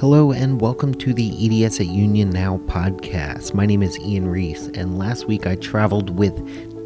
Hello 0.00 0.30
and 0.30 0.60
welcome 0.60 0.94
to 0.94 1.12
the 1.12 1.64
EDS 1.64 1.80
at 1.80 1.86
Union 1.86 2.30
Now 2.30 2.58
podcast. 2.66 3.52
My 3.52 3.66
name 3.66 3.82
is 3.82 3.98
Ian 3.98 4.28
Reese, 4.28 4.68
and 4.68 4.96
last 4.96 5.26
week 5.26 5.44
I 5.44 5.56
traveled 5.56 6.16
with 6.16 6.36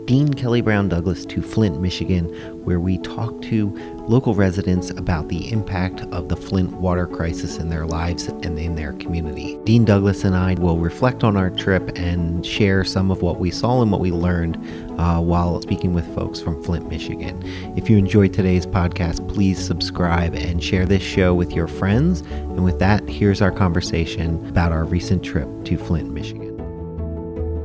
Dean 0.07 0.33
Kelly 0.33 0.63
Brown 0.63 0.89
Douglas 0.89 1.27
to 1.27 1.43
Flint, 1.43 1.79
Michigan, 1.79 2.25
where 2.65 2.81
we 2.81 2.97
talked 2.97 3.45
to 3.45 3.69
local 4.09 4.35
residents 4.35 4.89
about 4.89 5.29
the 5.29 5.53
impact 5.53 6.01
of 6.11 6.31
the 6.31 6.37
Flint 6.37 6.73
water 6.73 7.07
crisis 7.07 7.59
in 7.59 7.69
their 7.69 7.85
lives 7.85 8.29
and 8.29 8.59
in 8.59 8.77
their 8.77 8.95
community. 8.95 9.59
Dean 9.65 9.85
Douglas 9.85 10.25
and 10.25 10.35
I 10.35 10.55
will 10.55 10.79
reflect 10.79 11.23
on 11.23 11.37
our 11.37 11.51
trip 11.51 11.93
and 11.97 12.45
share 12.47 12.83
some 12.83 13.11
of 13.11 13.21
what 13.21 13.39
we 13.39 13.51
saw 13.51 13.83
and 13.83 13.93
what 13.93 14.01
we 14.01 14.11
learned 14.11 14.57
uh, 15.03 15.21
while 15.21 15.61
speaking 15.61 15.93
with 15.93 16.07
folks 16.15 16.41
from 16.41 16.63
Flint, 16.63 16.89
Michigan. 16.89 17.43
If 17.77 17.91
you 17.91 17.99
enjoyed 17.99 18.33
today's 18.33 18.67
podcast, 18.67 19.29
please 19.29 19.59
subscribe 19.59 20.35
and 20.35 20.63
share 20.63 20.87
this 20.87 21.03
show 21.03 21.35
with 21.35 21.53
your 21.53 21.67
friends. 21.67 22.21
And 22.21 22.63
with 22.63 22.79
that, 22.79 23.09
here's 23.09 23.43
our 23.43 23.51
conversation 23.51 24.47
about 24.47 24.71
our 24.71 24.85
recent 24.85 25.25
trip 25.25 25.49
to 25.65 25.77
Flint, 25.77 26.13
Michigan. 26.13 26.53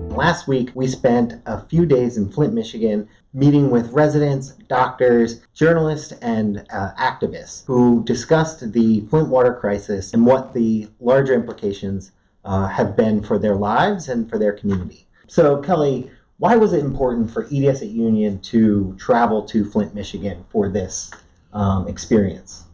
Last 0.10 0.48
week, 0.48 0.72
we 0.74 0.88
spent 0.88 1.36
a 1.46 1.64
few 1.66 1.86
days 1.86 2.18
in 2.18 2.28
Flint, 2.28 2.56
Michigan, 2.56 3.08
meeting 3.36 3.70
with 3.70 3.92
residents, 3.92 4.54
doctors, 4.68 5.42
journalists, 5.54 6.14
and 6.24 6.66
uh, 6.72 6.90
activists 6.98 7.64
who 7.68 8.04
discussed 8.04 8.72
the 8.74 9.02
Flint 9.12 9.30
water 9.30 9.54
crisis 9.54 10.16
and 10.16 10.26
what 10.26 10.56
the 10.56 10.90
larger 11.00 11.36
implications 11.36 12.14
uh, 12.46 12.66
have 12.66 12.98
been 12.98 13.22
for 13.22 13.38
their 13.38 13.56
lives 13.56 14.10
and 14.10 14.28
for 14.28 14.40
their 14.40 14.54
community. 14.54 15.06
So, 15.28 15.62
Kelly, 15.62 16.10
why 16.40 16.56
was 16.56 16.74
it 16.74 16.84
important 16.84 17.32
for 17.32 17.48
EDS 17.52 17.82
at 17.82 17.90
Union 17.90 18.40
to 18.42 18.96
travel 19.00 19.44
to 19.44 19.66
Flint, 19.66 19.96
Michigan 19.96 20.46
for 20.50 20.70
this 20.70 21.12
um, 21.54 21.88
experience? 21.88 22.66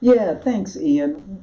Yeah, 0.00 0.34
thanks, 0.34 0.76
Ian. 0.76 1.42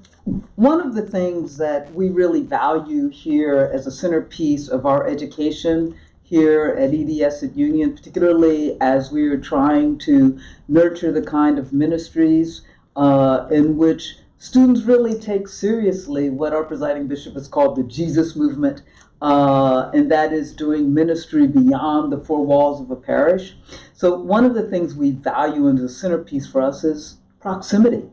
One 0.56 0.80
of 0.80 0.94
the 0.94 1.02
things 1.02 1.58
that 1.58 1.94
we 1.94 2.10
really 2.10 2.42
value 2.42 3.10
here 3.10 3.72
as 3.74 3.88
a 3.88 3.92
centerpiece 3.92 4.68
of 4.68 4.86
our 4.86 5.08
education 5.08 5.96
here 6.22 6.76
at 6.80 6.94
EDS 6.94 7.44
at 7.44 7.58
Union, 7.58 7.96
particularly 7.96 8.78
as 8.80 9.12
we 9.12 9.28
are 9.28 9.38
trying 9.38 9.98
to 10.00 10.40
nurture 10.68 11.12
the 11.12 11.22
kind 11.22 11.58
of 11.58 11.74
ministries 11.74 12.62
uh, 12.96 13.48
in 13.52 13.76
which 13.78 14.18
students 14.38 14.84
really 14.84 15.18
take 15.20 15.48
seriously 15.48 16.30
what 16.30 16.54
our 16.54 16.64
presiding 16.64 17.08
bishop 17.08 17.34
has 17.34 17.48
called 17.48 17.76
the 17.76 17.84
Jesus 17.84 18.36
movement, 18.36 18.84
uh, 19.24 19.90
and 19.94 20.12
that 20.12 20.34
is 20.34 20.54
doing 20.54 20.94
ministry 20.94 21.48
beyond 21.48 22.12
the 22.12 22.18
four 22.18 22.46
walls 22.46 22.82
of 22.82 22.92
a 22.92 22.96
parish. 22.96 23.56
So, 23.94 24.20
one 24.20 24.44
of 24.44 24.54
the 24.54 24.70
things 24.70 24.96
we 24.96 25.12
value 25.12 25.70
as 25.70 25.80
the 25.80 25.88
centerpiece 25.88 26.46
for 26.46 26.62
us 26.62 26.84
is 26.84 27.18
proximity. 27.40 28.04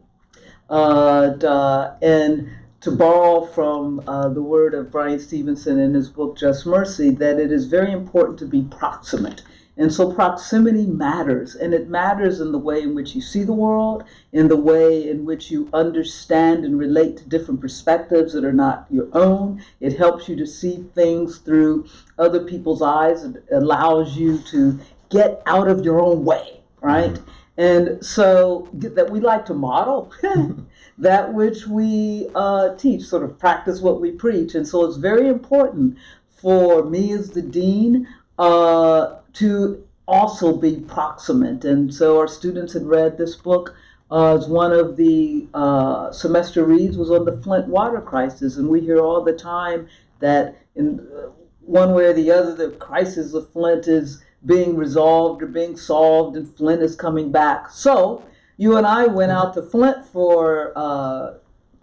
Uh, 0.70 1.96
and 2.00 2.48
to 2.80 2.92
borrow 2.92 3.44
from 3.44 4.00
uh, 4.06 4.28
the 4.28 4.40
word 4.40 4.72
of 4.72 4.92
Bryan 4.92 5.18
Stevenson 5.18 5.80
in 5.80 5.94
his 5.94 6.08
book 6.08 6.38
Just 6.38 6.64
Mercy, 6.64 7.10
that 7.10 7.40
it 7.40 7.50
is 7.50 7.66
very 7.66 7.90
important 7.90 8.38
to 8.38 8.46
be 8.46 8.62
proximate. 8.62 9.42
And 9.80 9.90
so 9.90 10.12
proximity 10.12 10.84
matters, 10.84 11.54
and 11.54 11.72
it 11.72 11.88
matters 11.88 12.40
in 12.40 12.52
the 12.52 12.58
way 12.58 12.82
in 12.82 12.94
which 12.94 13.14
you 13.14 13.22
see 13.22 13.44
the 13.44 13.54
world, 13.54 14.04
in 14.30 14.46
the 14.46 14.54
way 14.54 15.08
in 15.08 15.24
which 15.24 15.50
you 15.50 15.70
understand 15.72 16.66
and 16.66 16.78
relate 16.78 17.16
to 17.16 17.24
different 17.24 17.62
perspectives 17.62 18.34
that 18.34 18.44
are 18.44 18.52
not 18.52 18.84
your 18.90 19.08
own. 19.14 19.64
It 19.80 19.96
helps 19.96 20.28
you 20.28 20.36
to 20.36 20.46
see 20.46 20.84
things 20.94 21.38
through 21.38 21.86
other 22.18 22.44
people's 22.44 22.82
eyes. 22.82 23.24
It 23.24 23.42
allows 23.52 24.18
you 24.18 24.36
to 24.50 24.78
get 25.08 25.42
out 25.46 25.66
of 25.66 25.82
your 25.82 25.98
own 25.98 26.26
way, 26.26 26.60
right? 26.82 27.14
Mm-hmm. 27.14 27.30
And 27.56 28.04
so 28.04 28.68
that 28.74 29.08
we 29.10 29.20
like 29.20 29.46
to 29.46 29.54
model 29.54 30.12
that 30.98 31.32
which 31.32 31.66
we 31.66 32.28
uh, 32.34 32.74
teach, 32.76 33.04
sort 33.04 33.22
of 33.22 33.38
practice 33.38 33.80
what 33.80 33.98
we 33.98 34.10
preach. 34.10 34.54
And 34.54 34.68
so 34.68 34.84
it's 34.84 34.98
very 34.98 35.26
important 35.26 35.96
for 36.28 36.84
me 36.84 37.12
as 37.12 37.30
the 37.30 37.40
dean 37.40 38.06
uh, 38.38 39.19
to 39.34 39.84
also 40.06 40.56
be 40.56 40.80
proximate. 40.80 41.64
And 41.64 41.94
so 41.94 42.18
our 42.18 42.28
students 42.28 42.72
had 42.72 42.86
read 42.86 43.16
this 43.16 43.36
book 43.36 43.74
uh, 44.10 44.36
as 44.36 44.48
one 44.48 44.72
of 44.72 44.96
the 44.96 45.46
uh, 45.54 46.10
semester 46.10 46.64
reads 46.64 46.96
was 46.96 47.10
on 47.10 47.24
the 47.24 47.40
Flint 47.42 47.68
water 47.68 48.00
crisis. 48.00 48.56
And 48.56 48.68
we 48.68 48.80
hear 48.80 48.98
all 48.98 49.22
the 49.22 49.32
time 49.32 49.88
that 50.18 50.56
in 50.74 51.00
uh, 51.00 51.28
one 51.60 51.94
way 51.94 52.06
or 52.06 52.12
the 52.12 52.30
other, 52.30 52.54
the 52.54 52.70
crisis 52.76 53.34
of 53.34 53.50
Flint 53.52 53.86
is 53.86 54.22
being 54.46 54.76
resolved 54.76 55.42
or 55.42 55.46
being 55.46 55.76
solved, 55.76 56.36
and 56.36 56.56
Flint 56.56 56.82
is 56.82 56.96
coming 56.96 57.30
back. 57.30 57.70
So 57.70 58.24
you 58.56 58.76
and 58.76 58.86
I 58.86 59.06
went 59.06 59.32
out 59.32 59.54
to 59.54 59.62
Flint 59.62 60.04
for 60.06 60.72
uh, 60.74 61.34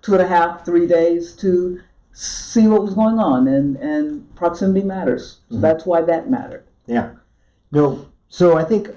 two 0.02 0.14
and 0.14 0.22
a 0.22 0.28
half, 0.28 0.66
three 0.66 0.88
days 0.88 1.34
to 1.38 1.80
see 2.14 2.68
what 2.68 2.82
was 2.82 2.96
going 2.96 3.20
on, 3.20 3.48
and 3.48 3.78
and 3.78 4.36
proximity 4.36 4.86
matters. 4.86 5.38
So 5.50 5.56
mm-hmm. 5.56 5.62
that's 5.62 5.86
why 5.86 6.02
that 6.02 6.30
mattered. 6.30 6.66
Yeah. 6.88 7.12
No. 7.72 8.08
So 8.30 8.58
I 8.58 8.64
think 8.64 8.90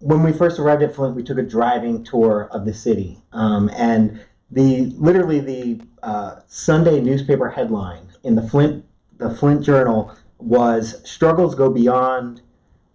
when 0.00 0.22
we 0.22 0.32
first 0.32 0.58
arrived 0.58 0.82
at 0.82 0.94
Flint, 0.94 1.16
we 1.16 1.22
took 1.22 1.38
a 1.38 1.42
driving 1.42 2.04
tour 2.04 2.48
of 2.52 2.64
the 2.64 2.74
city, 2.74 3.18
um, 3.32 3.70
and 3.74 4.20
the 4.50 4.92
literally 4.96 5.40
the 5.40 5.80
uh, 6.02 6.40
Sunday 6.46 7.00
newspaper 7.00 7.48
headline 7.48 8.06
in 8.22 8.34
the 8.34 8.42
Flint 8.42 8.84
the 9.18 9.30
Flint 9.30 9.62
Journal 9.62 10.14
was 10.38 11.00
"Struggles 11.08 11.54
go 11.54 11.70
beyond 11.70 12.42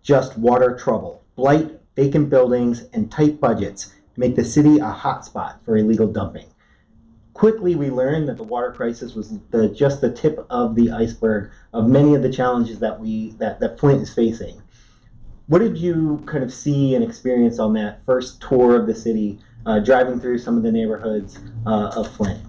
just 0.03 0.38
water 0.38 0.75
trouble. 0.75 1.23
Blight, 1.35 1.79
vacant 1.96 2.29
buildings, 2.29 2.85
and 2.94 3.11
tight 3.11 3.40
budgets 3.40 3.94
make 4.17 4.35
the 4.35 4.44
city 4.44 4.78
a 4.78 4.91
hotspot 4.91 5.56
for 5.63 5.78
illegal 5.78 6.07
dumping. 6.07 6.47
Quickly, 7.34 7.75
we 7.75 7.90
learned 7.90 8.28
that 8.28 8.35
the 8.38 8.44
water 8.44 8.72
crisis 8.72 9.16
was 9.16 9.40
the, 9.51 9.69
just 9.69 10.01
the 10.01 10.11
tip 10.11 10.46
of 10.50 10.75
the 10.75 10.91
iceberg 10.91 11.51
of 11.73 11.88
many 11.88 12.13
of 12.13 12.22
the 12.22 12.31
challenges 12.31 12.79
that 12.79 13.00
we 13.00 13.31
that, 13.40 13.59
that 13.61 13.79
Flint 13.79 14.01
is 14.01 14.13
facing. 14.13 14.61
What 15.50 15.60
did 15.60 15.80
you 15.80 16.24
kind 16.28 16.44
of 16.44 16.54
see 16.54 16.94
and 16.94 17.04
experience 17.04 17.58
on 17.58 17.74
that 17.74 18.06
first 18.06 18.40
tour 18.40 18.80
of 18.80 18.86
the 18.86 18.94
city, 18.94 19.40
uh, 19.66 19.80
driving 19.80 20.20
through 20.20 20.38
some 20.38 20.56
of 20.56 20.62
the 20.62 20.72
neighborhoods 20.72 21.40
uh, 21.66 21.92
of 21.96 22.12
Flint? 22.12 22.40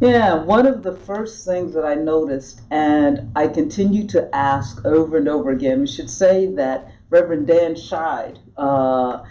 Yeah, 0.00 0.34
one 0.34 0.64
of 0.64 0.84
the 0.84 0.92
first 0.92 1.44
things 1.44 1.74
that 1.74 1.84
I 1.84 1.96
noticed, 1.96 2.60
and 2.70 3.32
I 3.34 3.48
continue 3.48 4.06
to 4.06 4.32
ask 4.32 4.84
over 4.84 5.16
and 5.18 5.28
over 5.28 5.50
again, 5.50 5.80
we 5.80 5.88
should 5.88 6.08
say 6.08 6.46
that 6.54 6.92
Reverend 7.10 7.48
Dan 7.48 7.74
Scheid 7.74 8.38
uh, 8.56 9.24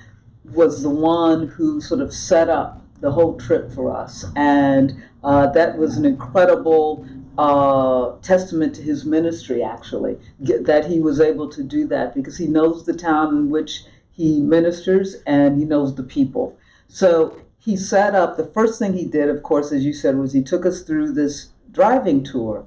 was 0.51 0.83
the 0.83 0.89
one 0.89 1.47
who 1.47 1.79
sort 1.79 2.01
of 2.01 2.13
set 2.13 2.49
up 2.49 2.81
the 2.99 3.11
whole 3.11 3.37
trip 3.37 3.71
for 3.71 3.95
us. 3.95 4.25
And 4.35 5.01
uh, 5.23 5.47
that 5.47 5.77
was 5.77 5.97
an 5.97 6.05
incredible 6.05 7.05
uh, 7.37 8.11
testament 8.21 8.75
to 8.75 8.81
his 8.81 9.05
ministry, 9.05 9.63
actually, 9.63 10.17
that 10.39 10.85
he 10.85 10.99
was 10.99 11.19
able 11.19 11.49
to 11.49 11.63
do 11.63 11.87
that 11.87 12.13
because 12.13 12.37
he 12.37 12.47
knows 12.47 12.85
the 12.85 12.93
town 12.93 13.29
in 13.29 13.49
which 13.49 13.85
he 14.11 14.41
ministers 14.41 15.15
and 15.25 15.57
he 15.57 15.65
knows 15.65 15.95
the 15.95 16.03
people. 16.03 16.57
So 16.87 17.41
he 17.57 17.77
set 17.77 18.13
up, 18.13 18.37
the 18.37 18.47
first 18.47 18.77
thing 18.77 18.93
he 18.93 19.05
did, 19.05 19.29
of 19.29 19.41
course, 19.41 19.71
as 19.71 19.85
you 19.85 19.93
said, 19.93 20.17
was 20.17 20.33
he 20.33 20.43
took 20.43 20.65
us 20.65 20.81
through 20.81 21.13
this 21.13 21.49
driving 21.71 22.23
tour. 22.23 22.65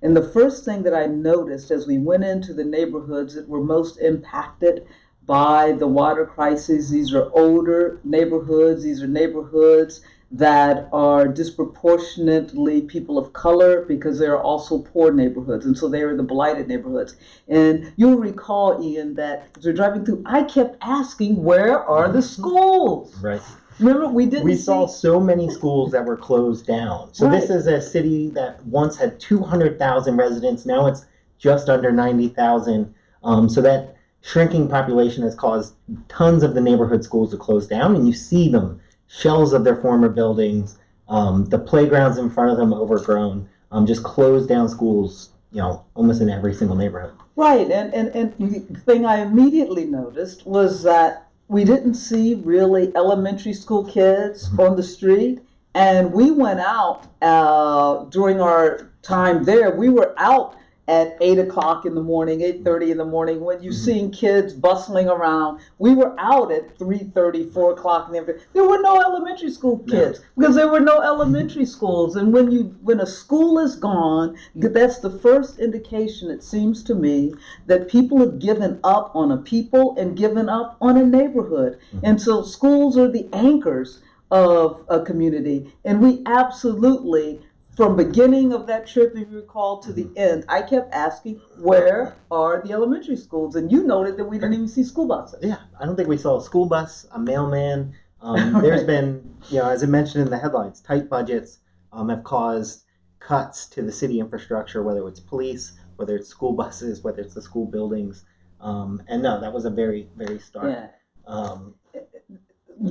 And 0.00 0.16
the 0.16 0.28
first 0.30 0.64
thing 0.64 0.84
that 0.84 0.94
I 0.94 1.06
noticed 1.06 1.70
as 1.72 1.86
we 1.86 1.98
went 1.98 2.24
into 2.24 2.54
the 2.54 2.64
neighborhoods 2.64 3.34
that 3.34 3.48
were 3.48 3.62
most 3.62 3.98
impacted 3.98 4.86
by 5.26 5.72
the 5.72 5.88
water 5.88 6.24
crisis, 6.24 6.88
these 6.88 7.12
are 7.12 7.28
older 7.32 8.00
neighborhoods, 8.04 8.84
these 8.84 9.02
are 9.02 9.08
neighborhoods 9.08 10.00
that 10.30 10.88
are 10.92 11.26
disproportionately 11.26 12.82
people 12.82 13.16
of 13.16 13.32
color 13.32 13.84
because 13.86 14.18
they 14.18 14.26
are 14.26 14.40
also 14.40 14.78
poor 14.78 15.10
neighborhoods, 15.10 15.64
and 15.64 15.76
so 15.76 15.88
they 15.88 16.02
are 16.02 16.16
the 16.16 16.22
blighted 16.22 16.68
neighborhoods. 16.68 17.16
And 17.48 17.92
you'll 17.96 18.18
recall, 18.18 18.82
Ian, 18.82 19.14
that 19.14 19.48
as 19.56 19.64
we're 19.64 19.72
driving 19.72 20.04
through, 20.04 20.22
I 20.26 20.42
kept 20.42 20.76
asking, 20.82 21.42
where 21.42 21.82
are 21.82 22.12
the 22.12 22.20
schools? 22.20 23.16
Right. 23.22 23.40
Remember, 23.78 24.08
we 24.08 24.26
didn't. 24.26 24.44
We 24.44 24.56
see... 24.56 24.62
saw 24.62 24.86
so 24.86 25.18
many 25.18 25.48
schools 25.50 25.92
that 25.92 26.04
were 26.04 26.16
closed 26.16 26.66
down. 26.66 27.14
So 27.14 27.26
right. 27.26 27.40
this 27.40 27.48
is 27.48 27.66
a 27.66 27.80
city 27.80 28.28
that 28.30 28.64
once 28.66 28.96
had 28.96 29.18
200,000 29.20 30.16
residents. 30.16 30.66
Now 30.66 30.86
it's 30.86 31.06
just 31.38 31.68
under 31.68 31.90
90,000. 31.90 32.92
Um, 33.22 33.48
so 33.48 33.62
that 33.62 33.96
shrinking 34.20 34.68
population 34.68 35.22
has 35.22 35.34
caused 35.34 35.74
tons 36.08 36.42
of 36.42 36.54
the 36.54 36.60
neighborhood 36.60 37.02
schools 37.04 37.30
to 37.30 37.36
close 37.36 37.66
down, 37.66 37.94
and 37.94 38.06
you 38.06 38.12
see 38.12 38.50
them 38.50 38.80
shells 39.08 39.52
of 39.52 39.64
their 39.64 39.76
former 39.76 40.08
buildings, 40.08 40.78
um, 41.08 41.44
the 41.46 41.58
playgrounds 41.58 42.18
in 42.18 42.30
front 42.30 42.50
of 42.50 42.56
them 42.58 42.72
overgrown, 42.72 43.48
um, 43.72 43.86
just 43.86 44.02
closed 44.02 44.48
down 44.48 44.68
schools. 44.68 45.30
You 45.50 45.62
know, 45.62 45.84
almost 45.94 46.20
in 46.20 46.28
every 46.28 46.52
single 46.52 46.76
neighborhood. 46.76 47.14
Right, 47.34 47.70
and 47.70 47.94
and 47.94 48.08
and 48.14 48.34
the 48.70 48.80
thing 48.80 49.06
I 49.06 49.22
immediately 49.22 49.86
noticed 49.86 50.46
was 50.46 50.82
that 50.82 51.28
we 51.48 51.64
didn't 51.64 51.94
see 51.94 52.34
really 52.34 52.94
elementary 52.94 53.54
school 53.54 53.84
kids 53.84 54.48
mm-hmm. 54.48 54.60
on 54.60 54.76
the 54.76 54.82
street. 54.82 55.40
And 55.74 56.12
we 56.12 56.30
went 56.30 56.60
out 56.60 57.06
uh, 57.22 58.04
during 58.06 58.40
our 58.40 58.90
time 59.02 59.44
there, 59.44 59.70
we 59.70 59.88
were 59.88 60.14
out 60.18 60.56
at 60.88 61.18
eight 61.20 61.38
o'clock 61.38 61.84
in 61.84 61.94
the 61.94 62.02
morning, 62.02 62.40
eight 62.40 62.64
thirty 62.64 62.90
in 62.90 62.96
the 62.96 63.04
morning, 63.04 63.40
when 63.44 63.62
you're 63.62 63.72
Mhm. 63.74 63.84
seeing 63.84 64.10
kids 64.10 64.54
bustling 64.54 65.06
around. 65.06 65.58
We 65.78 65.94
were 65.94 66.14
out 66.18 66.50
at 66.50 66.78
3:30, 66.78 67.44
4 67.44 67.72
o'clock 67.72 68.06
in 68.08 68.14
the 68.14 68.20
afternoon. 68.20 68.40
There 68.54 68.66
were 68.66 68.80
no 68.80 68.98
elementary 68.98 69.50
school 69.50 69.82
No. 69.86 69.92
kids 69.92 70.20
because 70.36 70.54
there 70.54 70.72
were 70.72 70.80
no 70.80 71.00
elementary 71.00 71.66
schools. 71.66 72.16
And 72.16 72.32
when 72.32 72.50
you 72.50 72.74
when 72.82 73.00
a 73.00 73.06
school 73.06 73.58
is 73.58 73.76
gone, 73.76 74.34
that's 74.56 74.98
the 74.98 75.10
first 75.10 75.58
indication. 75.58 76.30
It 76.30 76.42
seems 76.42 76.82
to 76.84 76.94
me 76.94 77.34
that 77.66 77.88
people 77.88 78.16
have 78.18 78.38
given 78.38 78.78
up 78.82 79.10
on 79.14 79.30
a 79.30 79.36
people 79.36 79.94
and 79.98 80.16
given 80.16 80.48
up 80.48 80.76
on 80.80 80.96
a 80.96 81.04
neighborhood. 81.04 81.76
Mhm. 81.92 82.00
And 82.02 82.20
so 82.20 82.40
schools 82.40 82.96
are 82.96 83.08
the 83.08 83.28
anchors 83.34 84.00
of 84.30 84.80
a 84.88 85.00
community. 85.00 85.72
And 85.84 86.02
we 86.02 86.22
absolutely, 86.26 87.40
from 87.78 87.94
beginning 87.94 88.52
of 88.52 88.66
that 88.66 88.88
trip, 88.88 89.12
if 89.14 89.30
you 89.30 89.36
recall, 89.36 89.78
to 89.78 89.92
the 89.92 90.10
end, 90.16 90.44
I 90.48 90.62
kept 90.62 90.92
asking, 90.92 91.40
where 91.60 92.16
are 92.28 92.60
the 92.60 92.72
elementary 92.72 93.14
schools? 93.14 93.54
And 93.54 93.70
you 93.70 93.84
noted 93.84 94.16
that 94.16 94.24
we 94.24 94.36
didn't 94.36 94.54
even 94.54 94.66
see 94.66 94.82
school 94.82 95.06
buses. 95.06 95.44
Yeah, 95.44 95.58
I 95.78 95.86
don't 95.86 95.94
think 95.94 96.08
we 96.08 96.16
saw 96.18 96.40
a 96.40 96.42
school 96.42 96.66
bus, 96.66 97.06
a 97.12 97.20
mailman. 97.20 97.94
Um, 98.20 98.54
there's 98.62 98.80
Right. 98.80 98.86
been, 98.88 99.36
you 99.48 99.58
know, 99.60 99.70
as 99.70 99.84
I 99.84 99.86
mentioned 99.86 100.24
in 100.24 100.28
the 100.30 100.38
headlines, 100.38 100.80
tight 100.80 101.08
budgets 101.08 101.60
um, 101.92 102.08
have 102.08 102.24
caused 102.24 102.82
cuts 103.20 103.66
to 103.66 103.82
the 103.82 103.92
city 103.92 104.18
infrastructure, 104.18 104.82
whether 104.82 105.06
it's 105.06 105.20
police, 105.20 105.78
whether 105.94 106.16
it's 106.16 106.26
school 106.28 106.54
buses, 106.54 107.04
whether 107.04 107.22
it's 107.22 107.34
the 107.34 107.42
school 107.42 107.66
buildings. 107.66 108.24
Um, 108.60 109.00
and 109.06 109.22
no, 109.22 109.40
that 109.40 109.52
was 109.52 109.66
a 109.66 109.70
very, 109.70 110.08
very 110.16 110.40
stark. 110.40 110.72
Yeah. 110.72 110.88
Um, 111.28 111.74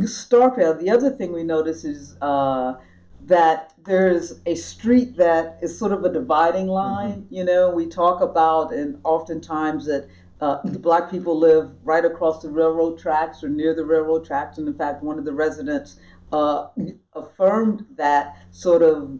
stark 0.06 0.60
out. 0.60 0.80
The 0.80 0.92
other 0.92 1.10
thing 1.10 1.34
we 1.34 1.44
notice 1.44 1.84
is 1.84 2.16
uh, 2.22 2.76
that 3.28 3.74
there's 3.86 4.40
a 4.46 4.56
street 4.56 5.18
that 5.18 5.60
is 5.62 5.78
sort 5.78 5.92
of 5.92 6.04
a 6.06 6.10
dividing 6.12 6.68
line. 6.68 7.28
You 7.30 7.44
know, 7.44 7.70
we 7.70 7.86
talk 7.88 8.22
about, 8.22 8.74
and 8.74 9.00
oftentimes 9.04 9.86
that 9.86 10.08
uh, 10.40 10.62
black 10.80 11.10
people 11.12 11.38
live 11.38 11.72
right 11.84 12.06
across 12.06 12.42
the 12.42 12.50
railroad 12.50 12.98
tracks 12.98 13.44
or 13.44 13.50
near 13.50 13.74
the 13.76 13.84
railroad 13.86 14.26
tracks. 14.26 14.58
And 14.58 14.68
in 14.68 14.74
fact, 14.76 15.04
one 15.04 15.20
of 15.20 15.26
the 15.26 15.34
residents 15.34 15.98
uh, 16.32 16.68
affirmed 17.14 17.86
that 17.98 18.38
sort 18.52 18.82
of 18.82 19.20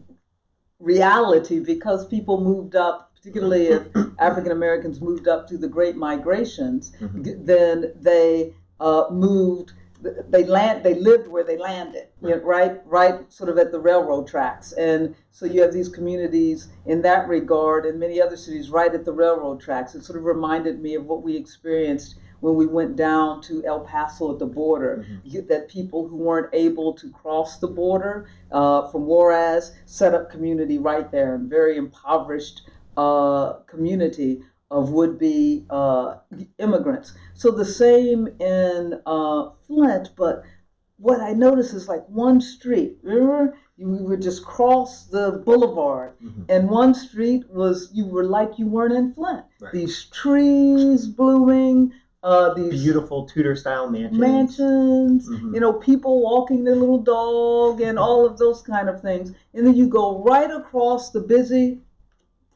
reality 0.78 1.58
because 1.58 2.06
people 2.06 2.40
moved 2.40 2.76
up, 2.76 3.12
particularly 3.14 3.66
if 3.68 3.82
African 4.18 4.52
Americans 4.52 5.00
moved 5.00 5.28
up 5.28 5.46
to 5.48 5.58
the 5.58 5.68
Great 5.68 5.96
Migrations, 5.96 6.92
Mhm. 7.00 7.44
then 7.44 7.92
they 8.00 8.54
uh, 8.80 9.04
moved. 9.10 9.72
They 10.00 10.44
land. 10.44 10.84
They 10.84 10.94
lived 10.94 11.26
where 11.28 11.42
they 11.44 11.56
landed, 11.58 12.06
you 12.22 12.28
know, 12.30 12.36
right, 12.36 12.80
right, 12.86 13.32
sort 13.32 13.50
of 13.50 13.58
at 13.58 13.72
the 13.72 13.80
railroad 13.80 14.28
tracks, 14.28 14.72
and 14.72 15.14
so 15.32 15.44
you 15.44 15.60
have 15.62 15.72
these 15.72 15.88
communities 15.88 16.68
in 16.86 17.02
that 17.02 17.26
regard, 17.28 17.84
and 17.84 17.98
many 17.98 18.20
other 18.20 18.36
cities 18.36 18.70
right 18.70 18.94
at 18.94 19.04
the 19.04 19.12
railroad 19.12 19.60
tracks. 19.60 19.94
It 19.96 20.04
sort 20.04 20.18
of 20.18 20.24
reminded 20.24 20.80
me 20.80 20.94
of 20.94 21.04
what 21.06 21.22
we 21.22 21.36
experienced 21.36 22.16
when 22.40 22.54
we 22.54 22.66
went 22.66 22.94
down 22.94 23.42
to 23.42 23.64
El 23.64 23.80
Paso 23.80 24.32
at 24.32 24.38
the 24.38 24.46
border. 24.46 25.04
You- 25.24 25.42
That 25.42 25.68
people 25.68 26.06
who 26.06 26.16
weren't 26.16 26.50
able 26.52 26.92
to 26.94 27.10
cross 27.10 27.58
the 27.58 27.66
border 27.68 28.28
uh, 28.52 28.88
from 28.90 29.06
Juarez 29.06 29.72
set 29.86 30.14
up 30.14 30.30
community 30.30 30.78
right 30.78 31.10
there, 31.10 31.34
and 31.34 31.50
very 31.50 31.76
impoverished 31.76 32.62
uh, 32.96 33.54
community 33.66 34.42
of 34.70 34.90
would-be 34.90 35.64
uh, 35.70 36.16
immigrants. 36.58 37.12
So 37.34 37.50
the 37.50 37.64
same 37.64 38.28
in 38.40 39.00
uh, 39.06 39.50
Flint, 39.66 40.10
but 40.16 40.42
what 40.98 41.20
I 41.20 41.32
noticed 41.32 41.74
is 41.74 41.88
like 41.88 42.04
one 42.08 42.40
street. 42.40 42.98
Remember, 43.02 43.56
you 43.76 43.88
would 43.88 44.20
just 44.20 44.44
cross 44.44 45.04
the 45.06 45.42
boulevard, 45.46 46.12
Mhm. 46.22 46.44
and 46.48 46.68
one 46.68 46.92
street 46.94 47.48
was 47.50 47.90
you 47.94 48.04
were 48.04 48.24
like 48.24 48.58
you 48.58 48.66
weren't 48.66 48.92
in 48.94 49.12
Flint. 49.14 49.44
Right. 49.60 49.72
These 49.72 50.06
trees 50.06 51.06
blooming, 51.06 51.92
uh, 52.24 52.52
these 52.54 52.82
Beautiful 52.82 53.24
Tudor 53.26 53.54
style 53.54 53.88
mansions. 53.88 54.18
mansions, 54.18 55.28
Mhm. 55.30 55.54
you 55.54 55.60
know, 55.60 55.72
people 55.74 56.20
walking 56.20 56.64
their 56.64 56.74
little 56.74 56.98
dog, 56.98 57.80
and 57.80 57.96
all 57.98 58.26
of 58.26 58.36
those 58.36 58.60
kind 58.62 58.88
of 58.88 59.00
things. 59.00 59.32
And 59.54 59.64
then 59.66 59.74
you 59.76 59.86
go 59.86 60.22
right 60.24 60.50
across 60.50 61.10
the 61.10 61.20
busy 61.20 61.80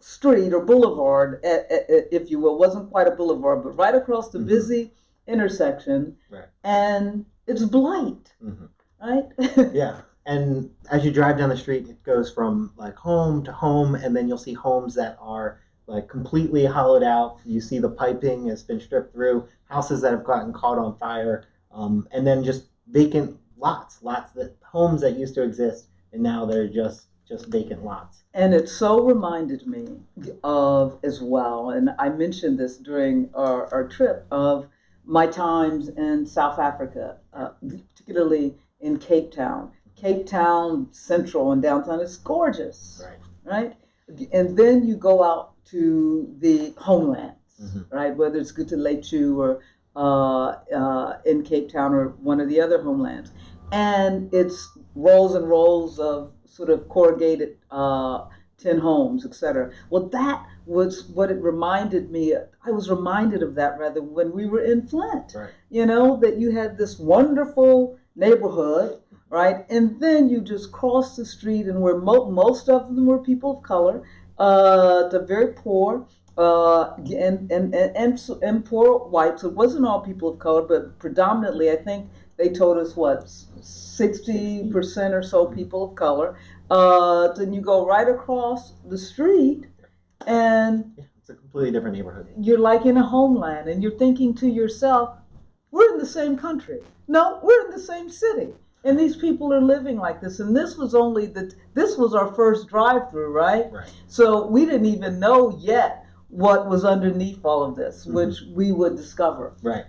street 0.02 0.52
or 0.52 0.60
boulevard, 0.60 1.40
eh, 1.44 1.62
eh, 1.70 1.78
eh, 1.88 2.00
if 2.10 2.30
you 2.30 2.38
will. 2.40 2.58
Wasn't 2.58 2.90
quite 2.90 3.06
a 3.06 3.12
boulevard, 3.12 3.62
but 3.62 3.76
right 3.76 3.94
across 3.94 4.30
the 4.30 4.38
Mhm. 4.38 4.46
busy 4.46 4.92
intersection, 5.26 6.16
Right. 6.30 6.48
and 6.64 7.24
it's 7.46 7.64
blight, 7.64 8.34
Mhm. 8.42 8.68
right? 9.00 9.28
Yeah. 9.74 10.00
And 10.24 10.70
as 10.90 11.04
you 11.04 11.10
drive 11.10 11.38
down 11.38 11.48
the 11.48 11.56
street, 11.56 11.88
it 11.88 12.02
goes 12.04 12.30
from 12.30 12.72
like 12.76 12.94
home 12.94 13.42
to 13.44 13.52
home, 13.52 13.94
and 13.96 14.14
then 14.14 14.28
you'll 14.28 14.38
see 14.38 14.52
homes 14.54 14.94
that 14.94 15.16
are 15.20 15.58
like 15.88 16.06
completely 16.08 16.64
hollowed 16.64 17.02
out. 17.02 17.38
You 17.44 17.60
see 17.60 17.78
the 17.80 17.88
piping 17.90 18.46
has 18.46 18.62
been 18.62 18.80
stripped 18.80 19.12
through, 19.12 19.46
houses 19.64 20.00
that 20.02 20.12
have 20.12 20.24
gotten 20.24 20.52
caught 20.52 20.78
on 20.78 20.96
fire, 20.96 21.44
um, 21.72 22.06
and 22.12 22.24
then 22.26 22.44
just 22.44 22.66
vacant 22.88 23.36
lots, 23.56 24.02
lots 24.02 24.32
that 24.32 24.54
homes 24.62 25.00
that 25.00 25.16
used 25.16 25.34
to 25.34 25.42
exist, 25.42 25.86
and 26.12 26.22
now 26.22 26.44
they're 26.46 26.68
just 26.68 27.06
just 27.32 27.46
vacant 27.46 27.82
lots. 27.82 28.24
And 28.34 28.52
it 28.52 28.68
so 28.68 29.00
reminded 29.00 29.66
me 29.66 30.00
of 30.44 30.98
as 31.02 31.22
well, 31.22 31.70
and 31.70 31.90
I 31.98 32.10
mentioned 32.10 32.58
this 32.58 32.76
during 32.76 33.30
our, 33.34 33.72
our 33.72 33.88
trip, 33.88 34.26
of 34.30 34.68
my 35.06 35.26
times 35.26 35.88
in 35.88 36.26
South 36.26 36.58
Africa, 36.58 37.16
uh, 37.32 37.50
particularly 37.96 38.54
in 38.80 38.98
Cape 38.98 39.32
Town. 39.32 39.72
Cape 39.96 40.26
Town 40.26 40.88
Central 40.92 41.52
and 41.52 41.62
downtown 41.62 42.00
is 42.00 42.16
gorgeous, 42.18 43.02
Right. 43.04 43.18
right? 43.44 43.76
And 44.32 44.56
then 44.56 44.86
you 44.86 44.96
go 44.96 45.22
out 45.22 45.54
to 45.70 46.34
the 46.38 46.74
homelands, 46.76 47.38
Mhm. 47.62 47.86
right? 47.90 48.14
Whether 48.14 48.38
it's 48.40 48.52
Gugulethu 48.52 49.38
or 49.38 49.60
uh, 49.94 50.56
uh, 50.74 51.18
in 51.26 51.42
Cape 51.42 51.70
Town 51.70 51.92
or 51.92 52.08
one 52.22 52.40
of 52.40 52.48
the 52.48 52.58
other 52.62 52.80
homelands. 52.82 53.30
And 53.72 54.32
it's 54.32 54.70
rolls 54.94 55.34
and 55.34 55.46
rolls 55.46 55.98
of 55.98 56.32
sort 56.52 56.70
of 56.70 56.88
corrugated 56.88 57.56
uh, 57.70 58.26
tin 58.58 58.78
homes, 58.78 59.24
et 59.24 59.34
cetera. 59.34 59.72
Well, 59.90 60.06
that 60.08 60.46
was 60.66 61.04
what 61.16 61.30
it 61.30 61.40
reminded 61.42 62.10
me. 62.10 62.34
I 62.68 62.70
was 62.70 62.90
reminded 62.90 63.42
of 63.42 63.54
that 63.54 63.78
rather 63.78 64.02
when 64.02 64.32
we 64.32 64.44
were 64.46 64.64
in 64.72 64.86
Flint. 64.86 65.32
Right. 65.34 65.50
You 65.70 65.86
know, 65.86 66.18
that 66.22 66.38
you 66.38 66.50
had 66.50 66.76
this 66.76 66.98
wonderful 66.98 67.98
neighborhood, 68.14 69.00
right? 69.30 69.64
And 69.70 69.98
then 69.98 70.28
you 70.28 70.42
just 70.42 70.70
cross 70.70 71.16
the 71.16 71.24
street, 71.24 71.66
and 71.66 71.80
where 71.80 71.98
mo- 71.98 72.30
most 72.30 72.68
of 72.68 72.94
them 72.94 73.06
were 73.06 73.18
people 73.18 73.56
of 73.56 73.62
color, 73.62 74.02
uh, 74.38 75.08
the 75.08 75.20
very 75.20 75.54
poor, 75.54 76.06
uh, 76.36 76.94
and, 76.96 77.50
and, 77.50 77.74
and, 77.74 77.96
and, 77.96 78.20
and 78.42 78.64
poor 78.64 79.08
whites. 79.08 79.42
It 79.42 79.54
wasn't 79.54 79.86
all 79.86 80.00
people 80.00 80.28
of 80.30 80.38
color, 80.38 80.62
but 80.62 80.98
predominantly, 80.98 81.70
I 81.70 81.76
think 81.76 82.10
they 82.36 82.48
told 82.48 82.78
us 82.78 82.96
what, 82.96 83.24
60% 83.26 85.12
or 85.14 85.22
so 85.22 85.46
people 85.46 85.84
of 85.84 85.94
color. 85.94 86.36
Uh, 86.70 87.32
then 87.34 87.52
you 87.52 87.60
go 87.60 87.86
right 87.86 88.08
across 88.08 88.72
the 88.88 88.96
street, 88.98 89.66
and 90.26 90.92
Yeah, 90.96 91.04
it's 91.18 91.28
a 91.30 91.34
completely 91.34 91.70
different 91.72 91.96
neighborhood. 91.96 92.26
you're 92.38 92.58
like 92.58 92.86
in 92.86 92.96
a 92.96 93.02
homeland, 93.02 93.68
and 93.68 93.82
you're 93.82 93.98
thinking 93.98 94.34
to 94.36 94.48
yourself, 94.48 95.16
we're 95.70 95.92
in 95.92 95.98
the 95.98 96.06
same 96.06 96.36
country. 96.36 96.80
No, 97.08 97.40
we're 97.42 97.66
in 97.66 97.70
the 97.72 97.78
same 97.80 98.08
city. 98.08 98.54
And 98.84 98.98
these 98.98 99.14
people 99.16 99.52
are 99.54 99.60
living 99.60 99.96
like 99.96 100.20
this. 100.20 100.40
And 100.40 100.56
this 100.56 100.76
was 100.76 100.92
only 100.94 101.26
the 101.26 101.52
this 101.74 101.96
was 101.96 102.14
our 102.14 102.32
first 102.34 102.66
drive 102.68 103.10
through, 103.10 103.32
right? 103.32 103.70
Right. 103.70 103.88
So 104.08 104.46
we 104.48 104.64
didn't 104.66 104.86
even 104.86 105.20
know 105.20 105.56
yet 105.60 106.04
what 106.28 106.68
was 106.68 106.84
underneath 106.84 107.44
all 107.44 107.62
of 107.62 107.76
this, 107.76 108.06
Mhm. 108.06 108.12
which 108.14 108.42
we 108.52 108.72
would 108.72 108.96
discover. 108.96 109.52
Right. 109.62 109.84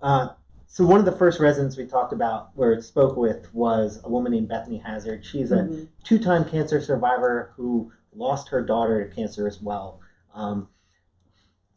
Uh, 0.00 0.28
so 0.66 0.84
one 0.84 0.98
of 1.00 1.06
the 1.06 1.12
first 1.12 1.40
residents 1.40 1.76
we 1.76 1.86
talked 1.86 2.12
about, 2.12 2.50
where 2.54 2.72
it 2.72 2.82
spoke 2.82 3.16
with, 3.16 3.52
was 3.54 4.00
a 4.04 4.08
woman 4.10 4.32
named 4.32 4.48
Bethany 4.48 4.78
Hazard. 4.78 5.24
She's 5.24 5.52
a 5.52 5.62
Mhm. 5.62 5.88
two-time 6.02 6.44
cancer 6.44 6.80
survivor 6.80 7.52
who 7.56 7.92
lost 8.14 8.48
her 8.48 8.62
daughter 8.62 9.06
to 9.06 9.14
cancer 9.14 9.46
as 9.46 9.62
well. 9.62 10.00
Um, 10.34 10.68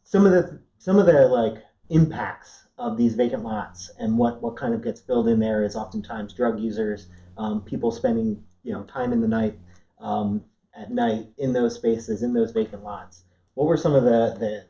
some 0.02 0.26
of 0.26 0.32
the 0.32 0.58
some 0.78 0.98
of 0.98 1.06
the 1.06 1.28
like 1.28 1.62
impacts 1.90 2.66
of 2.78 2.96
these 2.96 3.14
vacant 3.14 3.44
lots 3.44 3.90
and 3.98 4.16
what 4.18 4.42
what 4.42 4.56
kind 4.56 4.74
of 4.74 4.82
gets 4.82 5.00
filled 5.00 5.28
in 5.28 5.38
there 5.38 5.62
is 5.62 5.76
oftentimes 5.76 6.32
drug 6.32 6.58
users, 6.58 7.08
um, 7.36 7.62
people 7.62 7.90
spending 7.90 8.42
you 8.62 8.72
know 8.72 8.82
time 8.84 9.12
in 9.12 9.20
the 9.20 9.28
night 9.28 9.58
um, 9.98 10.42
at 10.74 10.90
night 10.90 11.28
in 11.38 11.52
those 11.52 11.74
spaces 11.74 12.22
in 12.22 12.32
those 12.32 12.50
vacant 12.50 12.82
lots. 12.82 13.24
What 13.54 13.66
were 13.66 13.76
some 13.76 13.94
of 13.94 14.04
the 14.04 14.34
the 14.38 14.64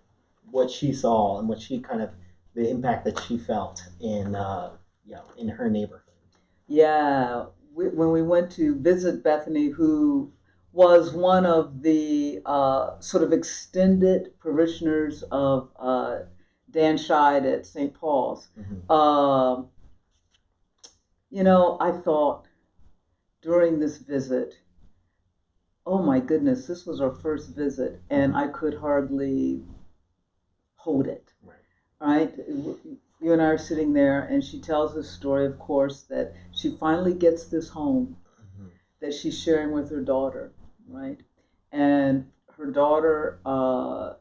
what 0.50 0.70
she 0.70 0.92
saw 0.92 1.38
and 1.38 1.48
what 1.48 1.60
she 1.60 1.78
kind 1.78 2.02
of 2.02 2.10
the 2.54 2.68
impact 2.68 3.04
that 3.04 3.20
she 3.20 3.38
felt 3.38 3.82
in 4.00 4.34
uh, 4.34 4.76
you 5.04 5.14
know 5.14 5.24
in 5.36 5.48
her 5.48 5.68
neighborhood? 5.68 6.02
Yeah, 6.66 7.46
we, 7.74 7.88
when 7.88 8.12
we 8.12 8.22
went 8.22 8.50
to 8.52 8.76
visit 8.76 9.22
Bethany, 9.22 9.68
who 9.68 10.32
was 10.72 11.12
one 11.12 11.44
of 11.46 11.82
the 11.82 12.40
uh, 12.46 13.00
sort 13.00 13.24
of 13.24 13.32
extended 13.32 14.38
parishioners 14.38 15.22
of 15.30 15.70
uh, 15.76 16.20
Dan 16.70 16.96
Scheid 16.96 17.44
at 17.52 17.66
St. 17.66 17.92
Paul's, 17.92 18.48
Mhm. 18.56 18.88
um, 18.90 19.68
you 21.30 21.42
know, 21.42 21.76
I 21.80 21.92
thought 21.92 22.46
during 23.42 23.78
this 23.78 23.98
visit, 23.98 24.60
oh 25.86 25.98
my 26.02 26.20
goodness, 26.20 26.66
this 26.66 26.86
was 26.86 27.00
our 27.00 27.10
first 27.10 27.54
visit, 27.54 28.00
and 28.10 28.36
I 28.36 28.46
could 28.48 28.74
hardly 28.74 29.62
hold 30.76 31.06
it. 31.06 31.32
Right. 31.42 31.59
Right? 32.00 32.34
You 33.20 33.32
and 33.32 33.42
I 33.42 33.46
are 33.46 33.58
sitting 33.58 33.92
there, 33.92 34.22
and 34.22 34.42
she 34.42 34.58
tells 34.60 34.94
the 34.94 35.04
story, 35.04 35.44
of 35.44 35.58
course, 35.58 36.02
that 36.04 36.32
she 36.52 36.70
finally 36.70 37.12
gets 37.12 37.44
this 37.46 37.68
home 37.68 38.16
Mhm. 38.58 38.70
that 39.00 39.12
she's 39.14 39.38
sharing 39.38 39.72
with 39.72 39.90
her 39.90 40.00
daughter, 40.00 40.50
right? 40.88 41.20
And 41.72 42.24
her 42.56 42.66
daughter 42.70 43.38
uh, 43.44 44.14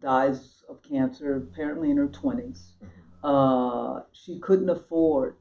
dies 0.00 0.64
of 0.68 0.82
cancer, 0.82 1.36
apparently 1.36 1.90
in 1.90 1.98
her 1.98 2.08
20s. 2.08 2.74
Mhm. 2.82 2.88
Uh, 3.22 4.02
she 4.12 4.38
couldn't 4.38 4.70
afford 4.70 5.36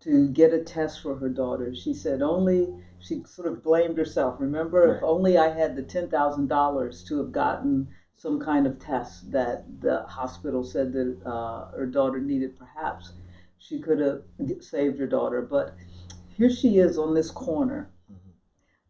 to 0.00 0.28
get 0.28 0.52
a 0.52 0.60
test 0.60 1.00
for 1.00 1.16
her 1.16 1.28
daughter. 1.28 1.74
She 1.74 1.94
said 1.94 2.22
only, 2.22 2.74
she 2.98 3.22
sort 3.24 3.48
of 3.48 3.62
blamed 3.62 3.98
herself. 3.98 4.40
Remember, 4.40 4.96
if 4.96 5.02
only 5.02 5.36
I 5.38 5.48
had 5.48 5.76
the 5.76 5.82
$10,000 5.82 7.02
to 7.04 7.18
have 7.18 7.32
gotten 7.32 7.88
some 8.16 8.40
kind 8.40 8.66
of 8.66 8.78
test 8.78 9.30
that 9.30 9.64
the 9.80 10.02
hospital 10.04 10.64
said 10.64 10.92
that 10.92 11.16
uh, 11.26 11.66
her 11.76 11.86
daughter 11.86 12.18
needed, 12.18 12.56
perhaps 12.58 13.12
she 13.58 13.78
could 13.78 14.00
have 14.00 14.22
saved 14.60 14.98
her 14.98 15.06
daughter. 15.06 15.42
But 15.42 15.74
here 16.36 16.50
she 16.50 16.78
is 16.78 16.98
on 16.98 17.14
this 17.14 17.30
corner 17.30 17.90
Mhm. 18.10 18.16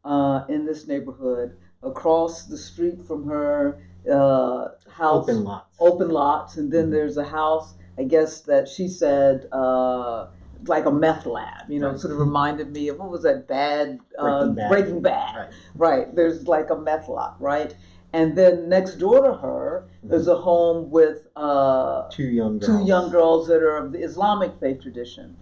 uh, 0.04 0.45
in 0.49 0.64
this 0.64 0.87
neighborhood, 0.87 1.56
across 1.83 2.45
the 2.45 2.56
street 2.56 3.02
from 3.02 3.26
her 3.26 3.78
uh, 4.11 4.68
house, 4.88 5.28
Open 5.28 5.42
lots. 5.45 5.76
open 5.80 6.09
lots, 6.11 6.56
and 6.59 6.73
then 6.73 6.87
Mhm. 6.87 6.90
there's 6.92 7.16
a 7.16 7.25
house. 7.25 7.75
I 7.99 8.04
guess 8.04 8.42
that 8.42 8.68
she 8.68 8.87
said 8.87 9.49
uh, 9.50 10.28
like 10.68 10.87
a 10.87 10.92
meth 10.92 11.26
lab. 11.26 11.68
You 11.68 11.80
know, 11.80 11.90
Right. 11.90 11.99
sort 11.99 12.12
of 12.12 12.21
reminded 12.21 12.73
me 12.73 12.88
of 12.88 12.99
what 13.00 13.11
was 13.11 13.23
that 13.23 13.49
bad 13.49 13.99
uh, 14.16 14.23
Breaking 14.38 14.54
Bad. 14.54 14.68
Breaking 14.68 15.00
Bad. 15.02 15.35
Right. 15.37 15.50
Right. 15.75 16.14
There's 16.14 16.47
like 16.47 16.71
a 16.71 16.76
meth 16.76 17.09
lot, 17.09 17.35
right? 17.40 17.75
And 18.16 18.35
then 18.35 18.70
next 18.70 18.94
door 18.94 19.20
to 19.20 19.35
her 19.35 19.88
is 20.11 20.26
a 20.26 20.37
home 20.37 20.90
with 20.90 21.28
uh, 21.37 22.08
Two 22.08 22.23
young 22.40 22.58
girls. 22.58 22.66
two 22.80 22.87
young 22.87 23.11
girls 23.11 23.46
that 23.49 23.62
are 23.62 23.76
of 23.76 23.92
the 23.92 23.99
Islamic 23.99 24.52
faith 24.58 24.80
tradition. 24.80 25.37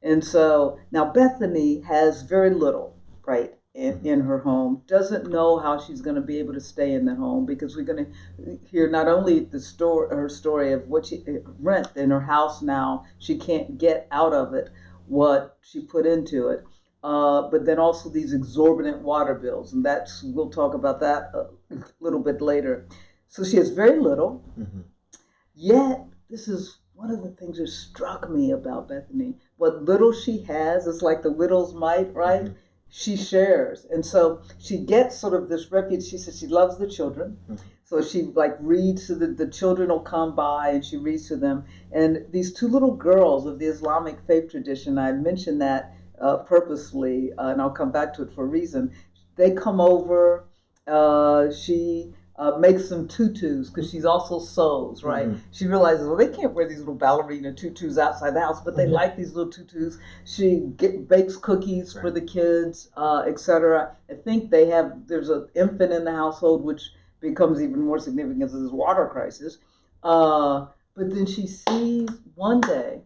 And 0.00 0.22
so 0.24 0.78
now 0.92 1.12
Bethany 1.12 1.80
has 1.80 2.22
very 2.22 2.50
little, 2.50 2.94
right, 3.26 3.52
in, 3.74 3.94
Mhm. 3.94 4.04
in 4.04 4.20
her 4.20 4.38
home, 4.38 4.82
doesn't 4.86 5.28
know 5.28 5.58
how 5.58 5.78
she's 5.78 6.00
going 6.00 6.14
to 6.14 6.22
be 6.32 6.38
able 6.38 6.54
to 6.54 6.60
stay 6.60 6.92
in 6.94 7.04
the 7.04 7.16
home 7.16 7.46
because 7.46 7.74
we're 7.74 7.90
going 7.92 8.06
to 8.06 8.58
hear 8.70 8.88
not 8.88 9.08
only 9.08 9.40
the 9.40 9.58
story, 9.58 10.14
her 10.14 10.28
story 10.28 10.72
of 10.72 10.88
what 10.88 11.06
she 11.06 11.24
rent 11.60 11.88
in 11.96 12.10
her 12.10 12.20
house 12.20 12.62
now, 12.62 13.04
she 13.18 13.36
can't 13.38 13.76
get 13.76 14.06
out 14.12 14.32
of 14.32 14.54
it 14.54 14.70
what 15.08 15.56
she 15.62 15.80
put 15.80 16.06
into 16.06 16.46
it, 16.48 16.62
uh, 17.02 17.42
but 17.50 17.64
then 17.64 17.80
also 17.80 18.08
these 18.08 18.32
exorbitant 18.32 19.02
water 19.02 19.34
bills, 19.34 19.72
and 19.72 19.84
that's 19.84 20.22
we'll 20.22 20.48
talk 20.50 20.74
about 20.74 21.00
that 21.00 21.32
a 21.70 21.82
little 22.00 22.20
bit 22.20 22.40
later. 22.40 22.86
So 23.28 23.44
she 23.44 23.56
has 23.56 23.70
very 23.70 23.98
little. 23.98 24.42
Mhm. 24.58 24.84
Yet, 25.54 26.06
this 26.28 26.48
is 26.48 26.78
one 26.94 27.10
of 27.10 27.22
the 27.22 27.30
things 27.30 27.58
that 27.58 27.68
struck 27.68 28.28
me 28.28 28.50
about 28.50 28.88
Bethany. 28.88 29.36
What 29.56 29.84
little 29.84 30.12
she 30.12 30.38
has 30.42 30.86
is 30.86 31.02
like 31.02 31.22
the 31.22 31.32
widow's 31.32 31.72
mite, 31.74 32.14
right? 32.14 32.44
Mhm. 32.44 32.54
She 32.88 33.16
shares. 33.16 33.86
And 33.90 34.04
so 34.04 34.40
she 34.58 34.78
gets 34.78 35.16
sort 35.16 35.34
of 35.34 35.48
this 35.48 35.70
refuge. 35.70 36.02
She 36.02 36.18
says 36.18 36.36
she 36.36 36.48
loves 36.48 36.76
the 36.76 36.88
children. 36.88 37.38
Mhm. 37.48 37.58
So 37.84 38.00
she 38.00 38.22
like 38.22 38.56
reads 38.60 39.06
to 39.06 39.14
the, 39.14 39.28
the 39.28 39.46
children 39.46 39.90
will 39.90 40.00
come 40.00 40.34
by 40.34 40.70
and 40.70 40.84
she 40.84 40.96
reads 40.96 41.28
to 41.28 41.36
them. 41.36 41.64
And 41.92 42.26
these 42.30 42.52
two 42.52 42.68
little 42.68 42.94
girls 42.94 43.46
of 43.46 43.58
the 43.58 43.66
Islamic 43.66 44.20
faith 44.26 44.48
tradition, 44.50 44.98
I 44.98 45.12
mentioned 45.12 45.60
that 45.62 45.92
uh, 46.20 46.38
purposely, 46.38 47.32
uh, 47.34 47.48
and 47.48 47.62
I'll 47.62 47.70
come 47.70 47.90
back 47.90 48.12
to 48.14 48.22
it 48.22 48.32
for 48.32 48.44
a 48.44 48.46
reason. 48.46 48.90
They 49.36 49.52
come 49.52 49.80
over. 49.80 50.44
Uh, 50.90 51.52
she 51.52 52.12
uh, 52.36 52.56
makes 52.58 52.88
some 52.88 53.06
tutus 53.06 53.68
because 53.68 53.90
she's 53.90 54.06
also 54.06 54.38
sews, 54.38 55.04
right? 55.04 55.28
Mhm. 55.28 55.38
She 55.50 55.66
realizes, 55.66 56.06
well, 56.06 56.16
they 56.16 56.28
can't 56.28 56.54
wear 56.54 56.66
these 56.66 56.78
little 56.78 56.94
ballerina 56.94 57.52
tutus 57.52 57.98
outside 57.98 58.34
the 58.34 58.40
house, 58.40 58.62
but 58.62 58.76
they 58.76 58.86
Mhm. 58.86 58.92
like 58.92 59.14
these 59.14 59.34
little 59.34 59.52
tutus. 59.52 59.98
She 60.24 60.60
get, 60.78 61.06
bakes 61.06 61.36
cookies 61.36 61.92
for 61.92 62.10
the 62.10 62.22
kids, 62.22 62.88
uh, 62.96 63.24
etc. 63.26 63.94
I 64.08 64.14
think 64.14 64.50
they 64.50 64.66
have. 64.66 65.06
There's 65.06 65.28
an 65.28 65.48
infant 65.54 65.92
in 65.92 66.04
the 66.04 66.12
household, 66.12 66.64
which 66.64 66.92
becomes 67.20 67.60
even 67.62 67.82
more 67.82 67.98
significant 67.98 68.42
as 68.42 68.52
this 68.52 68.70
water 68.70 69.06
crisis. 69.06 69.58
Uh, 70.02 70.66
but 70.94 71.10
then 71.14 71.26
she 71.26 71.46
sees 71.46 72.08
one 72.34 72.60
day 72.62 73.02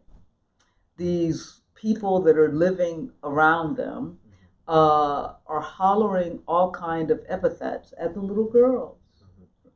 these 0.97 1.61
people 1.75 2.21
that 2.23 2.39
are 2.39 2.53
living 2.53 3.11
around 3.25 3.77
them 3.77 4.19
uh, 4.69 5.35
are 5.47 5.61
hollering 5.61 6.41
all 6.49 6.71
kind 6.71 7.11
of 7.11 7.21
epithets 7.29 7.93
at 7.99 8.15
the 8.15 8.21
little 8.21 8.49
girls, 8.51 8.97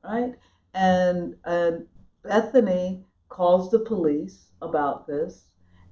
right? 0.04 0.34
And 0.74 1.36
and 1.44 1.86
Bethany 2.22 3.04
calls 3.28 3.70
the 3.70 3.80
police 3.80 4.46
about 4.62 5.06
this 5.06 5.44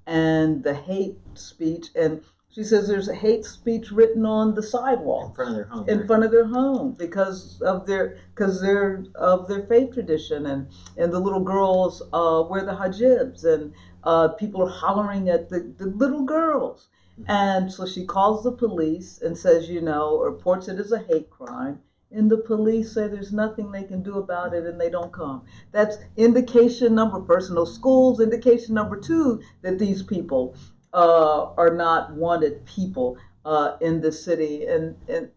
and 0.07 0.63
the 0.63 0.75
hate 0.75 1.19
speech, 1.35 1.89
and 1.95 2.23
she 2.49 2.65
says 2.65 2.89
there's 2.89 3.09
a 3.09 3.15
hate 3.15 3.45
speech 3.45 3.91
written 3.91 4.25
on 4.25 4.55
the 4.55 4.63
sidewalk 4.63 5.31
In 5.31 5.35
front 5.35 5.51
of 5.51 5.57
their 5.57 5.65
home. 5.67 5.89
in 5.89 6.07
front 6.07 6.25
of 6.25 6.31
their 6.31 6.47
home 6.47 6.93
because 6.99 7.61
of 7.63 7.87
their 7.87 8.17
because 8.35 8.61
they're 8.63 9.05
of 9.15 9.47
their 9.49 9.67
faith 9.67 9.93
tradition 9.93 10.47
and 10.47 10.69
and 10.97 11.13
the 11.13 11.19
little 11.21 11.45
girls 11.45 12.03
uh, 12.15 12.43
wear 12.49 12.65
the 12.65 12.73
hijabs 12.73 13.45
and 13.45 13.75
uh, 14.05 14.29
people 14.29 14.63
are 14.63 14.71
hollering 14.71 15.29
at 15.29 15.49
the, 15.51 15.61
the 15.79 15.87
little 15.87 16.23
girls. 16.25 16.89
And 17.29 17.73
so 17.73 17.87
she 17.87 18.05
calls 18.05 18.45
the 18.45 18.53
police 18.53 19.21
and 19.23 19.37
says 19.37 19.69
you 19.69 19.81
know 19.81 20.21
reports 20.21 20.69
it 20.69 20.79
as 20.79 20.93
a 20.93 20.99
hate 20.99 21.31
crime 21.31 21.79
and 22.13 22.31
the 22.31 22.37
police 22.37 22.93
say 22.93 23.09
there's 23.09 23.33
nothing 23.33 23.71
they 23.71 23.83
can 23.85 24.03
do 24.03 24.19
about 24.19 24.55
it 24.55 24.65
and 24.65 24.81
they 24.81 24.91
don't 24.91 25.13
come 25.13 25.43
that's 25.73 25.99
indication 26.17 26.95
number 26.95 27.21
those 27.49 27.75
schools 27.75 28.21
indication 28.21 28.75
number 28.75 28.97
two 29.01 29.41
that 29.63 29.79
these 29.79 30.03
people 30.03 30.55
uh, 30.93 31.53
are 31.57 31.75
not 31.75 32.13
wanted 32.13 32.65
people 32.65 33.17
uh, 33.45 33.77
in 33.81 34.01
the 34.01 34.13
city 34.13 34.67
and 34.67 34.97
and 35.09 35.31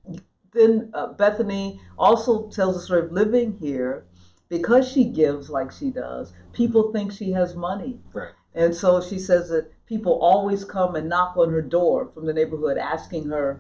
then 0.52 0.90
uh, 0.94 1.14
Bethany 1.14 1.80
also 1.98 2.50
tells 2.50 2.76
the 2.76 2.82
story 2.82 3.02
of 3.02 3.12
living 3.12 3.56
here 3.60 4.06
because 4.50 4.88
she 4.90 5.06
gives 5.06 5.50
like 5.50 5.72
she 5.72 5.92
does. 5.92 6.34
People 6.54 6.92
think 6.92 7.12
she 7.12 7.32
has 7.32 7.56
money, 7.56 8.00
Right. 8.14 8.34
and 8.56 8.74
so 8.74 9.00
she 9.00 9.20
says 9.20 9.50
that 9.50 9.72
people 9.90 10.14
always 10.22 10.64
come 10.64 10.96
and 10.96 11.10
knock 11.10 11.36
on 11.36 11.50
her 11.52 11.62
door 11.62 12.08
from 12.14 12.26
the 12.26 12.34
neighborhood 12.34 12.78
asking 12.78 13.26
her 13.28 13.60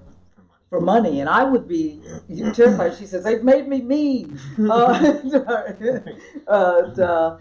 For 0.69 0.79
money. 0.79 1.19
and 1.21 1.27
I 1.29 1.43
would 1.43 1.67
be 1.67 1.99
terrified. 2.53 2.95
She 2.95 3.07
says 3.07 3.23
they've 3.23 3.43
made 3.43 3.67
me 3.67 3.81
mean. 3.81 4.39
Uh, 4.69 5.99
uh, 6.47 6.51
uh, 6.51 7.37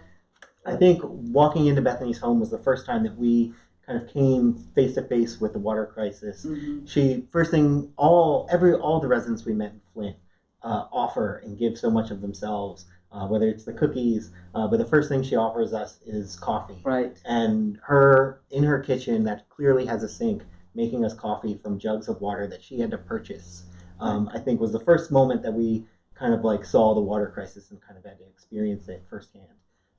I 0.65 0.75
think 0.75 1.01
walking 1.03 1.67
into 1.67 1.81
Bethany's 1.81 2.19
home 2.19 2.39
was 2.39 2.49
the 2.49 2.57
first 2.57 2.85
time 2.85 3.03
that 3.03 3.15
we 3.17 3.53
kind 3.85 4.01
of 4.01 4.07
came 4.09 4.53
face 4.75 4.95
to 4.95 5.01
face 5.03 5.39
with 5.39 5.53
the 5.53 5.59
water 5.59 5.85
crisis. 5.85 6.45
mhm. 6.45 6.87
She 6.87 7.25
first 7.31 7.51
thing 7.51 7.91
all 7.97 8.47
every 8.51 8.73
all 8.73 8.99
the 8.99 9.07
residents 9.07 9.45
we 9.45 9.53
met 9.53 9.71
in 9.71 9.81
Flint 9.93 10.15
uh, 10.63 10.85
offer 10.91 11.41
and 11.43 11.57
give 11.57 11.77
so 11.77 11.89
much 11.89 12.11
of 12.11 12.21
themselves, 12.21 12.85
uh, 13.11 13.27
whether 13.27 13.47
it's 13.47 13.63
the 13.63 13.73
cookies, 13.73 14.31
uh, 14.55 14.67
but 14.67 14.77
the 14.77 14.85
first 14.85 15.09
thing 15.09 15.23
she 15.23 15.35
offers 15.35 15.73
us 15.73 15.99
is 16.05 16.35
coffee. 16.35 16.79
Right. 16.83 17.17
And 17.25 17.79
her 17.83 18.41
in 18.51 18.63
her 18.63 18.79
kitchen 18.79 19.23
that 19.25 19.49
clearly 19.49 19.85
has 19.85 20.03
a 20.03 20.09
sink, 20.09 20.43
making 20.75 21.03
us 21.05 21.13
coffee 21.13 21.57
from 21.61 21.79
jugs 21.79 22.07
of 22.07 22.21
water 22.21 22.47
that 22.47 22.63
she 22.63 22.79
had 22.79 22.91
to 22.91 22.97
purchase. 22.97 23.63
Um, 23.99 24.29
I 24.33 24.39
think 24.39 24.61
was 24.61 24.71
the 24.71 24.79
first 24.79 25.11
moment 25.11 25.41
that 25.43 25.53
we 25.53 25.85
kind 26.15 26.33
of 26.33 26.43
like 26.43 26.65
saw 26.65 26.93
the 26.93 27.01
water 27.01 27.27
crisis 27.33 27.71
and 27.71 27.81
kind 27.81 27.97
of 27.97 28.03
had 28.05 28.17
to 28.19 28.25
experience 28.27 28.87
it 28.87 29.03
firsthand. 29.09 29.45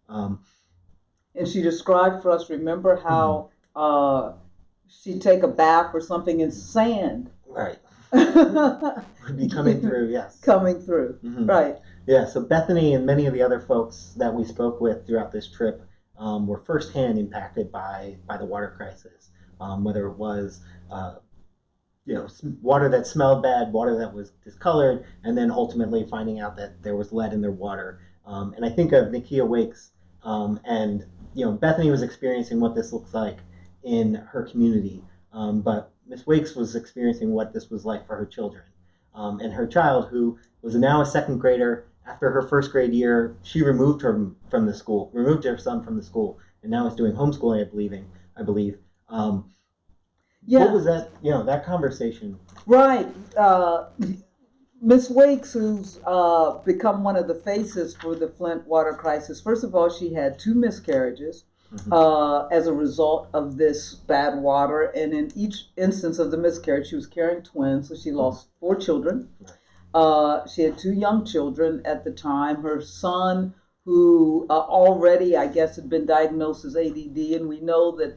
Um, 0.09 0.41
And 1.35 1.47
she 1.47 1.63
described 1.63 2.23
for 2.23 2.31
us. 2.31 2.51
Remember 2.51 2.97
how 2.97 3.51
uh, 3.77 4.33
she'd 4.89 5.23
take 5.23 5.43
a 5.43 5.49
bath 5.49 5.91
or 5.95 6.01
something 6.01 6.41
in 6.41 6.51
sand 6.51 7.31
right. 7.47 7.79
Would 8.13 9.37
be 9.37 9.49
coming 9.49 9.81
through, 9.81 10.11
yes. 10.11 10.41
coming 10.41 10.81
through. 10.81 11.19
Mhm. 11.25 11.49
Right. 11.49 11.79
Yeah, 12.07 12.27
so 12.27 12.41
Bethany 12.41 12.95
and 12.95 13.07
many 13.07 13.27
of 13.27 13.35
the 13.35 13.43
other 13.43 13.61
folks 13.61 14.15
that 14.17 14.35
we 14.35 14.45
spoke 14.45 14.81
with 14.81 15.07
throughout 15.07 15.33
this 15.33 15.47
trip 15.49 15.87
um, 16.19 16.47
were 16.47 16.59
firsthand 16.59 17.19
impacted 17.19 17.71
by, 17.71 18.17
by 18.27 18.37
the 18.37 18.45
water 18.45 18.75
crisis, 18.77 19.31
um, 19.61 19.85
whether 19.85 20.07
it 20.07 20.17
was 20.17 20.61
uh, 20.91 21.17
you 22.07 22.15
know 22.15 22.27
water 22.63 22.89
that 22.89 23.07
smelled 23.07 23.43
bad, 23.43 23.73
water 23.73 23.97
that 23.99 24.13
was 24.13 24.33
discolored, 24.45 25.05
and 25.25 25.37
then 25.37 25.51
ultimately 25.51 26.07
finding 26.11 26.41
out 26.41 26.57
that 26.57 26.83
there 26.83 26.97
was 26.97 27.13
lead 27.13 27.33
in 27.33 27.41
their 27.41 27.53
water. 27.53 28.01
Um, 28.27 28.55
and 28.55 28.65
I 28.65 28.71
think 28.71 28.93
of 28.93 29.09
Nakiya 29.09 29.47
Wakes, 29.47 29.93
um, 30.23 30.59
and 30.65 31.05
you 31.35 31.45
know 31.45 31.53
Bethany 31.53 31.91
was 31.91 32.03
experiencing 32.03 32.61
what 32.61 32.75
this 32.75 32.93
looks 32.93 33.15
like 33.15 33.39
in 33.83 34.15
her 34.15 34.43
community, 34.43 35.03
um, 35.33 35.61
but 35.63 35.93
Miss 36.07 36.27
Wakes 36.27 36.55
was 36.55 36.75
experiencing 36.75 37.31
what 37.31 37.53
this 37.53 37.71
was 37.71 37.85
like 37.85 38.07
for 38.07 38.17
her 38.17 38.27
children, 38.27 38.65
um, 39.15 39.41
and 39.41 39.53
her 39.53 39.67
child 39.67 40.09
who 40.09 40.39
was 40.63 40.75
now 40.75 41.01
a 41.01 41.07
second 41.07 41.39
grader. 41.39 41.87
After 42.11 42.31
her 42.31 42.43
first 42.43 42.73
grade 42.73 42.93
year, 42.93 43.37
she 43.43 43.63
removed 43.63 44.03
her 44.03 44.31
from 44.49 44.67
the 44.67 44.75
school, 44.75 45.11
removed 45.13 45.45
her 45.45 45.57
son 45.57 45.83
from 45.85 45.97
the 45.97 46.03
school, 46.03 46.39
and 46.63 46.71
now 46.71 46.87
is 46.87 46.95
doing 46.95 47.13
homeschooling. 47.13 47.61
I 47.65 47.71
believing, 47.71 48.05
I 48.37 48.43
believe. 48.43 48.79
Um, 49.09 49.51
Yeah. 50.47 50.65
What 50.65 50.73
was 50.75 50.85
that? 50.87 51.11
You 51.23 51.31
know, 51.31 51.45
that 51.45 51.65
conversation. 51.65 52.37
Right. 52.67 53.07
Uh, 53.37 53.85
Miss 54.83 55.09
Wakes, 55.11 55.53
who's 55.53 56.01
uh, 56.05 56.59
become 56.65 57.05
one 57.05 57.17
of 57.17 57.29
the 57.29 57.35
faces 57.35 57.95
for 57.95 58.15
the 58.17 58.27
Flint 58.27 58.67
water 58.67 58.95
crisis, 58.95 59.41
first 59.41 59.63
of 59.63 59.75
all, 59.75 59.89
she 59.91 60.13
had 60.13 60.39
two 60.39 60.55
miscarriages 60.55 61.45
Mhm. 61.73 61.93
uh, 61.93 62.47
as 62.49 62.67
a 62.67 62.73
result 62.73 63.29
of 63.33 63.57
this 63.57 63.95
bad 63.95 64.43
water. 64.43 64.83
And 64.83 65.13
in 65.13 65.31
each 65.37 65.71
instance 65.77 66.19
of 66.19 66.33
the 66.33 66.37
miscarriage, 66.37 66.89
she 66.89 66.97
was 66.97 67.07
carrying 67.07 67.43
twins, 67.43 67.89
so 67.89 67.95
she 67.95 68.11
lost 68.11 68.49
four 68.59 68.75
children. 68.75 69.29
Right. 69.41 69.53
Uh, 69.93 70.47
she 70.47 70.63
had 70.63 70.79
two 70.79 70.93
young 70.93 71.25
children 71.25 71.83
at 71.85 72.05
the 72.05 72.13
time. 72.13 72.63
Her 72.63 72.81
son, 72.81 73.55
who 73.85 74.47
uh, 74.51 74.61
already, 74.61 75.37
I 75.37 75.47
guess, 75.47 75.77
had 75.77 75.89
been 75.89 76.07
diagnosed 76.07 76.65
as 76.65 76.77
ADD, 76.77 77.17
and 77.35 77.49
we 77.49 77.61
know 77.61 77.97
that 77.97 78.17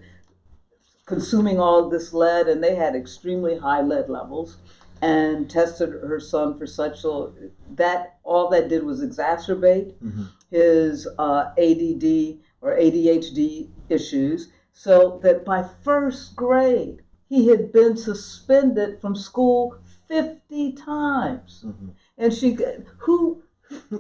consuming 1.05 1.59
all 1.59 1.89
this 1.89 2.13
lead, 2.13 2.47
and 2.47 2.63
they 2.63 2.75
had 2.75 2.95
extremely 2.95 3.57
high 3.57 3.81
lead 3.81 4.09
levels, 4.09 4.57
and 5.01 5.49
tested 5.49 5.89
her 5.89 6.19
son 6.19 6.57
for 6.57 6.65
such. 6.65 7.01
So 7.01 7.33
that 7.75 8.17
all 8.23 8.49
that 8.49 8.69
did 8.69 8.83
was 8.83 9.01
exacerbate 9.01 9.93
Mhm. 10.01 10.27
his 10.49 11.07
uh, 11.17 11.51
ADD 11.57 12.39
or 12.61 12.77
ADHD 12.77 13.69
issues, 13.89 14.49
so 14.73 15.19
that 15.23 15.43
by 15.43 15.63
first 15.83 16.35
grade 16.35 17.01
he 17.27 17.47
had 17.47 17.71
been 17.71 17.97
suspended 17.97 19.01
from 19.01 19.15
school 19.15 19.75
50 20.07 20.73
times. 20.73 21.63
Mhm. 21.65 21.91
And 22.17 22.33
she, 22.33 22.57
who, 22.97 23.43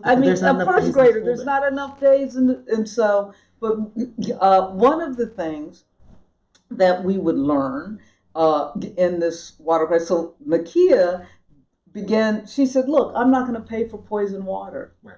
I 0.03 0.15
mean, 0.15 0.31
a 0.31 0.65
first 0.65 0.93
grader, 0.93 1.21
there's 1.23 1.39
then. 1.39 1.45
not 1.45 1.71
enough 1.71 1.99
days, 1.99 2.35
and, 2.35 2.67
and 2.67 2.87
so, 2.87 3.33
but 3.59 3.77
uh, 4.39 4.69
one 4.69 5.01
of 5.01 5.17
the 5.17 5.27
things 5.27 5.85
that 6.69 7.03
we 7.03 7.17
would 7.17 7.37
learn 7.37 7.99
uh, 8.35 8.71
in 8.97 9.19
this 9.19 9.53
water 9.59 9.85
crisis. 9.85 10.07
So 10.07 10.35
Nakiya 10.45 11.25
began. 11.91 12.45
She 12.47 12.65
said, 12.65 12.89
"Look, 12.89 13.13
I'm 13.15 13.31
not 13.31 13.47
going 13.47 13.59
to 13.59 13.67
pay 13.67 13.87
for 13.87 13.97
poison 13.97 14.45
water." 14.45 14.93
Right. 15.03 15.17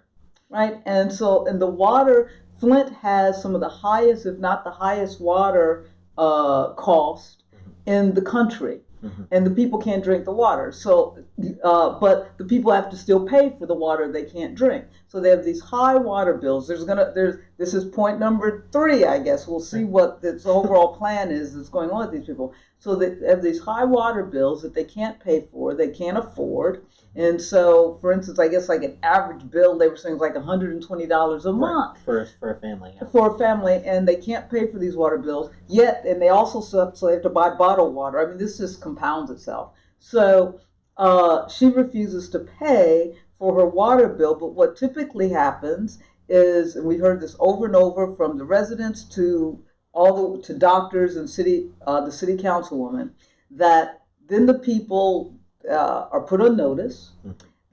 Right. 0.49 0.81
And 0.85 1.11
so, 1.11 1.47
and 1.47 1.61
the 1.61 1.67
water, 1.67 2.31
Flint 2.59 2.93
has 2.93 3.41
some 3.41 3.55
of 3.55 3.61
the 3.61 3.69
highest, 3.69 4.25
if 4.25 4.37
not 4.37 4.63
the 4.63 4.71
highest, 4.71 5.19
water 5.19 5.89
uh, 6.17 6.73
cost 6.73 7.43
in 7.85 8.13
the 8.13 8.21
country. 8.21 8.81
Mhm. 9.03 9.27
And 9.31 9.45
the 9.45 9.51
people 9.51 9.79
can't 9.79 10.03
drink 10.03 10.25
the 10.25 10.31
water. 10.31 10.71
So, 10.71 11.17
uh, 11.63 11.99
but 11.99 12.37
the 12.37 12.45
people 12.45 12.71
have 12.71 12.89
to 12.89 12.97
still 12.97 13.25
pay 13.25 13.55
for 13.57 13.65
the 13.65 13.75
water 13.75 14.11
they 14.11 14.23
can't 14.23 14.55
drink. 14.55 14.85
So 15.07 15.19
they 15.19 15.29
have 15.29 15.43
these 15.43 15.61
high 15.61 15.95
water 15.95 16.33
bills. 16.33 16.67
There's 16.67 16.83
gonna 16.83 17.11
there's 17.13 17.37
this 17.57 17.73
is 17.73 17.85
point 17.85 18.19
number 18.19 18.65
three, 18.71 19.05
I 19.05 19.19
guess. 19.19 19.47
We'll 19.47 19.59
see 19.59 19.83
what 19.83 20.21
this 20.21 20.45
overall 20.45 20.95
plan 20.95 21.31
is 21.31 21.55
that's 21.55 21.69
going 21.69 21.91
on 21.91 21.99
with 22.07 22.11
these 22.11 22.25
people. 22.25 22.53
So 22.79 22.95
they 22.95 23.15
have 23.27 23.41
these 23.41 23.59
high 23.59 23.85
water 23.85 24.23
bills 24.23 24.61
that 24.61 24.73
they 24.73 24.83
can't 24.83 25.19
pay 25.19 25.47
for, 25.51 25.73
they 25.73 25.89
can't 25.89 26.17
afford. 26.17 26.85
And 27.17 27.41
so, 27.41 27.97
for 28.01 28.11
instance, 28.11 28.39
I 28.39 28.49
guess 28.49 28.67
like 28.67 28.83
an 28.83 28.97
average 29.01 29.49
bill, 29.49 29.77
they 29.77 29.87
were 29.87 29.95
saying 29.95 30.17
was 30.17 30.21
like 30.21 30.35
$120 30.35 31.45
a 31.45 31.53
month 31.53 31.99
for 32.03 32.27
for 32.39 32.51
a 32.51 32.59
family. 32.59 32.93
Yeah. 32.95 33.07
for 33.09 33.35
a 33.35 33.37
family 33.37 33.81
and 33.85 34.07
they 34.07 34.15
can't 34.17 34.49
pay 34.49 34.69
for 34.71 34.79
these 34.79 34.95
water 34.95 35.17
bills 35.17 35.51
yet 35.67 36.03
and 36.05 36.21
they 36.21 36.29
also 36.29 36.61
so, 36.61 36.91
so 36.93 37.07
they 37.07 37.13
have 37.13 37.23
to 37.23 37.29
buy 37.29 37.49
bottled 37.49 37.93
water 37.93 38.19
i 38.19 38.27
mean 38.27 38.37
this 38.37 38.57
just 38.57 38.81
compounds 38.81 39.31
itself 39.31 39.73
so 39.99 40.59
uh, 40.97 41.47
she 41.49 41.65
refuses 41.67 42.29
to 42.29 42.39
pay 42.39 43.17
for 43.37 43.55
her 43.55 43.65
water 43.65 44.07
bill 44.07 44.35
but 44.35 44.53
what 44.53 44.77
typically 44.77 45.29
happens 45.29 45.99
is 46.29 46.75
and 46.75 46.85
we 46.85 46.97
heard 46.97 47.21
this 47.21 47.35
over 47.39 47.65
and 47.65 47.75
over 47.75 48.15
from 48.15 48.37
the 48.37 48.45
residents 48.45 49.03
to 49.03 49.61
all 49.93 50.37
the 50.37 50.43
to 50.43 50.53
doctors 50.53 51.15
and 51.15 51.29
city 51.29 51.69
uh, 51.87 52.01
the 52.01 52.11
city 52.11 52.35
councilwoman 52.35 53.11
that 53.51 54.01
then 54.27 54.45
the 54.45 54.59
people 54.59 55.34
uh, 55.69 56.07
are 56.11 56.21
put 56.21 56.41
on 56.41 56.55
notice 56.55 57.11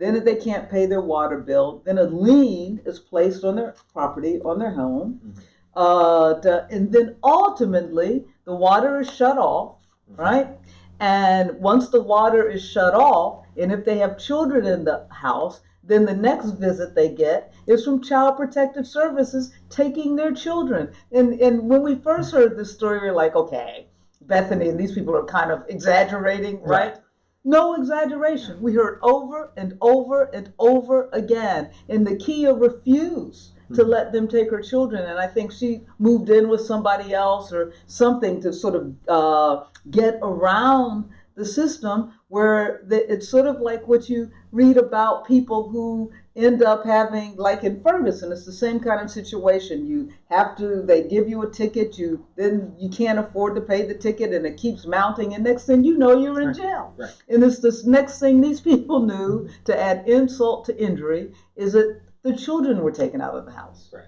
then 0.02 0.16
if 0.16 0.25
they 0.25 0.34
can't 0.34 0.68
pay 0.68 0.87
their 0.87 1.00
water 1.00 1.38
bill, 1.38 1.80
then 1.84 1.99
a 1.99 2.02
lien 2.02 2.80
is 2.84 2.99
placed 2.99 3.44
on 3.44 3.54
their 3.54 3.76
property, 3.92 4.40
on 4.44 4.58
their 4.58 4.72
home. 4.72 5.20
Mhm. 5.25 5.42
Uh, 5.76 6.34
to- 6.40 6.66
and 6.72 6.90
then 6.90 7.14
ultimately, 7.22 8.26
the 8.44 8.54
water 8.54 8.99
is 8.99 9.08
shut 9.08 9.38
off, 9.38 9.76
Mhm. 10.11 10.18
right? 10.18 10.58
And 10.99 11.61
once 11.61 11.88
the 11.88 12.02
water 12.02 12.49
is 12.49 12.62
shut 12.62 12.94
off, 12.94 13.44
and 13.56 13.70
if 13.70 13.84
they 13.84 13.99
have 13.99 14.18
children 14.18 14.66
in 14.66 14.82
the 14.82 15.06
house, 15.11 15.61
then 15.84 16.04
the 16.04 16.16
next 16.16 16.50
visit 16.52 16.96
they 16.96 17.08
get 17.08 17.52
is 17.68 17.85
from 17.85 18.02
Child 18.02 18.37
Protective 18.37 18.88
Services 18.88 19.52
taking 19.70 20.16
their 20.16 20.33
children. 20.33 20.90
And, 21.12 21.40
and 21.40 21.68
when 21.68 21.83
we 21.83 21.94
first 21.94 22.33
heard 22.33 22.57
this 22.57 22.72
story, 22.72 23.00
we 23.00 23.07
were 23.07 23.14
like, 23.14 23.37
okay, 23.37 23.87
Bethany 24.22 24.68
and 24.68 24.78
these 24.81 24.92
people 24.92 25.14
are 25.14 25.24
kind 25.24 25.52
of 25.52 25.62
exaggerating, 25.68 26.61
right? 26.62 26.96
No 27.44 27.74
exaggeration. 27.74 28.62
We 28.62 28.74
heard 28.74 28.98
over 29.02 29.52
and 29.57 29.76
over 29.81 30.24
and 30.33 30.52
over 30.59 31.09
again. 31.12 31.70
And 31.88 32.07
Nakiya 32.07 32.59
refused 32.61 33.52
to 33.74 33.85
Mhm. 33.85 33.88
let 33.88 34.12
them 34.12 34.28
take 34.28 34.50
her 34.50 34.61
children. 34.61 35.05
And 35.05 35.18
I 35.18 35.26
think 35.26 35.50
she 35.50 35.85
moved 35.98 36.31
in 36.31 36.48
with 36.48 36.61
somebody 36.61 37.14
else 37.14 37.52
or 37.52 37.72
something 37.87 38.40
to 38.42 38.52
sort 38.52 38.74
of 38.76 38.94
uh, 39.09 39.64
get 39.90 40.18
around 40.22 41.05
the 41.35 41.44
system 41.44 42.12
where 42.28 42.83
the, 42.87 43.11
it's 43.12 43.28
sort 43.28 43.46
of 43.46 43.61
like 43.61 43.88
what 43.88 44.09
you 44.09 44.31
read 44.52 44.76
about 44.76 45.26
people 45.26 45.68
who 45.68 46.11
end 46.35 46.62
up 46.62 46.85
having 46.85 47.37
like 47.37 47.62
in 47.64 47.83
Ferguson 47.83 48.33
it's 48.33 48.47
the 48.47 48.53
same 48.53 48.81
kind 48.81 49.01
of 49.01 49.11
situation 49.11 49.87
you 49.87 50.11
have 50.31 50.57
to 50.57 50.83
they 50.83 51.03
give 51.03 51.29
you 51.29 51.42
a 51.42 51.51
ticket 51.51 51.99
you 51.99 52.25
then 52.37 52.75
you 52.79 52.88
can't 52.88 53.18
afford 53.18 53.55
to 53.55 53.61
pay 53.61 53.87
the 53.87 53.95
ticket 53.95 54.33
and 54.33 54.47
it 54.47 54.57
keeps 54.57 54.87
mounting 54.87 55.35
and 55.35 55.45
next 55.45 55.66
thing 55.66 55.85
you 55.85 55.99
know 55.99 56.18
you're 56.18 56.40
in 56.40 56.49
Right. 56.49 56.57
jail 56.57 56.95
Right. 56.97 57.14
and 57.29 57.42
it's 57.45 57.59
this 57.59 57.85
next 57.85 58.18
thing 58.21 58.40
these 58.40 58.61
people 58.73 59.01
knew 59.01 59.49
to 59.64 59.79
add 59.79 60.09
insult 60.09 60.64
to 60.66 60.79
injury 60.83 61.33
is 61.57 61.73
that 61.75 62.01
the 62.23 62.35
children 62.37 62.81
were 62.83 62.92
taken 62.92 63.21
out 63.21 63.35
of 63.35 63.45
the 63.45 63.53
house 63.53 63.90
Right. 63.92 64.05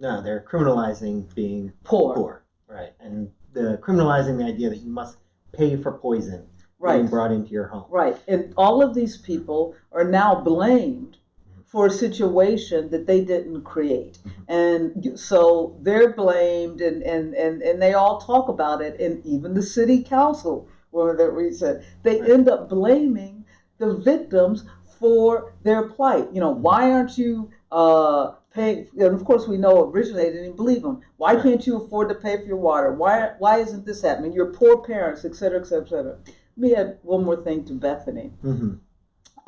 No, 0.00 0.22
they're 0.22 0.44
criminalizing 0.48 1.34
being 1.34 1.72
poor, 1.82 2.14
poor. 2.14 2.44
Right. 2.68 2.92
And 3.00 3.30
the 3.52 3.78
criminalizing 3.82 4.38
the 4.38 4.44
idea 4.44 4.70
that 4.70 4.76
you 4.78 4.88
must 4.90 5.16
pay 5.52 5.76
for 5.76 5.90
poison 5.92 6.46
right 6.78 6.98
being 6.98 7.08
brought 7.08 7.32
into 7.32 7.50
your 7.50 7.66
home. 7.66 7.86
Right. 7.90 8.16
And 8.28 8.54
all 8.56 8.80
of 8.80 8.94
these 8.94 9.16
people 9.16 9.74
are 9.90 10.04
now 10.04 10.36
blamed 10.36 11.16
for 11.68 11.86
a 11.86 11.90
situation 11.90 12.88
that 12.90 13.06
they 13.06 13.22
didn't 13.22 13.62
create. 13.62 14.18
And 14.48 15.18
so 15.18 15.76
they're 15.82 16.14
blamed 16.14 16.80
and, 16.80 17.02
and, 17.02 17.34
and, 17.34 17.60
and 17.62 17.80
they 17.80 17.92
all 17.92 18.20
talk 18.20 18.48
about 18.48 18.80
it. 18.80 18.98
And 18.98 19.24
even 19.26 19.52
the 19.54 19.62
city 19.62 20.02
council, 20.02 20.66
of 20.92 21.18
that 21.18 21.34
we 21.34 21.50
they 22.02 22.32
end 22.32 22.48
up 22.48 22.68
blaming 22.68 23.44
the 23.76 23.94
victims 23.94 24.64
for 24.98 25.52
their 25.62 25.88
plight. 25.88 26.28
You 26.32 26.40
know, 26.40 26.50
why 26.50 26.90
aren't 26.90 27.18
you 27.18 27.50
uh, 27.70 28.32
paying? 28.52 28.88
And 28.98 29.14
of 29.14 29.24
course, 29.24 29.46
we 29.46 29.58
know 29.58 29.90
originally 29.90 30.24
they 30.24 30.32
didn't 30.32 30.56
believe 30.56 30.82
them. 30.82 31.02
Why 31.18 31.40
can't 31.40 31.64
you 31.66 31.76
afford 31.76 32.08
to 32.08 32.14
pay 32.14 32.38
for 32.38 32.44
your 32.44 32.56
water? 32.56 32.92
Why 32.92 33.32
why 33.38 33.58
isn't 33.58 33.84
this 33.84 34.02
happening? 34.02 34.32
You're 34.32 34.52
poor 34.52 34.78
parents, 34.78 35.24
et 35.24 35.36
cetera, 35.36 35.60
et 35.60 35.66
cetera, 35.66 35.84
et 35.84 35.90
cetera. 35.90 36.18
Let 36.56 36.70
me 36.70 36.74
add 36.74 36.98
one 37.02 37.24
more 37.24 37.36
thing 37.36 37.64
to 37.66 37.74
Bethany 37.74 38.32
hmm 38.40 38.74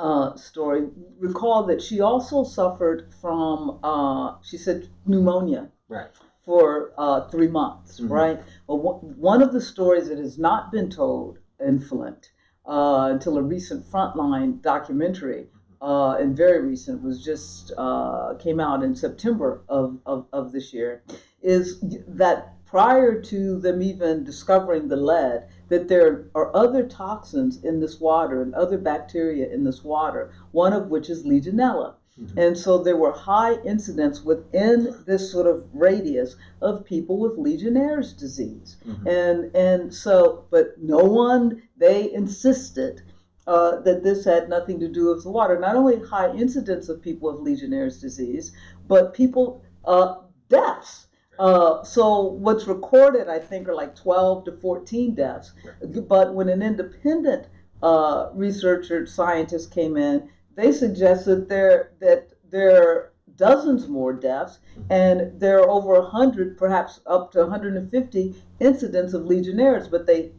uh, 0.00 0.34
story. 0.34 0.88
Recall 1.18 1.64
that 1.64 1.82
she 1.82 2.00
also 2.00 2.42
suffered 2.42 3.12
from, 3.20 3.78
uh, 3.82 4.34
she 4.42 4.56
said, 4.56 4.88
pneumonia 5.06 5.68
Right. 5.88 6.08
for 6.42 6.92
uh, 6.96 7.28
three 7.28 7.48
months, 7.48 8.00
Mhm. 8.00 8.10
right? 8.10 8.42
Well, 8.66 8.78
one- 8.78 9.14
one 9.20 9.42
of 9.42 9.52
the 9.52 9.60
stories 9.60 10.08
that 10.08 10.18
has 10.18 10.38
not 10.38 10.72
been 10.72 10.88
told 10.88 11.38
in 11.58 11.78
Flint 11.80 12.30
uh, 12.66 13.08
until 13.12 13.36
a 13.38 13.42
recent 13.42 13.84
Frontline 13.84 14.62
documentary, 14.62 15.48
uh, 15.82 16.16
and 16.20 16.36
very 16.36 16.60
recent, 16.60 17.02
was 17.02 17.22
just 17.22 17.72
uh, 17.76 18.34
came 18.38 18.60
out 18.60 18.82
in 18.82 18.94
September 18.94 19.62
of, 19.68 19.98
of, 20.06 20.26
of 20.32 20.52
this 20.52 20.72
year, 20.72 21.02
is 21.42 21.80
that 22.06 22.54
prior 22.66 23.20
to 23.20 23.58
them 23.58 23.82
even 23.82 24.24
discovering 24.24 24.88
the 24.88 24.96
lead, 24.96 25.48
that 25.70 25.88
there 25.88 26.26
are 26.34 26.54
other 26.54 26.86
toxins 26.86 27.64
in 27.64 27.80
this 27.80 27.98
water 27.98 28.42
and 28.42 28.54
other 28.54 28.76
bacteria 28.76 29.48
in 29.48 29.64
this 29.64 29.82
water, 29.82 30.30
one 30.52 30.74
of 30.74 30.90
which 30.90 31.08
is 31.08 31.24
Legionella. 31.24 31.94
Mhm. 32.20 32.36
And 32.36 32.58
so 32.58 32.76
there 32.78 32.96
were 32.96 33.12
high 33.12 33.54
incidents 33.62 34.24
within 34.24 34.94
this 35.06 35.30
sort 35.30 35.46
of 35.46 35.64
radius 35.72 36.36
of 36.60 36.84
people 36.84 37.18
with 37.18 37.38
Legionnaire's 37.38 38.12
disease. 38.12 38.76
Mhm. 38.86 39.06
And 39.06 39.56
and 39.56 39.94
so, 39.94 40.44
but 40.50 40.74
no 40.82 41.02
one 41.04 41.62
they 41.78 42.12
insisted 42.12 43.02
uh, 43.46 43.80
that 43.80 44.02
this 44.02 44.24
had 44.24 44.48
nothing 44.48 44.78
to 44.80 44.88
do 44.88 45.06
with 45.06 45.24
the 45.24 45.30
water. 45.30 45.58
Not 45.58 45.76
only 45.76 45.98
high 45.98 46.32
incidence 46.34 46.88
of 46.88 47.00
people 47.00 47.32
with 47.32 47.40
Legionnaire's 47.40 48.00
disease, 48.00 48.52
but 48.86 49.14
people 49.14 49.62
uh, 49.84 50.16
deaths. 50.48 51.06
Uh, 51.40 51.82
so 51.82 52.20
what's 52.20 52.66
recorded, 52.66 53.26
I 53.30 53.38
think, 53.38 53.66
are 53.66 53.74
like 53.74 53.96
12 53.96 54.44
to 54.44 54.52
14 54.52 55.14
deaths. 55.14 55.52
But 56.06 56.34
when 56.34 56.50
an 56.50 56.60
independent 56.60 57.46
uh, 57.82 58.28
researcher 58.34 59.06
scientist 59.06 59.70
came 59.70 59.96
in, 59.96 60.28
they 60.54 60.70
suggested 60.70 61.48
there 61.48 61.92
that 62.00 62.28
there 62.50 62.82
are 62.82 63.12
dozens 63.36 63.88
more 63.88 64.12
deaths, 64.12 64.58
and 64.90 65.40
there 65.40 65.60
are 65.60 65.70
over 65.70 65.98
100, 66.02 66.58
perhaps 66.58 67.00
up 67.06 67.32
to 67.32 67.38
150 67.38 68.34
incidents 68.60 69.14
of 69.14 69.24
Legionnaires. 69.24 69.88
But 69.88 70.06
they 70.06 70.32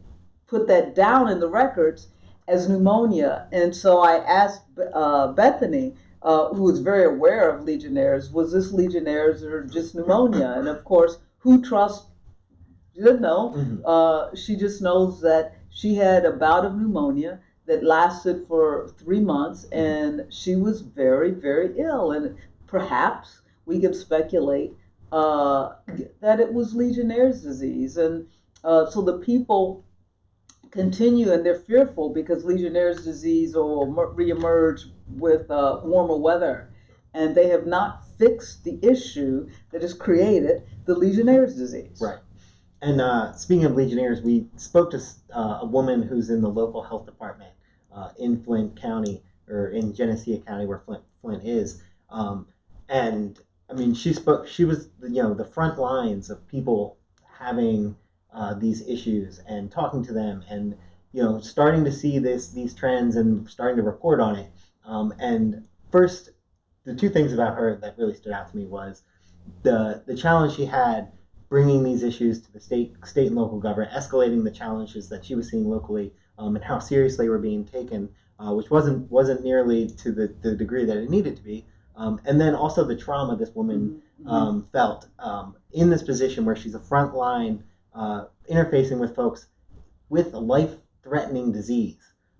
put 0.46 0.68
that 0.68 0.94
down 0.94 1.28
in 1.28 1.40
the 1.40 1.48
records 1.48 2.10
as 2.46 2.68
pneumonia. 2.68 3.48
And 3.50 3.74
so 3.74 3.98
I 3.98 4.18
asked 4.18 4.62
uh, 4.94 5.32
Bethany, 5.32 5.96
uh, 6.22 6.48
who 6.54 6.62
was 6.62 6.80
very 6.80 7.04
aware 7.04 7.50
of 7.50 7.64
Legionnaires, 7.64 8.30
was 8.30 8.52
this 8.52 8.72
Legionnaires 8.72 9.42
or 9.42 9.64
just 9.64 9.94
pneumonia? 9.94 10.54
And 10.56 10.68
of 10.68 10.84
course, 10.84 11.18
who 11.38 11.62
trusts? 11.62 12.06
She 12.94 13.00
didn't 13.00 13.22
know. 13.22 13.54
Mhm. 13.56 13.82
Uh, 13.84 14.34
she 14.34 14.56
just 14.56 14.82
knows 14.82 15.20
that 15.22 15.54
she 15.70 15.94
had 15.94 16.24
a 16.24 16.32
bout 16.32 16.64
of 16.64 16.76
pneumonia 16.76 17.40
that 17.66 17.82
lasted 17.82 18.46
for 18.46 18.88
three 18.98 19.20
months, 19.20 19.64
and 19.72 20.26
she 20.28 20.56
was 20.56 20.80
very, 20.80 21.30
very 21.30 21.78
ill. 21.78 22.12
And 22.12 22.36
perhaps 22.66 23.40
we 23.66 23.80
could 23.80 23.94
speculate 23.94 24.76
uh, 25.10 25.74
that 26.20 26.40
it 26.40 26.52
was 26.52 26.74
Legionnaire's 26.74 27.42
disease. 27.42 27.96
And 27.96 28.26
uh, 28.64 28.90
so 28.90 29.02
the 29.02 29.18
people 29.18 29.84
continue 30.72 31.30
and 31.30 31.46
they're 31.46 31.54
fearful 31.54 32.08
because 32.12 32.44
Legionnaire's 32.44 33.04
disease 33.04 33.54
will 33.54 33.86
reemerge 33.86 34.90
with 35.06 35.48
uh, 35.50 35.80
warmer 35.84 36.16
weather. 36.16 36.70
And 37.14 37.34
they 37.34 37.48
have 37.48 37.66
not 37.66 38.04
fixed 38.18 38.64
the 38.64 38.78
issue 38.82 39.48
that 39.70 39.82
has 39.82 39.92
created 39.92 40.62
the 40.86 40.94
Legionnaire's 40.94 41.54
disease. 41.54 42.00
Right. 42.00 42.18
And 42.80 43.00
uh, 43.00 43.32
speaking 43.34 43.66
of 43.66 43.76
Legionnaires, 43.76 44.22
we 44.22 44.46
spoke 44.56 44.90
to 44.90 45.00
uh, 45.32 45.58
a 45.60 45.66
woman 45.66 46.02
who's 46.02 46.30
in 46.30 46.40
the 46.40 46.48
local 46.48 46.82
health 46.82 47.06
department 47.06 47.52
uh, 47.94 48.08
in 48.18 48.42
Flint 48.42 48.80
County 48.80 49.22
or 49.48 49.68
in 49.68 49.94
Genesee 49.94 50.42
County, 50.46 50.66
where 50.66 50.80
Flint 50.80 51.02
Flint 51.20 51.44
is. 51.44 51.82
Um, 52.10 52.48
and 52.88 53.38
I 53.70 53.74
mean, 53.74 53.94
she 53.94 54.12
spoke. 54.12 54.48
She 54.48 54.64
was, 54.64 54.88
you 55.02 55.22
know, 55.22 55.34
the 55.34 55.44
front 55.44 55.78
lines 55.78 56.30
of 56.30 56.46
people 56.48 56.96
having 57.38 57.94
uh, 58.34 58.54
these 58.54 58.86
issues 58.86 59.40
and 59.46 59.70
talking 59.70 60.02
to 60.04 60.12
them, 60.12 60.42
and 60.48 60.76
you 61.12 61.22
know, 61.22 61.40
starting 61.40 61.84
to 61.84 61.92
see 61.92 62.18
this 62.18 62.48
these 62.48 62.74
trends 62.74 63.16
and 63.16 63.48
starting 63.48 63.76
to 63.76 63.82
report 63.82 64.20
on 64.20 64.36
it. 64.36 64.50
Um, 64.84 65.12
and 65.18 65.66
first, 65.90 66.30
the 66.84 66.94
two 66.94 67.08
things 67.08 67.32
about 67.32 67.56
her 67.56 67.76
that 67.82 67.96
really 67.98 68.14
stood 68.14 68.32
out 68.32 68.50
to 68.50 68.56
me 68.56 68.66
was 68.66 69.02
the 69.62 70.02
the 70.06 70.14
challenge 70.14 70.54
she 70.54 70.64
had 70.64 71.12
bringing 71.48 71.84
these 71.84 72.02
issues 72.02 72.40
to 72.40 72.52
the 72.52 72.60
state 72.60 72.94
state 73.04 73.26
and 73.26 73.36
local 73.36 73.60
government, 73.60 73.92
escalating 73.92 74.42
the 74.42 74.50
challenges 74.50 75.08
that 75.10 75.24
she 75.24 75.34
was 75.34 75.50
seeing 75.50 75.68
locally, 75.68 76.12
um, 76.38 76.56
and 76.56 76.64
how 76.64 76.78
seriously 76.78 77.28
were 77.28 77.38
being 77.38 77.64
taken, 77.64 78.08
uh, 78.38 78.52
which 78.54 78.70
wasn't 78.70 79.10
wasn't 79.10 79.42
nearly 79.44 79.86
to 79.86 80.12
the, 80.12 80.34
the 80.40 80.54
degree 80.56 80.86
that 80.86 80.96
it 80.96 81.10
needed 81.10 81.36
to 81.36 81.42
be. 81.42 81.66
Um, 81.94 82.18
and 82.24 82.40
then 82.40 82.54
also 82.54 82.84
the 82.84 82.96
trauma 82.96 83.36
this 83.36 83.54
woman 83.54 84.00
Mhm. 84.24 84.30
um, 84.30 84.66
felt 84.72 85.08
um, 85.18 85.56
in 85.72 85.90
this 85.90 86.02
position 86.02 86.44
where 86.44 86.56
she's 86.56 86.74
a 86.74 86.80
front 86.80 87.14
line 87.14 87.64
uh, 87.94 88.24
interfacing 88.50 88.98
with 88.98 89.14
folks 89.14 89.46
with 90.08 90.34
a 90.34 90.38
life 90.38 90.74
threatening 91.02 91.52
disease. 91.52 91.96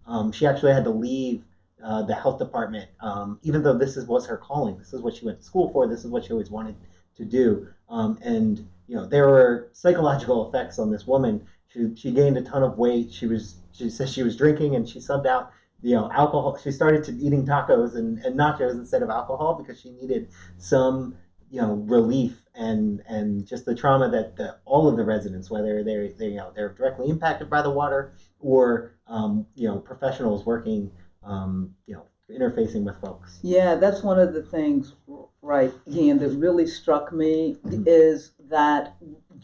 Um, 0.06 0.32
she 0.32 0.46
actually 0.46 0.72
had 0.72 0.84
to 0.84 0.90
leave 0.90 1.42
uh, 1.82 2.02
the 2.02 2.14
health 2.14 2.38
department, 2.38 2.88
um, 3.00 3.38
even 3.42 3.62
though 3.62 3.76
this 3.76 3.96
is, 3.96 4.06
was 4.06 4.26
her 4.26 4.36
calling. 4.36 4.78
This 4.78 4.92
is 4.92 5.00
what 5.00 5.14
she 5.14 5.24
went 5.24 5.38
to 5.38 5.44
school 5.44 5.72
for. 5.72 5.86
This 5.86 6.04
is 6.04 6.10
what 6.10 6.24
she 6.24 6.32
always 6.32 6.50
wanted 6.50 6.76
to 7.16 7.24
do. 7.24 7.68
Um, 7.88 8.18
and 8.22 8.58
you 8.86 8.96
know 8.96 9.06
there 9.06 9.28
were 9.28 9.68
psychological 9.72 10.48
effects 10.48 10.78
on 10.78 10.90
this 10.90 11.06
woman. 11.06 11.46
She, 11.68 11.94
she 11.96 12.10
gained 12.12 12.36
a 12.36 12.42
ton 12.42 12.62
of 12.62 12.78
weight. 12.78 13.12
She 13.12 13.26
was 13.26 13.56
she 13.72 13.90
says 13.90 14.12
she 14.12 14.22
was 14.22 14.36
drinking 14.36 14.76
and 14.76 14.88
she 14.88 14.98
subbed 14.98 15.26
out 15.26 15.52
you 15.82 15.94
know 15.94 16.10
alcohol. 16.12 16.58
She 16.62 16.70
started 16.70 17.04
to 17.04 17.12
eating 17.12 17.44
tacos 17.46 17.96
and, 17.96 18.18
and 18.18 18.38
nachos 18.38 18.72
instead 18.72 19.02
of 19.02 19.10
alcohol 19.10 19.54
because 19.54 19.80
she 19.80 19.90
needed 19.90 20.28
some 20.58 21.16
you 21.52 21.60
know 21.60 21.74
relief 21.74 22.42
and 22.54 23.02
and 23.06 23.46
just 23.46 23.66
the 23.66 23.74
trauma 23.74 24.08
that 24.08 24.36
the, 24.36 24.56
all 24.64 24.88
of 24.88 24.96
the 24.96 25.04
residents, 25.04 25.50
whether 25.50 25.84
they're 25.84 26.08
they 26.08 26.28
you 26.30 26.38
know 26.38 26.50
they're 26.56 26.70
directly 26.70 27.08
impacted 27.10 27.50
by 27.50 27.60
the 27.62 27.70
water 27.70 28.14
or 28.40 28.96
um, 29.06 29.46
you 29.54 29.68
know 29.68 29.78
professionals 29.78 30.46
working 30.46 30.90
um, 31.22 31.70
you 31.86 31.94
know 31.94 32.06
interfacing 32.30 32.82
with 32.84 32.98
folks. 33.00 33.38
Yeah, 33.42 33.74
that's 33.74 34.02
one 34.02 34.18
of 34.18 34.32
the 34.32 34.40
things, 34.42 34.94
right, 35.42 35.70
Ian, 35.86 36.18
that 36.20 36.30
really 36.30 36.66
struck 36.66 37.12
me 37.12 37.58
Mhm. 37.66 37.84
is 37.86 38.30
that 38.48 38.94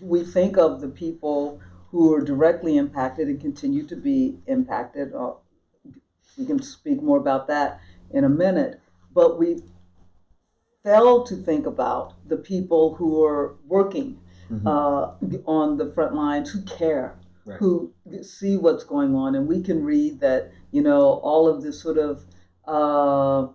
we 0.01 0.25
think 0.25 0.57
of 0.57 0.81
the 0.81 0.89
people 0.89 1.61
who 1.91 2.15
are 2.15 2.23
directly 2.23 2.79
impacted 2.79 3.29
and 3.29 3.39
continue 3.39 3.83
to 3.85 3.97
be 3.97 4.39
impacted. 4.47 5.13
Uh, 5.13 5.33
we 6.39 6.47
can 6.47 6.63
speak 6.63 7.03
more 7.03 7.19
about 7.19 7.47
that 7.49 7.81
in 8.13 8.25
a 8.25 8.29
minute, 8.29 8.81
but 9.13 9.39
we 9.39 9.61
fail 10.89 11.23
to 11.25 11.37
think 11.37 11.67
about 11.67 12.15
the 12.29 12.37
people 12.37 12.95
who 12.95 13.23
are 13.23 13.57
working 13.67 14.19
Mhm. 14.51 14.67
uh, 14.67 15.05
on 15.45 15.77
the 15.77 15.87
front 15.95 16.15
lines 16.15 16.51
who 16.51 16.61
care, 16.63 17.09
Right. 17.45 17.59
who 17.59 17.91
see 18.23 18.57
what's 18.57 18.85
going 18.85 19.15
on, 19.15 19.35
and 19.35 19.47
we 19.47 19.61
can 19.69 19.85
read 19.85 20.21
that 20.21 20.51
you 20.71 20.83
know 20.83 21.03
all 21.29 21.47
of 21.47 21.63
this 21.63 21.79
sort 21.87 21.99
of 21.99 22.25
uh, 22.67 23.49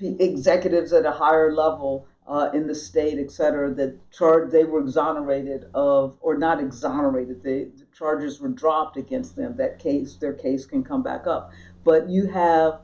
executives 0.00 0.92
at 0.92 1.04
a 1.06 1.10
higher 1.10 1.52
level 1.52 2.06
uh, 2.28 2.50
in 2.52 2.66
the 2.66 2.74
state, 2.74 3.18
et 3.18 3.30
cetera, 3.30 3.72
that 3.72 3.92
charged 4.10 4.50
they 4.52 4.64
were 4.64 4.80
exonerated 4.80 5.66
of, 5.74 6.16
or 6.20 6.36
not 6.36 6.60
exonerated, 6.60 7.40
they, 7.42 7.64
the 7.64 7.86
charges 7.96 8.40
were 8.40 8.48
dropped 8.48 8.96
against 8.96 9.36
them. 9.36 9.54
That 9.56 9.78
case, 9.78 10.16
their 10.16 10.32
case 10.32 10.66
can 10.66 10.82
come 10.82 11.02
back 11.04 11.28
up. 11.28 11.52
But 11.84 12.08
you 12.08 12.26
have 12.26 12.80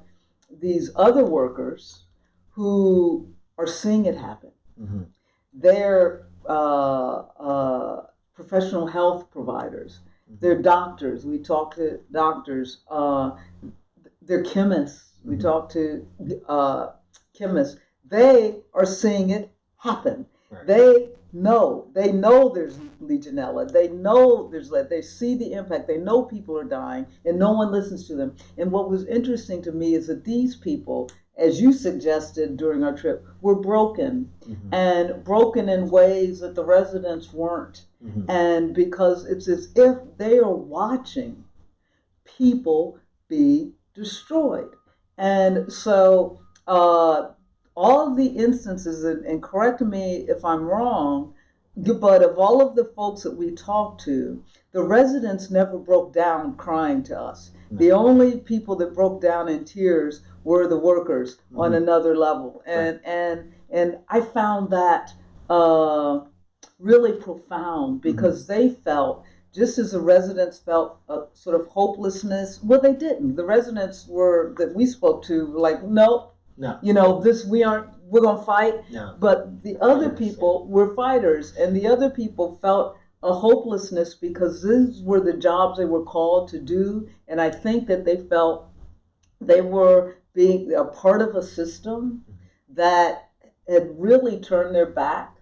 these 0.61 0.93
other 0.95 1.25
workers 1.25 2.05
who 2.53 3.27
are 3.59 3.67
seeing 3.67 4.07
it 4.07 4.17
happen 4.17 4.51
Mhm. 4.81 5.07
they're 5.53 6.27
uh, 6.49 7.19
uh, 7.39 8.07
professional 8.35 8.87
health 8.87 9.31
providers. 9.31 10.01
They're 10.41 10.61
doctors. 10.61 11.25
We 11.25 11.39
talk 11.39 11.77
to 11.77 12.01
doctors. 12.11 12.79
Uh, 12.91 13.37
they're 14.23 14.43
chemists. 14.43 15.13
We 15.25 15.37
Mhm. 15.37 15.41
talk 15.41 15.69
to 15.71 16.07
uh, 16.49 16.93
chemists. 17.35 17.79
They 18.09 18.63
are 18.75 18.87
seeing 18.87 19.31
it 19.31 19.51
happen. 19.77 20.27
Right. 20.51 20.67
They 20.67 21.11
know. 21.33 21.87
They 21.93 22.11
know 22.13 22.49
there's 22.49 22.79
Legionella. 23.01 23.71
They 23.71 23.89
know 23.89 24.49
there's 24.49 24.71
lead. 24.71 24.89
They 24.91 25.03
see 25.03 25.37
the 25.37 25.53
impact. 25.53 25.87
They 25.87 25.99
know 25.99 26.23
people 26.25 26.59
are 26.59 26.65
dying, 26.65 27.07
and 27.25 27.39
no 27.39 27.53
one 27.53 27.71
listens 27.71 28.07
to 28.09 28.17
them. 28.17 28.35
And 28.59 28.73
what 28.73 28.91
was 28.91 29.05
interesting 29.07 29.63
to 29.63 29.73
me 29.73 29.95
is 29.95 30.09
that 30.09 30.25
these 30.25 30.57
people, 30.57 31.09
as 31.37 31.61
you 31.61 31.73
suggested 31.73 32.57
during 32.57 32.83
our 32.85 32.95
trip, 32.95 33.25
were 33.41 33.55
broken 33.55 34.31
Mhm. 34.47 34.57
and 34.73 35.25
broken 35.25 35.69
in 35.69 35.91
ways 35.91 36.41
that 36.41 36.55
the 36.55 36.65
residents 36.65 37.33
weren't. 37.33 37.87
Mhm. 38.05 38.25
And 38.29 38.75
because 38.75 39.25
it's 39.27 39.49
as 39.49 39.71
if 39.75 39.99
they 40.19 40.39
are 40.39 40.55
watching 40.55 41.45
people 42.25 42.99
be 43.29 43.73
destroyed. 43.95 44.75
And 45.17 45.73
so, 45.73 46.39
uh, 46.67 47.29
all 47.75 48.09
of 48.09 48.17
the 48.17 48.27
instances, 48.27 49.05
and, 49.05 49.25
and 49.25 49.43
correct 49.43 49.81
me 49.81 50.27
if 50.29 50.45
I'm 50.45 50.65
wrong, 50.65 51.35
but 51.77 52.23
of 52.23 52.39
all 52.39 52.61
of 52.61 52.75
the 52.75 52.85
folks 52.85 53.23
that 53.23 53.37
we 53.37 53.53
talked 53.53 54.03
to, 54.03 54.43
the 54.73 54.83
residents 54.83 55.51
never 55.51 55.79
broke 55.79 56.13
down 56.13 56.57
crying 56.57 57.03
to 57.05 57.19
us. 57.21 57.51
The 57.71 57.93
only 57.93 58.39
people 58.39 58.77
that 58.77 58.95
broke 58.95 59.21
down 59.21 59.49
in 59.49 59.65
tears 59.65 60.23
were 60.45 60.67
the 60.67 60.79
workers 60.79 61.39
on 61.55 61.73
Mhm. 61.73 61.77
another 61.77 62.17
level, 62.17 62.63
and 62.67 63.01
and 63.05 63.53
and 63.71 63.99
I 64.09 64.21
found 64.21 64.71
that 64.71 65.13
uh, 65.51 66.21
really 66.79 67.13
profound 67.13 68.01
because 68.01 68.47
they 68.47 68.69
felt 68.71 69.23
just 69.53 69.79
as 69.79 69.93
the 69.93 70.01
residents 70.01 70.59
felt 70.59 70.97
a 71.11 71.23
sort 71.35 71.59
of 71.61 71.67
hopelessness. 71.69 72.63
Well, 72.65 72.81
they 72.81 72.95
didn't. 72.95 73.37
The 73.37 73.45
residents 73.45 74.07
were 74.09 74.55
that 74.59 74.75
we 74.75 74.87
spoke 74.87 75.23
to 75.25 75.47
were 75.53 75.61
like, 75.61 75.83
no, 75.85 76.31
No. 76.57 76.79
you 76.83 76.95
know, 76.95 77.21
this 77.21 77.45
we 77.47 77.63
aren't. 77.63 77.89
We're 78.09 78.23
gonna 78.23 78.43
fight. 78.43 78.77
No. 78.91 79.15
But 79.21 79.63
the 79.63 79.77
other 79.81 80.09
people 80.11 80.67
were 80.69 80.95
fighters, 80.95 81.55
and 81.59 81.75
the 81.77 81.87
other 81.87 82.09
people 82.11 82.59
felt 82.63 82.97
a 83.23 83.33
hopelessness 83.33 84.15
because 84.15 84.63
these 84.63 85.01
were 85.03 85.21
the 85.21 85.33
jobs 85.33 85.79
they 85.79 85.85
were 85.85 86.05
called 86.05 86.49
to 86.49 86.59
do. 86.59 87.09
And 87.29 87.41
I 87.41 87.51
think 87.51 87.87
that 87.87 88.05
they 88.05 88.17
felt 88.17 88.69
they 89.41 89.61
were 89.61 90.17
being 90.35 90.73
a 90.73 90.85
part 90.85 91.23
of 91.23 91.37
a 91.37 91.43
system 91.43 92.25
that 92.71 93.31
had 93.69 93.95
really 93.99 94.41
turned 94.41 94.75
their 94.75 94.87
back, 94.87 95.37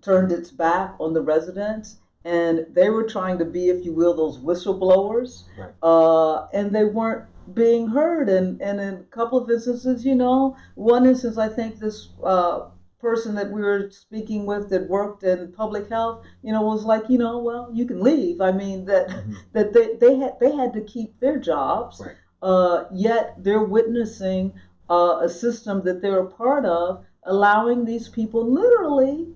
turned 0.00 0.30
its 0.30 0.50
back 0.50 0.94
on 1.00 1.12
the 1.12 1.22
residents. 1.22 1.96
And 2.24 2.66
they 2.72 2.90
were 2.90 3.04
trying 3.04 3.38
to 3.38 3.44
be, 3.44 3.68
if 3.70 3.84
you 3.84 3.92
will, 3.92 4.14
those 4.14 4.38
whistleblowers. 4.38 5.44
Right. 5.58 5.70
Uh, 5.82 6.46
and 6.52 6.74
they 6.74 6.84
weren't 6.84 7.24
being 7.54 7.88
heard. 7.88 8.28
And, 8.28 8.60
and 8.60 8.80
in 8.80 8.94
a 8.94 9.02
couple 9.04 9.38
of 9.38 9.50
instances, 9.50 10.04
you 10.04 10.14
know, 10.14 10.56
one 10.74 11.06
instance, 11.06 11.38
I 11.38 11.48
think 11.48 11.78
this 11.78 12.10
uh, 12.22 12.68
person 13.00 13.34
that 13.36 13.50
we 13.50 13.60
were 13.60 13.90
speaking 13.90 14.46
with 14.46 14.68
that 14.70 14.88
worked 14.88 15.22
in 15.22 15.52
public 15.52 15.88
health, 15.88 16.24
you 16.42 16.52
know, 16.52 16.62
was 16.62 16.84
like, 16.84 17.08
you 17.08 17.18
know, 17.18 17.38
well, 17.38 17.70
you 17.72 17.84
can 17.86 18.00
leave. 18.00 18.40
I 18.40 18.52
mean, 18.52 18.84
that 18.86 19.08
Mhm. 19.08 19.34
that 19.52 19.72
they, 19.72 19.94
they 19.94 20.16
had 20.16 20.38
they 20.40 20.52
had 20.54 20.72
to 20.74 20.80
keep 20.82 21.18
their 21.20 21.38
jobs, 21.38 22.00
Right. 22.00 22.16
uh, 22.42 22.84
yet 22.92 23.34
they're 23.38 23.64
witnessing 23.64 24.52
uh, 24.90 25.18
a 25.22 25.28
system 25.28 25.82
that 25.84 26.00
they're 26.02 26.20
a 26.20 26.30
part 26.30 26.64
of, 26.64 27.04
allowing 27.24 27.84
these 27.84 28.08
people 28.08 28.42
literally 28.44 29.28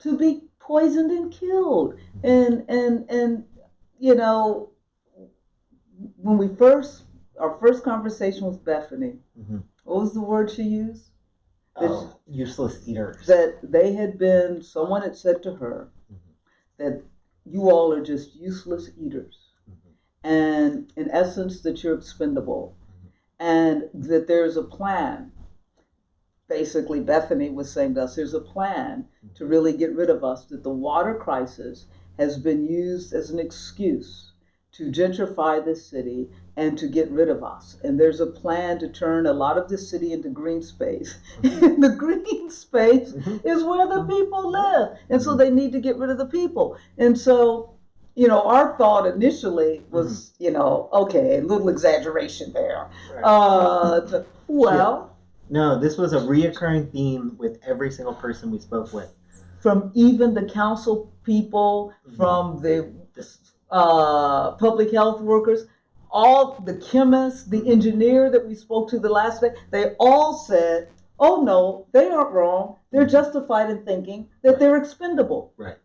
to 0.00 0.16
be 0.16 0.42
poisoned 0.58 1.10
and 1.10 1.32
killed. 1.32 1.94
And 2.22 2.64
and 2.68 3.04
and 3.10 3.44
you 3.98 4.14
know, 4.14 4.70
when 6.16 6.38
we 6.38 6.48
first 6.48 7.04
our 7.38 7.56
first 7.60 7.84
conversation 7.84 8.46
with 8.46 8.64
Bethany, 8.64 9.18
Mhm. 9.38 9.62
what 9.84 9.98
was 10.00 10.14
the 10.14 10.20
word 10.20 10.50
she 10.50 10.62
used? 10.62 11.10
That 11.80 11.90
Oh, 11.90 12.20
useless 12.26 12.86
eaters. 12.88 13.26
that 13.26 13.58
they 13.62 13.92
had 13.92 14.18
been, 14.18 14.62
someone 14.62 15.02
had 15.02 15.16
said 15.16 15.42
to 15.42 15.54
her 15.56 15.90
Mhm. 16.10 16.16
that 16.78 17.02
you 17.44 17.70
all 17.70 17.92
are 17.92 18.02
just 18.02 18.34
useless 18.34 18.90
eaters. 18.98 19.52
Mhm. 19.68 19.92
And 20.24 20.92
in 20.96 21.10
essence, 21.10 21.60
that 21.62 21.84
you're 21.84 21.94
expendable. 21.96 22.74
Mhm. 22.80 23.10
And 23.38 23.90
that 24.04 24.26
there's 24.26 24.56
a 24.56 24.62
plan. 24.62 25.32
Basically, 26.48 27.00
Bethany 27.00 27.50
was 27.50 27.70
saying 27.70 27.94
to 27.96 28.04
us 28.04 28.14
there's 28.14 28.32
a 28.34 28.40
plan 28.40 29.06
to 29.34 29.44
really 29.44 29.72
get 29.76 29.94
rid 29.94 30.08
of 30.08 30.24
us, 30.24 30.46
that 30.46 30.62
the 30.62 30.70
water 30.70 31.14
crisis 31.14 31.86
has 32.18 32.38
been 32.38 32.64
used 32.64 33.12
as 33.12 33.30
an 33.30 33.38
excuse 33.38 34.32
to 34.76 34.90
gentrify 34.90 35.64
this 35.64 35.84
city 35.86 36.28
and 36.56 36.76
to 36.78 36.86
get 36.88 37.10
rid 37.10 37.28
of 37.28 37.42
us. 37.42 37.76
And 37.84 37.98
there's 37.98 38.20
a 38.20 38.26
plan 38.26 38.78
to 38.80 38.88
turn 38.88 39.26
a 39.26 39.32
lot 39.32 39.56
of 39.58 39.68
the 39.68 39.78
city 39.78 40.12
into 40.12 40.28
green 40.28 40.62
space. 40.62 41.18
and 41.42 41.82
the 41.82 41.90
green 41.96 42.50
space 42.50 43.12
Mhm. 43.12 43.40
is 43.44 43.64
where 43.64 43.86
the 43.86 44.04
people 44.04 44.50
live. 44.50 44.98
And 45.10 45.20
so 45.22 45.34
they 45.34 45.50
need 45.50 45.72
to 45.72 45.80
get 45.80 45.96
rid 45.96 46.10
of 46.10 46.18
the 46.18 46.26
people. 46.26 46.76
And 46.98 47.18
so, 47.18 47.70
you 48.14 48.28
know, 48.28 48.42
our 48.42 48.76
thought 48.76 49.06
initially 49.06 49.84
was, 49.90 50.32
you 50.38 50.50
know, 50.50 50.88
okay, 50.92 51.38
a 51.38 51.42
little 51.42 51.68
exaggeration 51.70 52.52
there. 52.52 52.86
Right. 53.14 53.24
Uh, 53.24 54.22
well, 54.48 55.16
No, 55.48 55.78
this 55.78 55.96
was 55.96 56.12
a 56.12 56.18
reoccurring 56.18 56.90
theme 56.90 57.36
with 57.38 57.58
every 57.64 57.90
single 57.90 58.14
person 58.14 58.50
we 58.50 58.58
spoke 58.58 58.92
with. 58.92 59.12
from 59.60 59.90
even 59.94 60.32
the 60.34 60.44
council 60.44 61.10
people, 61.24 61.92
Mhm. 62.08 62.16
from 62.16 62.60
the 62.62 62.92
uh, 63.70 64.52
public 64.52 64.92
health 64.92 65.20
workers, 65.20 65.66
all 66.10 66.60
the 66.64 66.76
chemists, 66.76 67.44
the 67.44 67.68
engineer 67.68 68.30
that 68.30 68.46
we 68.46 68.54
spoke 68.54 68.88
to 68.90 68.98
the 68.98 69.08
last 69.08 69.40
day, 69.40 69.50
they 69.70 69.94
all 69.98 70.34
said, 70.34 70.88
oh 71.18 71.42
no, 71.42 71.86
they 71.92 72.08
aren't 72.08 72.32
wrong. 72.32 72.76
They're 72.90 73.06
justified 73.06 73.70
in 73.70 73.84
thinking 73.84 74.28
that 74.42 74.58
they're 74.58 74.76
expendable. 74.76 75.52
Right. 75.56 75.76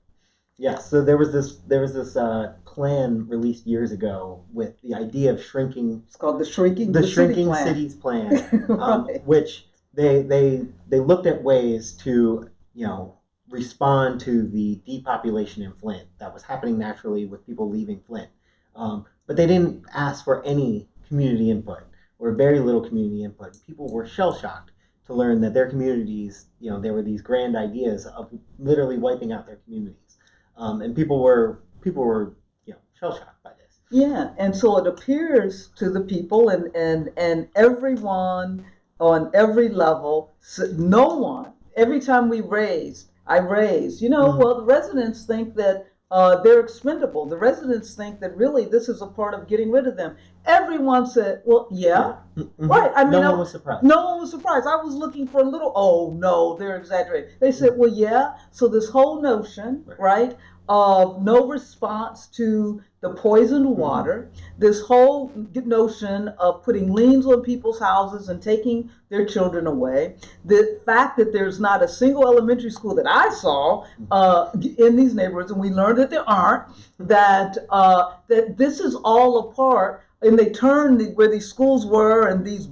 Yeah, 0.57 0.77
so 0.77 1.01
there 1.03 1.17
was 1.17 1.33
this 1.33 1.55
there 1.67 1.81
was 1.81 1.93
this 1.95 2.15
uh, 2.15 2.53
plan 2.65 3.27
released 3.27 3.65
years 3.65 3.91
ago 3.91 4.43
with 4.53 4.79
the 4.83 4.93
idea 4.93 5.31
of 5.31 5.43
shrinking 5.43 6.03
It's 6.05 6.15
called 6.15 6.39
the 6.39 6.45
shrinking 6.45 6.91
the, 6.91 7.01
the, 7.01 7.07
shrinking 7.07 7.51
city 7.51 7.65
cities 7.65 7.95
plan, 8.01 8.65
um, 8.79 9.07
right. 9.07 9.25
which 9.25 9.65
they 9.95 10.21
they 10.21 10.67
they 10.87 10.99
looked 10.99 11.25
at 11.25 11.41
ways 11.41 11.93
to 12.03 12.47
you 12.75 12.85
know 12.85 13.17
respond 13.51 14.19
to 14.21 14.47
the 14.47 14.81
depopulation 14.85 15.61
in 15.63 15.73
Flint 15.73 16.07
that 16.19 16.33
was 16.33 16.41
happening 16.41 16.77
naturally 16.77 17.25
with 17.25 17.45
people 17.45 17.69
leaving 17.69 18.01
Flint, 18.07 18.29
um, 18.75 19.05
but 19.27 19.35
they 19.35 19.45
didn't 19.45 19.85
ask 19.93 20.23
for 20.23 20.43
any 20.45 20.87
community 21.07 21.51
input 21.51 21.83
or 22.19 22.31
very 22.31 22.59
little 22.59 22.81
community 22.81 23.23
input. 23.23 23.57
People 23.67 23.91
were 23.91 24.05
shell 24.05 24.33
shocked 24.33 24.71
to 25.05 25.13
learn 25.13 25.41
that 25.41 25.53
their 25.53 25.69
communities, 25.69 26.47
you 26.59 26.69
know, 26.69 26.79
there 26.79 26.93
were 26.93 27.01
these 27.01 27.21
grand 27.21 27.57
ideas 27.57 28.05
of 28.05 28.31
literally 28.57 28.97
wiping 28.97 29.33
out 29.33 29.45
their 29.45 29.57
communities, 29.57 30.17
um, 30.55 30.81
and 30.81 30.95
people 30.95 31.21
were 31.21 31.59
people 31.81 32.03
were 32.03 32.35
you 32.65 32.73
know 32.73 32.79
shell 32.97 33.17
shocked 33.17 33.43
by 33.43 33.51
this. 33.51 33.79
Yeah, 33.89 34.33
and 34.37 34.55
so 34.55 34.77
it 34.77 34.87
appears 34.87 35.69
to 35.75 35.89
the 35.89 36.01
people 36.01 36.49
and 36.49 36.73
and 36.75 37.09
and 37.17 37.49
everyone 37.55 38.65
on 38.99 39.31
every 39.33 39.69
level, 39.69 40.31
no 40.77 41.07
one. 41.17 41.53
Every 41.75 41.99
time 41.99 42.29
we 42.29 42.41
raised, 42.41 43.10
I 43.27 43.37
raise. 43.39 44.01
You 44.01 44.09
know, 44.09 44.31
Mhm. 44.33 44.37
well, 44.39 44.55
the 44.55 44.63
residents 44.63 45.25
think 45.25 45.55
that 45.55 45.85
uh, 46.13 46.35
they're 46.43 46.59
expendable. 46.59 47.25
The 47.25 47.37
residents 47.37 47.95
think 47.95 48.19
that 48.19 48.35
really 48.35 48.65
this 48.65 48.89
is 48.89 49.01
a 49.01 49.07
part 49.07 49.33
of 49.33 49.47
getting 49.47 49.71
rid 49.71 49.87
of 49.87 49.95
them. 49.95 50.17
Everyone 50.45 51.05
said, 51.05 51.41
"Well, 51.45 51.67
yeah." 51.71 52.15
Mhm. 52.35 52.49
Right, 52.57 52.91
I 52.93 53.03
mean, 53.05 53.13
no 53.13 53.21
I- 53.21 53.29
one 53.29 53.39
was 53.39 53.51
surprised. 53.51 53.83
No 53.83 54.03
one 54.03 54.19
was 54.19 54.29
surprised. 54.29 54.67
I 54.67 54.75
was 54.75 54.93
looking 54.93 55.25
for 55.25 55.39
a 55.39 55.45
little. 55.45 55.71
Oh 55.73 56.11
no, 56.17 56.57
they're 56.57 56.75
exaggerating. 56.75 57.29
They 57.39 57.53
said, 57.53 57.77
"Well, 57.77 57.89
yeah." 57.91 58.33
So 58.51 58.67
this 58.67 58.89
whole 58.89 59.21
notion, 59.21 59.85
Right. 59.87 59.99
right, 60.01 60.37
of 60.69 61.21
no 61.23 61.47
response 61.47 62.27
to 62.27 62.81
the 63.01 63.09
poisoned 63.09 63.65
water, 63.65 64.29
this 64.59 64.79
whole 64.81 65.31
notion 65.65 66.27
of 66.37 66.63
putting 66.63 66.93
liens 66.93 67.25
on 67.25 67.41
people's 67.41 67.79
houses 67.79 68.29
and 68.29 68.41
taking 68.41 68.89
their 69.09 69.25
children 69.25 69.65
away, 69.65 70.15
the 70.45 70.79
fact 70.85 71.17
that 71.17 71.33
there's 71.33 71.59
not 71.59 71.83
a 71.83 71.87
single 71.87 72.27
elementary 72.27 72.69
school 72.69 72.93
that 72.95 73.07
I 73.07 73.29
saw 73.33 73.85
uh, 74.11 74.51
in 74.77 74.95
these 74.95 75.15
neighborhoods, 75.15 75.51
and 75.51 75.59
we 75.59 75.69
learned 75.69 75.97
that 75.97 76.11
there 76.11 76.27
aren't. 76.29 76.65
That 76.99 77.57
uh, 77.71 78.13
that 78.27 78.57
this 78.57 78.79
is 78.79 78.95
all 78.95 79.39
a 79.39 79.53
part, 79.53 80.03
and 80.21 80.37
they 80.37 80.51
turn 80.51 80.99
the, 80.99 81.05
where 81.15 81.27
these 81.27 81.47
schools 81.47 81.87
were 81.87 82.27
and 82.27 82.45
these 82.45 82.67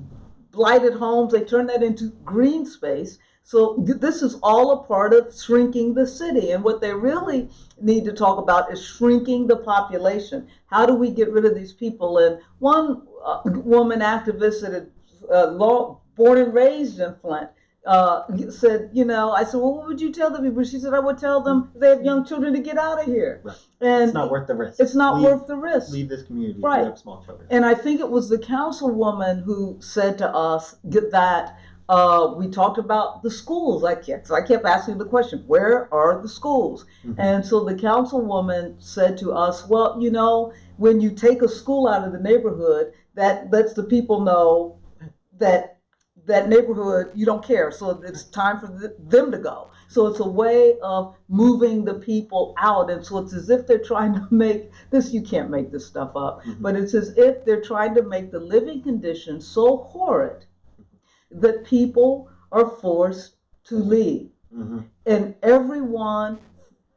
blighted 0.52 0.94
homes, 0.94 1.32
they 1.34 1.44
turn 1.44 1.66
that 1.68 1.82
into 1.82 2.10
green 2.24 2.66
space. 2.66 3.18
So 3.50 3.78
th- 3.84 3.98
this 3.98 4.22
is 4.22 4.36
all 4.44 4.74
a 4.74 4.84
part 4.84 5.12
of 5.12 5.36
shrinking 5.36 5.96
the 5.96 6.06
city. 6.06 6.52
And 6.52 6.64
what 6.64 6.82
they 6.82 6.94
really 6.94 7.50
need 7.82 8.06
to 8.06 8.14
talk 8.14 8.38
about 8.38 8.72
is 8.72 8.80
shrinking 8.80 9.48
the 9.48 9.56
population. 9.58 10.48
How 10.68 10.86
do 10.86 10.94
we 10.94 11.10
get 11.10 11.32
rid 11.32 11.46
of 11.46 11.56
these 11.56 11.74
people? 11.74 12.20
And 12.20 12.38
one 12.60 13.02
uh, 13.26 13.42
woman 13.46 14.02
activist 14.02 14.62
that 14.62 14.74
had 14.74 14.92
uh, 15.34 15.48
law, 15.48 16.00
born 16.16 16.38
and 16.38 16.54
raised 16.54 17.00
in 17.00 17.16
Flint 17.24 17.50
uh, 17.88 18.22
said, 18.52 18.92
you 18.94 19.04
know, 19.04 19.32
I 19.32 19.44
said, 19.44 19.56
well, 19.56 19.74
what 19.78 19.88
would 19.88 20.00
you 20.00 20.12
tell 20.12 20.30
the 20.30 20.40
people? 20.40 20.64
She 20.64 20.80
said, 20.80 20.94
I 20.94 21.00
would 21.00 21.18
tell 21.18 21.42
them 21.42 21.72
they 21.74 21.90
have 21.90 22.04
young 22.04 22.24
children 22.26 22.54
to 22.54 22.60
get 22.60 22.78
out 22.78 23.00
of 23.00 23.06
here. 23.08 23.42
Right. 23.44 23.58
And 23.82 24.04
It's 24.04 24.14
not 24.14 24.30
worth 24.30 24.46
the 24.48 24.54
risk. 24.54 24.80
it's 24.80 24.94
not 24.94 25.16
leave, 25.16 25.24
worth 25.24 25.48
the 25.48 25.56
risk. 25.56 25.92
leave 25.92 26.10
this 26.10 26.22
community. 26.24 26.60
Right. 26.62 26.86
Have 26.86 27.00
small 27.00 27.24
children. 27.26 27.48
And 27.50 27.66
I 27.66 27.74
think 27.74 28.00
it 28.00 28.10
was 28.12 28.30
the 28.30 28.38
councilwoman 28.38 29.42
who 29.44 29.78
said 29.80 30.20
to 30.20 30.30
us 30.30 30.76
get 30.90 31.12
that 31.14 31.58
uh, 31.90 32.34
we 32.38 32.48
talked 32.48 32.78
about 32.78 33.24
the 33.24 33.32
schools. 33.32 33.84
I 33.84 33.96
kept, 33.96 34.32
I 34.32 34.42
kept 34.42 34.66
asking 34.66 35.00
the 35.00 35.06
question, 35.06 35.44
where 35.48 35.94
are 35.94 36.22
the 36.22 36.30
schools? 36.30 36.86
Mhm. 37.04 37.16
And 37.18 37.46
so 37.46 37.64
the 37.66 37.74
councilwoman 37.76 38.76
said 38.80 39.18
to 39.20 39.34
us, 39.34 39.68
well, 39.68 39.98
you 40.00 40.12
know, 40.12 40.54
when 40.78 41.02
you 41.02 41.12
take 41.12 41.42
a 41.42 41.48
school 41.50 41.88
out 41.88 42.06
of 42.06 42.14
the 42.14 42.20
neighborhood, 42.20 42.94
that 43.16 43.52
lets 43.52 43.74
the 43.74 43.84
people 43.84 44.22
know 44.22 44.76
that 45.40 45.78
that 46.26 46.48
neighborhood 46.50 47.12
you 47.16 47.26
don't 47.26 47.44
care. 47.44 47.72
So 47.72 47.90
it's 48.04 48.26
time 48.26 48.60
for 48.60 48.68
th- 48.80 48.92
them 49.08 49.32
to 49.32 49.38
go. 49.40 49.70
So 49.88 50.06
it's 50.08 50.20
a 50.20 50.28
way 50.28 50.78
of 50.84 51.16
moving 51.28 51.84
the 51.86 51.96
people 51.96 52.54
out. 52.60 52.92
And 52.92 53.04
so 53.04 53.18
it's 53.20 53.34
as 53.34 53.50
if 53.50 53.66
they're 53.66 53.80
trying 53.80 54.14
to 54.14 54.28
make 54.30 54.72
this, 54.92 55.12
you 55.14 55.22
can't 55.24 55.50
make 55.50 55.72
this 55.72 55.86
stuff 55.88 56.12
up, 56.16 56.44
Mhm. 56.44 56.62
but 56.62 56.76
it's 56.76 56.94
as 56.94 57.18
if 57.18 57.44
they're 57.46 57.62
trying 57.62 57.96
to 57.96 58.04
make 58.04 58.32
the 58.32 58.40
living 58.40 58.82
conditions 58.84 59.48
so 59.48 59.78
horrid 59.78 60.46
that 61.32 61.64
people 61.66 62.30
are 62.52 62.68
forced 62.68 63.36
to 63.66 63.76
leave. 63.76 64.30
hmm 64.54 64.80
And 65.06 65.36
everyone 65.44 66.40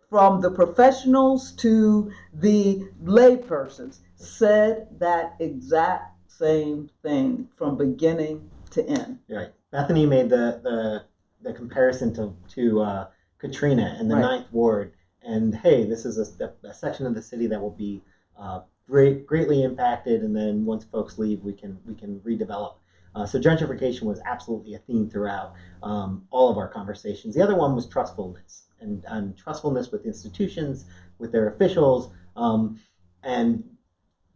from 0.09 0.41
the 0.41 0.51
professionals 0.51 1.53
to 1.53 2.11
the 2.35 2.89
laypersons 3.05 4.01
said 4.17 4.89
that 4.99 5.35
exact 5.41 6.13
same 6.29 6.91
thing 7.03 7.49
from 7.57 7.77
beginning 7.77 8.51
to 8.71 8.85
end. 8.87 9.19
Right. 9.29 9.53
Bethany 9.71 10.07
made 10.07 10.29
the 10.29 10.61
the, 10.63 11.05
the 11.43 11.53
comparison 11.53 12.13
to 12.15 12.35
to 12.55 12.81
uh, 12.81 13.07
Katrina 13.39 13.97
and 13.99 14.11
the 14.11 14.15
Right. 14.17 14.21
Ninth 14.23 14.47
Ward, 14.53 14.93
and 15.23 15.55
hey, 15.55 15.85
this 15.85 16.05
is 16.05 16.19
a, 16.41 16.53
a 16.67 16.75
section 16.75 17.07
of 17.07 17.15
the 17.15 17.23
city 17.23 17.47
that 17.49 17.61
will 17.61 17.71
be 17.71 18.03
uh, 18.39 18.61
great, 18.89 19.27
greatly 19.27 19.63
impacted, 19.63 20.23
and 20.23 20.37
then 20.37 20.65
once 20.65 20.85
folks 20.85 21.19
leave, 21.19 21.43
we 21.43 21.53
can 21.53 21.79
we 21.87 21.95
can 21.95 22.21
redevelop. 22.21 22.75
Uh, 23.15 23.27
so 23.27 23.39
gentrification 23.39 24.03
was 24.03 24.21
absolutely 24.25 24.75
a 24.75 24.79
theme 24.79 25.09
throughout 25.09 25.53
um, 25.83 26.23
all 26.31 26.49
of 26.49 26.57
our 26.57 26.69
conversations. 26.69 27.35
The 27.35 27.43
other 27.43 27.55
one 27.55 27.75
was 27.75 27.87
trustfulness 27.87 28.65
and, 28.81 29.05
and 29.09 29.37
trustfulness 29.37 29.91
with 29.93 30.07
institutions, 30.07 30.87
with 31.19 31.31
their 31.33 31.49
officials, 31.49 32.09
um, 32.37 32.79
and 33.23 33.63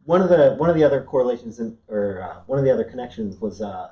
one 0.04 0.20
of 0.20 0.28
the 0.28 0.54
one 0.56 0.70
of 0.70 0.76
the 0.76 0.84
other 0.84 1.02
correlations 1.02 1.58
in, 1.58 1.76
or 1.88 2.22
uh, 2.22 2.40
one 2.46 2.58
of 2.58 2.64
the 2.64 2.70
other 2.70 2.84
connections 2.84 3.40
was 3.40 3.60
uh, 3.60 3.88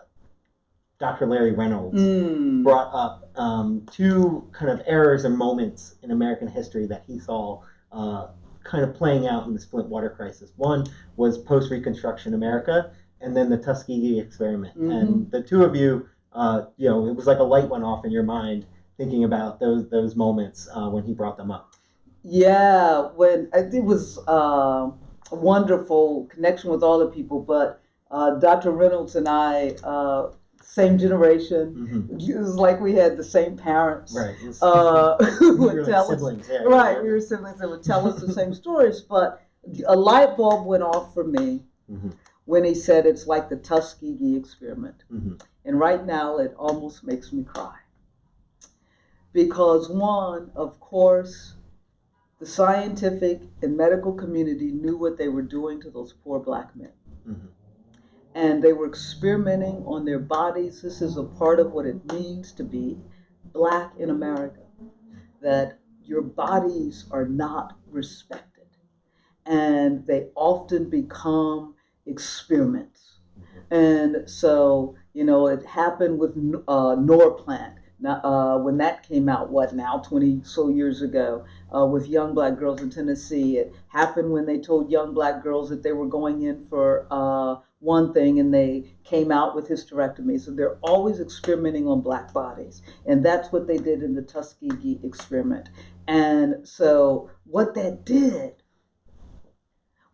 Dr. 1.00 1.26
Larry 1.26 1.52
Reynolds 1.52 2.00
Mm. 2.00 2.62
brought 2.62 2.88
up 2.94 3.28
um, 3.36 3.84
two 3.90 4.48
kind 4.52 4.70
of 4.70 4.80
errors 4.86 5.24
and 5.24 5.36
moments 5.36 5.96
in 6.02 6.10
American 6.12 6.46
history 6.46 6.86
that 6.86 7.02
he 7.06 7.18
saw 7.18 7.60
uh, 7.90 8.28
kind 8.62 8.84
of 8.84 8.94
playing 8.94 9.26
out 9.26 9.46
in 9.46 9.52
this 9.52 9.64
Flint 9.64 9.88
water 9.88 10.08
crisis. 10.08 10.52
One 10.56 10.86
was 11.16 11.36
post 11.36 11.70
Reconstruction 11.70 12.32
America, 12.34 12.92
and 13.24 13.36
then 13.36 13.48
the 13.48 13.56
Tuskegee 13.56 14.18
experiment. 14.20 14.78
Mhm. 14.78 15.00
And 15.00 15.30
the 15.30 15.40
two 15.40 15.64
of 15.64 15.74
you, 15.74 16.06
uh, 16.32 16.66
you 16.76 16.88
know, 16.88 17.06
it 17.06 17.16
was 17.16 17.26
like 17.26 17.38
a 17.38 17.42
light 17.42 17.68
went 17.68 17.84
off 17.84 18.04
in 18.04 18.10
your 18.10 18.22
mind 18.22 18.66
thinking 18.96 19.24
about 19.24 19.58
those 19.58 19.88
those 19.88 20.14
moments 20.14 20.68
uh, 20.72 20.88
when 20.88 21.02
he 21.04 21.12
brought 21.12 21.36
them 21.36 21.50
up. 21.50 21.70
Yeah, 22.22 23.08
when 23.16 23.48
it 23.52 23.82
was 23.84 24.18
uh, 24.28 24.90
a 25.30 25.34
wonderful 25.36 26.26
connection 26.30 26.70
with 26.70 26.82
all 26.82 26.98
the 26.98 27.08
people, 27.08 27.40
but 27.40 27.80
uh, 28.10 28.38
Dr. 28.38 28.70
Reynolds 28.70 29.16
and 29.16 29.28
I, 29.28 29.70
uh, 29.82 30.30
same 30.62 30.96
generation. 30.98 32.08
Mhm. 32.10 32.28
It 32.28 32.38
was 32.38 32.54
like 32.56 32.80
we 32.80 32.94
had 32.94 33.16
the 33.16 33.24
same 33.24 33.56
parents. 33.56 34.14
Right. 34.16 34.34
Was- 34.46 34.62
Uh, 34.62 35.16
who 35.38 35.52
we 35.58 35.58
would 35.66 35.74
were 35.74 35.82
like 35.82 35.90
tell 35.90 36.04
us 36.04 36.08
siblings. 36.10 36.48
Yeah, 36.50 36.62
Right, 36.62 37.02
we 37.02 37.10
were 37.10 37.20
siblings 37.20 37.58
that 37.60 37.68
would 37.68 37.82
tell 37.82 38.06
us 38.08 38.20
the 38.20 38.32
same 38.32 38.54
stories, 38.62 39.00
but 39.00 39.40
a 39.86 39.96
light 39.96 40.36
bulb 40.36 40.66
went 40.66 40.82
off 40.82 41.12
for 41.14 41.24
me 41.24 41.62
Mhm. 41.90 42.12
When 42.46 42.64
he 42.64 42.74
said 42.74 43.06
it's 43.06 43.26
like 43.26 43.48
the 43.48 43.56
Tuskegee 43.56 44.36
experiment. 44.36 45.04
Mm-hmm. 45.12 45.34
And 45.64 45.80
right 45.80 46.04
now, 46.04 46.38
it 46.38 46.54
almost 46.58 47.04
makes 47.04 47.32
me 47.32 47.44
cry. 47.44 47.76
Because, 49.32 49.88
one, 49.88 50.50
of 50.54 50.78
course, 50.78 51.54
the 52.38 52.46
scientific 52.46 53.40
and 53.62 53.76
medical 53.76 54.12
community 54.12 54.70
knew 54.70 54.96
what 54.96 55.16
they 55.16 55.28
were 55.28 55.42
doing 55.42 55.80
to 55.80 55.90
those 55.90 56.12
poor 56.12 56.38
black 56.38 56.76
men. 56.76 56.92
Mm-hmm. 57.28 57.46
And 58.34 58.62
they 58.62 58.72
were 58.72 58.88
experimenting 58.88 59.82
on 59.86 60.04
their 60.04 60.18
bodies. 60.18 60.82
This 60.82 61.00
is 61.00 61.16
a 61.16 61.22
part 61.22 61.60
of 61.60 61.72
what 61.72 61.86
it 61.86 62.12
means 62.12 62.52
to 62.52 62.64
be 62.64 62.98
black 63.52 63.92
in 63.98 64.10
America, 64.10 64.60
that 65.40 65.78
your 66.04 66.20
bodies 66.20 67.06
are 67.10 67.26
not 67.26 67.78
respected. 67.90 68.66
And 69.46 70.04
they 70.06 70.28
often 70.34 70.90
become 70.90 71.73
experiments. 72.06 73.18
And 73.70 74.28
so, 74.28 74.94
you 75.12 75.24
know, 75.24 75.48
it 75.48 75.64
happened 75.64 76.18
with 76.18 76.32
uh, 76.68 76.96
Norplant. 76.96 77.76
Now, 78.00 78.20
uh, 78.22 78.58
when 78.58 78.76
that 78.78 79.06
came 79.08 79.28
out, 79.28 79.50
what 79.50 79.74
now, 79.74 79.98
20 79.98 80.42
so 80.44 80.68
years 80.68 81.00
ago, 81.00 81.44
uh, 81.74 81.86
with 81.86 82.06
young 82.06 82.34
black 82.34 82.58
girls 82.58 82.80
in 82.82 82.90
Tennessee. 82.90 83.58
It 83.58 83.72
happened 83.88 84.30
when 84.30 84.46
they 84.46 84.58
told 84.58 84.90
young 84.90 85.14
black 85.14 85.42
girls 85.42 85.70
that 85.70 85.82
they 85.82 85.92
were 85.92 86.06
going 86.06 86.42
in 86.42 86.66
for 86.68 87.06
uh, 87.10 87.56
one 87.80 88.12
thing 88.12 88.40
and 88.40 88.52
they 88.52 88.94
came 89.04 89.32
out 89.32 89.54
with 89.54 89.68
hysterectomy. 89.68 90.40
So 90.40 90.50
they're 90.50 90.78
always 90.82 91.20
experimenting 91.20 91.86
on 91.88 92.00
black 92.00 92.32
bodies. 92.32 92.82
And 93.06 93.24
that's 93.24 93.52
what 93.52 93.66
they 93.66 93.78
did 93.78 94.02
in 94.02 94.14
the 94.14 94.22
Tuskegee 94.22 95.00
experiment. 95.02 95.68
And 96.06 96.66
so 96.66 97.30
what 97.44 97.74
that 97.74 98.04
did 98.04 98.54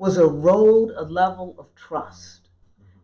was 0.00 0.16
erode 0.16 0.90
a 0.96 1.02
level 1.04 1.54
of 1.58 1.66
trust. 1.74 2.48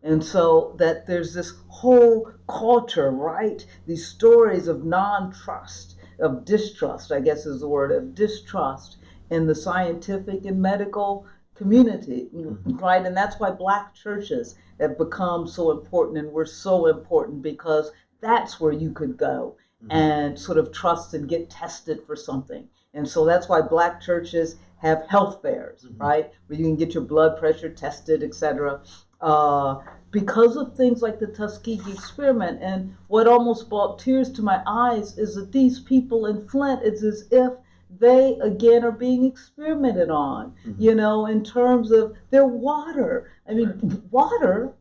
And 0.01 0.23
so 0.23 0.73
that 0.79 1.05
there's 1.05 1.31
this 1.31 1.53
whole 1.67 2.31
culture, 2.49 3.11
right? 3.11 3.63
These 3.85 4.07
stories 4.07 4.67
of 4.67 4.83
non 4.83 5.31
trust, 5.31 5.95
of 6.19 6.43
distrust, 6.43 7.11
I 7.11 7.19
guess 7.19 7.45
is 7.45 7.59
the 7.59 7.67
word, 7.67 7.91
of 7.91 8.15
distrust 8.15 8.97
in 9.29 9.45
the 9.45 9.53
scientific 9.53 10.43
and 10.45 10.59
medical 10.59 11.27
community, 11.53 12.29
Mhm. 12.33 12.81
right? 12.81 13.05
And 13.05 13.15
that's 13.15 13.39
why 13.39 13.51
black 13.51 13.93
churches 13.93 14.55
have 14.79 14.97
become 14.97 15.45
so 15.45 15.69
important 15.69 16.17
and 16.17 16.31
we're 16.31 16.45
so 16.45 16.87
important 16.87 17.43
because 17.43 17.91
that's 18.21 18.59
where 18.59 18.71
you 18.71 18.89
could 18.89 19.17
go 19.17 19.53
Mhm. 19.83 19.91
and 19.91 20.39
sort 20.39 20.57
of 20.57 20.71
trust 20.71 21.13
and 21.13 21.29
get 21.29 21.47
tested 21.47 22.01
for 22.07 22.15
something. 22.15 22.67
And 22.95 23.07
so 23.07 23.23
that's 23.23 23.47
why 23.47 23.61
black 23.61 24.01
churches 24.01 24.55
have 24.77 25.05
health 25.07 25.41
fairs, 25.41 25.85
Mhm. 25.85 25.99
right? 25.99 26.31
Where 26.47 26.59
you 26.59 26.65
can 26.65 26.75
get 26.75 26.93
your 26.93 27.03
blood 27.03 27.37
pressure 27.37 27.69
tested, 27.69 28.23
etc. 28.23 28.81
Uh, 29.19 29.79
because 30.11 30.55
of 30.55 30.73
things 30.75 31.01
like 31.01 31.19
the 31.19 31.27
Tuskegee 31.27 31.91
experiment. 31.91 32.59
And 32.61 32.95
what 33.07 33.27
almost 33.27 33.69
brought 33.69 33.99
tears 33.99 34.31
to 34.33 34.41
my 34.41 34.61
eyes 34.65 35.17
is 35.17 35.35
that 35.35 35.51
these 35.51 35.79
people 35.79 36.27
in 36.27 36.47
Flint, 36.47 36.81
it's 36.83 37.03
as 37.03 37.27
if 37.31 37.53
they 37.99 38.37
again 38.39 38.83
are 38.83 38.91
being 38.91 39.25
experimented 39.25 40.09
on, 40.09 40.53
Mhm. 40.65 40.75
you 40.77 40.93
know, 40.95 41.25
in 41.25 41.43
terms 41.43 41.91
of 41.91 42.13
their 42.29 42.45
water. 42.45 43.31
I 43.49 43.53
mean, 43.53 44.03
water 44.11 44.73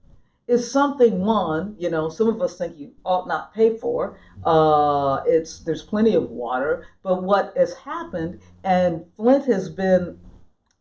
is 0.48 0.70
something 0.70 1.20
one 1.20 1.74
you 1.78 1.90
know 1.90 2.08
some 2.08 2.28
of 2.28 2.40
us 2.40 2.56
think 2.58 2.76
you 2.78 2.92
ought 3.04 3.26
not 3.26 3.52
pay 3.52 3.76
for 3.76 4.16
uh, 4.44 5.20
it's 5.26 5.60
there's 5.60 5.82
plenty 5.82 6.14
of 6.14 6.30
water 6.30 6.86
but 7.02 7.22
what 7.22 7.52
has 7.56 7.74
happened 7.74 8.40
and 8.64 9.04
flint 9.16 9.44
has 9.44 9.68
been 9.68 10.18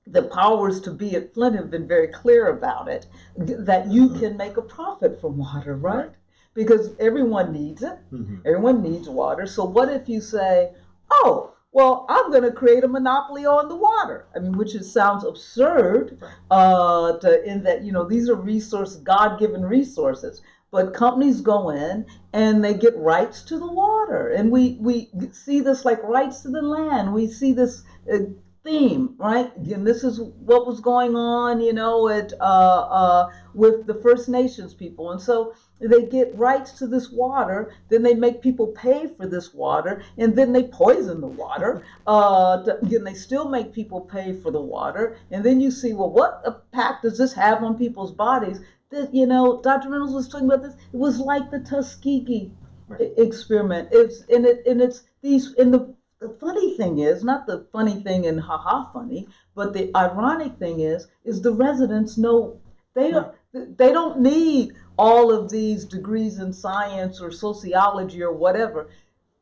the 0.07 0.21
powers 0.23 0.79
to 0.79 0.91
be 0.91 1.15
at 1.15 1.33
flint 1.33 1.55
have 1.55 1.71
been 1.71 1.87
very 1.87 2.07
clear 2.09 2.49
about 2.49 2.87
it 2.87 3.07
that 3.37 3.87
you 3.87 4.09
can 4.09 4.37
make 4.37 4.57
a 4.57 4.61
profit 4.61 5.19
from 5.19 5.37
water 5.37 5.75
right, 5.75 6.11
because 6.53 6.91
everyone 6.99 7.51
needs 7.51 7.81
it. 7.81 7.97
Mhm. 8.13 8.39
everyone 8.45 8.83
needs 8.83 9.09
water. 9.09 9.47
So 9.47 9.65
what 9.65 9.89
if 9.89 10.07
you 10.07 10.21
say 10.21 10.71
oh 11.09 11.54
well 11.75 12.05
i'm 12.09 12.31
going 12.31 12.43
to 12.43 12.51
create 12.51 12.83
a 12.83 12.87
monopoly 12.87 13.45
on 13.45 13.69
the 13.69 13.75
water 13.75 14.25
i 14.35 14.39
mean 14.39 14.57
which 14.57 14.73
is, 14.73 14.91
sounds 14.91 15.23
absurd 15.23 16.17
uh, 16.51 17.17
to, 17.19 17.43
in 17.43 17.63
that 17.63 17.83
you 17.83 17.91
know 17.91 18.05
these 18.07 18.29
are 18.29 18.35
resources, 18.35 18.97
God-given 18.97 19.65
resources. 19.65 20.41
But 20.71 20.93
companies 20.93 21.41
go 21.41 21.69
in 21.69 22.05
and 22.33 22.63
they 22.63 22.73
get 22.73 22.97
rights 22.97 23.43
to 23.43 23.57
the 23.57 23.71
water, 23.71 24.29
and 24.29 24.51
we 24.51 24.77
we 24.79 25.09
see 25.31 25.61
this 25.61 25.85
like 25.85 26.03
rights 26.03 26.41
to 26.41 26.49
the 26.49 26.61
land. 26.61 27.13
We 27.13 27.27
see 27.27 27.53
this 27.53 27.83
uh, 28.11 28.19
theme, 28.63 29.15
right? 29.17 29.55
And 29.55 29.87
this 29.87 30.03
is 30.03 30.19
what 30.19 30.67
was 30.67 30.81
going 30.81 31.15
on, 31.15 31.61
you 31.61 31.71
know, 31.73 32.09
at 32.09 32.33
uh, 32.39 32.43
uh, 32.43 33.29
with 33.53 33.85
the 33.85 33.95
First 33.95 34.27
Nations 34.27 34.73
people, 34.73 35.11
and 35.11 35.21
so 35.21 35.53
they 35.79 36.03
get 36.03 36.35
rights 36.35 36.71
to 36.73 36.87
this 36.87 37.11
water. 37.11 37.73
Then 37.89 38.03
they 38.03 38.13
make 38.13 38.41
people 38.41 38.67
pay 38.67 39.07
for 39.07 39.27
this 39.27 39.53
water, 39.53 40.03
and 40.17 40.35
then 40.35 40.53
they 40.53 40.63
poison 40.63 41.21
the 41.21 41.27
water. 41.27 41.83
Uh, 42.07 42.63
to, 42.63 42.79
again, 42.81 43.03
they 43.03 43.13
still 43.13 43.49
make 43.49 43.73
people 43.73 44.01
pay 44.01 44.33
for 44.33 44.51
the 44.51 44.61
water, 44.61 45.17
and 45.31 45.43
then 45.43 45.59
you 45.59 45.71
see, 45.71 45.93
well, 45.93 46.11
what 46.11 46.41
impact 46.45 47.03
does 47.03 47.17
this 47.17 47.33
have 47.33 47.63
on 47.63 47.77
people's 47.77 48.11
bodies? 48.11 48.61
That 48.91 49.13
you 49.13 49.25
know, 49.25 49.61
Dr. 49.61 49.89
Reynolds 49.89 50.13
was 50.13 50.27
talking 50.27 50.47
about 50.47 50.61
this. 50.63 50.75
It 50.93 50.97
was 50.97 51.19
like 51.19 51.51
the 51.51 51.59
Tuskegee 51.59 52.51
Right. 52.87 53.11
experiment. 53.17 53.89
It's 53.91 54.21
and 54.29 54.45
it 54.45 54.65
and 54.67 54.79
it's 54.81 55.03
these 55.21 55.53
and 55.55 55.73
the 55.73 55.95
the 56.19 56.29
funny 56.29 56.77
thing 56.77 56.99
is 56.99 57.23
not 57.23 57.47
the 57.47 57.65
funny 57.71 57.95
thing 58.03 58.27
and 58.27 58.39
haha 58.39 58.91
funny, 58.93 59.27
but 59.55 59.73
the 59.73 59.91
ironic 59.95 60.57
thing 60.57 60.81
is 60.81 61.07
is 61.23 61.41
the 61.41 61.51
residents 61.51 62.17
know 62.17 62.59
they 62.93 63.11
are 63.11 63.33
they 63.55 63.91
don't 63.91 64.19
need 64.19 64.73
all 64.97 65.31
of 65.31 65.49
these 65.49 65.85
degrees 65.85 66.39
in 66.39 66.51
science 66.51 67.21
or 67.21 67.31
sociology 67.31 68.21
or 68.21 68.31
whatever. 68.31 68.87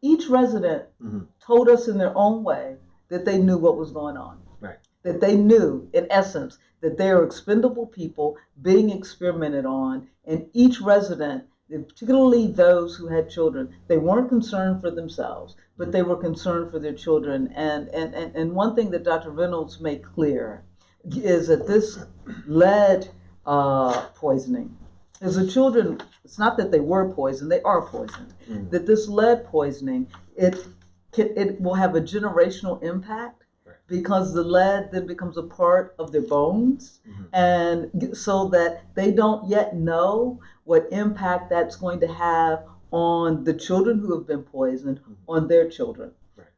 Each 0.02 0.28
resident 0.30 0.84
Mhm. 1.02 1.28
told 1.40 1.70
us 1.70 1.88
in 1.88 1.98
their 1.98 2.16
own 2.16 2.44
way 2.44 2.78
that 3.10 3.26
they 3.26 3.38
knew 3.40 3.58
what 3.58 3.78
was 3.78 3.92
going 3.92 4.18
on. 4.18 4.38
Right. 4.62 4.78
That 5.04 5.20
they 5.20 5.36
knew, 5.36 5.88
in 5.94 6.08
essence, 6.10 6.58
that 6.82 6.98
they 6.98 7.10
are 7.10 7.24
expendable 7.24 7.88
people 7.88 8.38
being 8.62 8.90
experimented 8.90 9.66
on, 9.66 10.08
and 10.26 10.48
each 10.54 10.82
resident, 10.82 11.46
particularly 11.70 12.48
those 12.48 12.96
who 12.96 13.08
had 13.08 13.30
children, 13.30 13.70
they 13.88 13.98
weren't 13.98 14.30
concerned 14.30 14.82
for 14.82 14.92
themselves, 14.92 15.56
but 15.78 15.92
they 15.92 16.04
were 16.04 16.16
concerned 16.16 16.70
for 16.70 16.80
their 16.80 16.94
children. 16.94 17.48
And 17.56 17.88
and, 17.90 18.14
and, 18.14 18.36
and 18.36 18.54
one 18.54 18.76
thing 18.76 18.92
that 18.92 19.04
Dr. 19.04 19.32
Reynolds 19.32 19.80
made 19.80 20.04
clear 20.04 20.64
is 21.06 21.48
that 21.48 21.66
this 21.68 22.00
lead 22.46 23.10
uh, 23.46 24.08
poisoning 24.16 24.76
As 25.22 25.36
the 25.36 25.48
children. 25.48 26.02
It's 26.26 26.40
not 26.40 26.58
that 26.58 26.72
they 26.72 26.80
were 26.80 27.10
poisoned; 27.14 27.52
they 27.52 27.62
are 27.62 27.82
poisoned. 27.82 28.34
Mhm. 28.50 28.70
That 28.72 28.86
this 28.86 29.08
lead 29.08 29.46
poisoning 29.46 30.08
it 30.36 30.56
can, 31.12 31.30
it 31.38 31.62
will 31.62 31.76
have 31.76 31.96
a 31.96 32.02
generational 32.02 32.82
impact 32.84 33.44
Right. 33.66 33.76
because 33.88 34.34
the 34.34 34.44
lead 34.44 34.90
then 34.92 35.06
becomes 35.08 35.38
a 35.38 35.44
part 35.44 35.96
of 36.00 36.12
their 36.12 36.22
bones, 36.38 37.00
Mhm. 37.08 37.26
and 37.34 38.18
so 38.18 38.48
that 38.50 38.82
they 38.96 39.12
don't 39.12 39.48
yet 39.48 39.76
know 39.76 40.40
what 40.66 40.88
impact 40.92 41.50
that's 41.50 41.76
going 41.76 42.00
to 42.02 42.08
have 42.08 42.64
on 42.92 43.44
the 43.44 43.54
children 43.54 44.00
who 44.00 44.14
have 44.16 44.28
been 44.28 44.44
poisoned 44.44 45.00
on 45.28 45.48
their 45.48 45.70
children. 45.70 46.12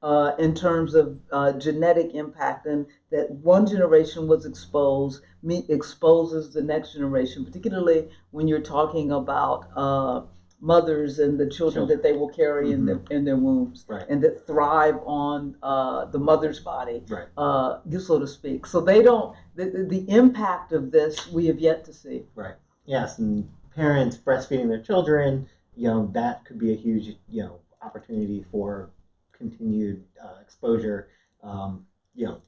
Uh, 0.06 0.36
in 0.38 0.54
terms 0.54 0.94
of 0.94 1.18
uh, 1.32 1.52
genetic 1.54 2.14
impact 2.14 2.68
and 2.68 2.86
that 3.10 3.30
one 3.32 3.66
generation 3.66 4.28
was 4.28 4.46
exposed 4.46 5.24
me 5.42 5.66
exposes 5.70 6.54
the 6.54 6.62
next 6.62 6.94
generation 6.94 7.44
particularly 7.44 8.08
when 8.30 8.48
you're 8.48 8.60
talking 8.78 9.12
about 9.12 9.68
uh, 9.76 10.22
mothers 10.62 11.18
and 11.20 11.40
the 11.40 11.50
children, 11.50 11.88
Children. 11.88 11.98
that 11.98 12.04
they 12.04 12.14
will 12.14 12.30
carry 12.30 12.72
in, 12.72 12.86
their, 12.86 13.02
in 13.10 13.26
their 13.26 13.36
wombs 13.36 13.86
Right. 13.88 14.06
and 14.08 14.22
that 14.24 14.46
thrive 14.46 14.98
on 15.06 15.56
uh, 15.64 16.06
the 16.06 16.20
mother's 16.20 16.60
body 16.60 17.04
Right. 17.10 17.28
uh, 17.38 17.80
so 18.00 18.20
to 18.20 18.28
speak 18.28 18.68
so 18.68 18.82
they 18.82 19.02
don't 19.02 19.36
the, 19.56 19.66
the- 19.66 19.84
the 19.96 20.04
impact 20.12 20.72
of 20.72 20.92
this 20.92 21.14
we 21.32 21.48
have 21.48 21.60
yet 21.60 21.84
to 21.86 21.94
see 21.94 22.24
Right. 22.36 22.56
yes, 22.86 23.18
and 23.18 23.50
parents 23.76 24.18
breastfeeding 24.18 24.70
their 24.70 24.82
children, 24.82 25.48
you 25.76 25.88
know, 25.90 26.10
that 26.14 26.46
could 26.46 26.60
be 26.60 26.72
a 26.72 26.76
huge, 26.76 27.08
you 27.28 27.44
know, 27.44 27.60
opportunity 27.82 28.46
for 28.52 28.90
continued 29.38 30.04
uh, 30.24 30.36
exposure. 30.42 31.10
Um, 31.44 31.86
you 32.16 32.26
know, 32.26 32.42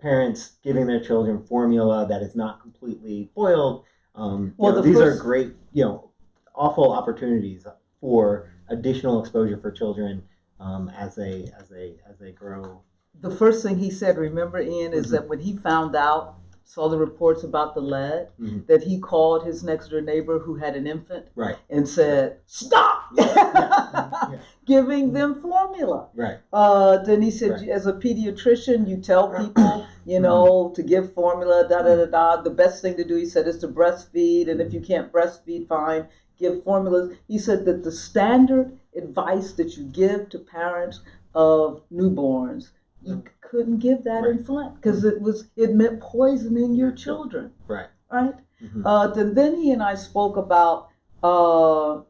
parents 0.00 0.52
giving 0.62 0.86
their 0.86 1.00
children 1.00 1.42
formula 1.42 2.06
that 2.08 2.22
is 2.22 2.34
not 2.34 2.60
completely 2.60 3.30
boiled. 3.34 3.84
Um, 4.14 4.46
you 4.46 4.54
Well, 4.58 4.72
know, 4.72 4.76
the 4.82 4.88
these 4.88 4.96
first- 4.98 5.20
are 5.20 5.22
great, 5.22 5.54
you 5.72 5.84
know, 5.84 6.10
awful 6.54 6.90
opportunities 6.92 7.66
for 8.00 8.50
additional 8.68 9.20
exposure 9.20 9.56
for 9.58 9.70
children 9.70 10.22
um, 10.60 10.88
as 10.90 11.14
they 11.14 11.50
as 11.58 11.68
they 11.68 12.00
as 12.08 12.18
they 12.18 12.30
grow. 12.32 12.82
the 13.20 13.30
first 13.30 13.62
thing 13.62 13.76
he 13.76 13.90
said 13.90 14.16
remember 14.16 14.58
ian 14.60 14.92
is 14.92 15.08
Mhm. 15.08 15.10
that 15.10 15.28
when 15.28 15.38
he 15.40 15.54
found 15.56 15.94
out 15.96 16.34
saw 16.74 16.88
the 16.88 16.96
reports 16.96 17.42
about 17.44 17.74
the 17.74 17.80
lead 17.82 18.28
Mhm. 18.40 18.66
that 18.66 18.82
he 18.82 18.98
called 18.98 19.44
his 19.44 19.62
next 19.62 19.88
door 19.88 20.00
neighbor 20.00 20.38
who 20.38 20.54
had 20.54 20.74
an 20.74 20.86
infant 20.86 21.26
Right. 21.34 21.56
and 21.68 21.86
said 21.86 22.36
stop 22.46 23.02
Yeah. 23.14 24.38
giving 24.64 25.12
them 25.12 25.34
formula 25.34 26.08
Right. 26.14 26.38
uh, 26.52 26.96
then 27.08 27.20
he 27.20 27.30
said 27.30 27.50
Right. 27.50 27.68
as 27.68 27.86
a 27.86 27.92
pediatrician 27.92 28.88
you 28.88 28.96
tell 28.96 29.28
people 29.42 29.84
you 30.04 30.18
know, 30.18 30.72
to 30.74 30.82
give 30.82 31.12
formula, 31.12 31.64
da 31.68 31.80
da 31.82 31.94
da 31.94 32.06
da. 32.06 32.42
The 32.42 32.50
best 32.50 32.82
thing 32.82 32.96
to 32.96 33.04
do, 33.04 33.14
he 33.14 33.24
said, 33.24 33.46
is 33.46 33.58
to 33.58 33.68
breastfeed, 33.68 34.48
and 34.50 34.60
if 34.60 34.74
you 34.74 34.80
can't 34.80 35.12
breastfeed, 35.12 35.68
fine, 35.68 36.06
give 36.36 36.64
formulas. 36.64 37.12
He 37.28 37.38
said 37.38 37.64
that 37.66 37.84
the 37.84 37.92
standard 37.92 38.72
advice 38.96 39.52
that 39.52 39.76
you 39.76 39.84
give 39.84 40.28
to 40.30 40.40
parents 40.40 41.00
of 41.36 41.82
newborns, 41.92 42.70
you 43.04 43.22
couldn't 43.52 43.80
give 43.80 44.02
that 44.04 44.24
in 44.24 44.36
Right. 44.38 44.46
Flint 44.46 44.74
because 44.76 45.04
it 45.04 45.20
was 45.20 45.46
it 45.56 45.74
meant 45.74 46.00
poisoning 46.00 46.74
your 46.74 46.90
children, 46.90 47.52
Right. 47.68 47.88
right? 48.10 48.34
Mhm. 48.62 48.82
Uh, 48.86 49.08
then, 49.08 49.34
then 49.34 49.54
he 49.56 49.72
and 49.72 49.82
I 49.82 49.94
spoke 49.94 50.38
about. 50.38 50.88
Uh, 51.22 52.00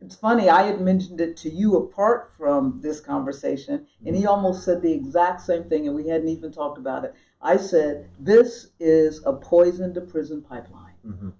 it's 0.00 0.14
funny. 0.14 0.48
I 0.48 0.62
had 0.62 0.80
mentioned 0.80 1.20
it 1.20 1.36
to 1.38 1.50
you 1.50 1.76
apart 1.76 2.30
from 2.38 2.78
this 2.80 3.00
conversation, 3.00 3.82
and 4.06 4.14
he 4.14 4.26
almost 4.26 4.62
said 4.62 4.80
the 4.80 4.92
exact 4.92 5.40
same 5.40 5.64
thing, 5.64 5.88
and 5.88 5.96
we 5.96 6.06
hadn't 6.06 6.28
even 6.28 6.52
talked 6.52 6.78
about 6.78 7.04
it. 7.04 7.14
I 7.40 7.56
said, 7.56 8.06
"This 8.20 8.68
is 8.78 9.22
a 9.26 9.32
poison 9.32 9.92
to 9.94 10.00
prison 10.02 10.40
pipeline 10.40 10.98
Mhm. 11.04 11.32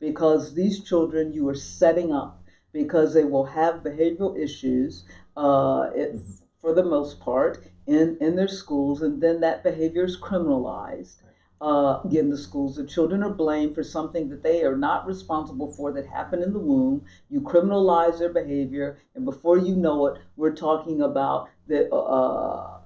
because 0.00 0.54
these 0.54 0.80
children 0.80 1.32
you 1.32 1.48
are 1.48 1.54
setting 1.78 2.12
up 2.12 2.42
because 2.72 3.14
they 3.14 3.24
will 3.24 3.44
have 3.44 3.84
behavioral 3.84 4.36
issues, 4.36 5.04
uh, 5.36 5.90
it, 5.94 6.14
Mhm. 6.16 6.42
for 6.58 6.72
the 6.72 6.82
most 6.82 7.20
part, 7.20 7.58
in 7.86 8.16
in 8.20 8.36
their 8.36 8.48
schools, 8.48 9.02
and 9.02 9.20
then 9.20 9.40
that 9.40 9.62
behavior 9.62 10.04
is 10.04 10.18
criminalized." 10.20 11.16
uh, 11.60 12.00
in 12.10 12.30
the 12.30 12.36
schools. 12.36 12.76
The 12.76 12.84
children 12.86 13.22
are 13.22 13.32
blamed 13.32 13.74
for 13.74 13.82
something 13.82 14.28
that 14.28 14.42
they 14.42 14.62
are 14.64 14.76
not 14.76 15.06
responsible 15.06 15.72
for 15.72 15.92
that 15.92 16.06
happened 16.06 16.42
in 16.42 16.52
the 16.52 16.58
womb. 16.58 17.04
You 17.30 17.40
criminalize 17.40 18.18
their 18.18 18.32
behavior, 18.32 18.98
and 19.14 19.24
before 19.24 19.58
you 19.58 19.74
know 19.74 20.06
it, 20.06 20.20
we're 20.36 20.54
talking 20.54 21.00
about 21.02 21.48
the, 21.66 21.92
uh, 21.92 22.78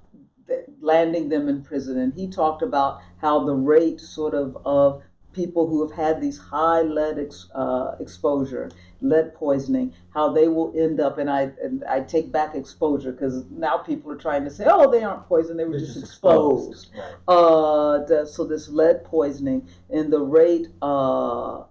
the 0.47 0.65
landing 0.81 1.29
them 1.29 1.49
in 1.49 1.63
prison. 1.63 1.99
And 1.99 2.15
he 2.15 2.29
talked 2.29 2.63
about 2.63 3.01
how 3.19 3.45
the 3.45 3.55
rate, 3.55 4.01
sort 4.01 4.35
of, 4.35 4.57
of 4.65 5.03
people 5.33 5.67
who 5.67 5.87
have 5.87 5.97
had 5.97 6.21
these 6.21 6.39
high 6.39 6.83
lead 6.83 7.19
ex, 7.19 7.49
uh, 7.55 7.97
exposure, 8.01 8.71
lead 9.01 9.35
poisoning, 9.35 9.93
how 10.15 10.33
they 10.33 10.49
will 10.49 10.73
end 10.77 11.01
up. 11.01 11.19
And 11.19 11.31
I 11.31 11.53
and 11.63 11.85
I 11.85 12.01
take 12.01 12.33
back 12.33 12.55
exposure 12.55 13.13
because 13.13 13.45
now 13.51 13.79
people 13.79 14.11
are 14.13 14.17
trying 14.17 14.45
to 14.45 14.51
say, 14.51 14.67
oh, 14.69 14.91
they 14.91 15.03
aren't 15.03 15.27
poisoned; 15.27 15.59
they 15.59 15.65
were 15.65 15.73
They're 15.73 15.81
just, 15.81 15.99
exposed 15.99 16.91
Right. 16.97 17.15
uh, 17.29 18.05
the, 18.05 18.27
so 18.27 18.45
this 18.45 18.69
lead 18.69 19.05
poisoning 19.05 19.67
and 19.91 20.13
the 20.13 20.21
rate 20.21 20.69
uh, 20.83 21.65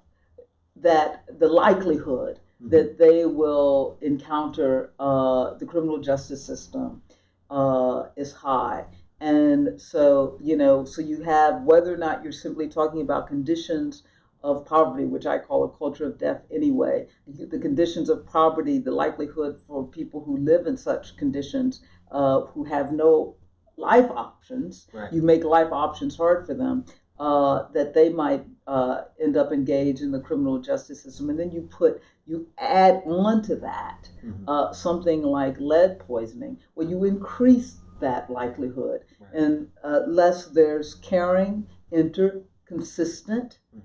that 0.78 1.24
the 1.40 1.48
likelihood 1.48 2.40
Mhm. 2.64 2.70
that 2.72 2.98
they 2.98 3.26
will 3.26 3.98
encounter 4.02 4.92
uh, 5.00 5.54
the 5.56 5.66
criminal 5.66 5.98
justice 6.00 6.44
system 6.44 7.02
uh, 7.50 8.06
is 8.16 8.32
high. 8.34 8.86
And 9.22 9.80
so, 9.82 10.38
you 10.42 10.56
know, 10.56 10.86
so 10.86 11.02
you 11.02 11.22
have 11.24 11.64
whether 11.64 11.94
or 11.94 11.98
not 11.98 12.24
you're 12.24 12.32
simply 12.32 12.68
talking 12.70 13.02
about 13.02 13.28
conditions 13.28 14.04
of 14.44 14.66
poverty, 14.66 15.06
which 15.06 15.26
I 15.26 15.38
call 15.38 15.66
a 15.66 15.70
culture 15.70 16.06
of 16.06 16.18
death 16.18 16.42
anyway, 16.50 17.08
the 17.28 17.60
conditions 17.60 18.10
of 18.10 18.26
poverty, 18.26 18.80
the 18.80 18.92
likelihood 18.92 19.60
for 19.68 19.86
people 19.86 20.24
who 20.24 20.38
live 20.38 20.66
in 20.66 20.78
such 20.78 21.18
conditions 21.18 21.82
uh, 22.12 22.42
who 22.42 22.64
have 22.64 22.94
no 22.94 23.36
life 23.76 24.10
options, 24.12 24.88
Right. 24.94 25.12
you 25.12 25.22
make 25.22 25.44
life 25.44 25.72
options 25.72 26.16
hard 26.16 26.46
for 26.46 26.54
them, 26.54 26.86
uh, 27.20 27.68
that 27.74 27.94
they 27.94 28.10
might 28.10 28.46
uh, 28.66 29.02
end 29.20 29.36
up 29.36 29.52
engaged 29.52 30.02
in 30.02 30.12
the 30.12 30.22
criminal 30.22 30.60
justice 30.60 31.02
system. 31.02 31.30
And 31.30 31.38
then 31.38 31.52
you 31.52 31.64
put, 31.64 32.02
you 32.26 32.48
add 32.58 33.04
on 33.06 33.42
to 33.44 33.56
that 33.58 34.10
Mhm. 34.24 34.44
uh, 34.48 34.72
something 34.72 35.22
like 35.24 35.60
lead 35.60 36.00
poisoning, 36.00 36.58
where 36.76 36.88
you 36.88 37.04
increase 37.04 37.79
that 38.00 38.30
likelihood. 38.30 39.02
Right. 39.20 39.34
And 39.34 39.70
uh, 39.84 40.02
less 40.08 40.48
there's 40.48 40.96
caring, 40.96 41.68
inter, 41.92 42.42
consistent 42.66 43.60
Mhm. 43.76 43.82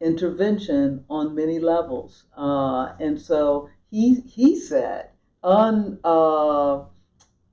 intervention 0.00 1.04
on 1.08 1.34
many 1.34 1.58
levels. 1.60 2.24
Uh, 2.36 2.92
and 3.00 3.20
so 3.20 3.68
he, 3.90 4.20
he 4.20 4.58
said, 4.58 5.10
un, 5.42 5.98
uh, 6.04 6.84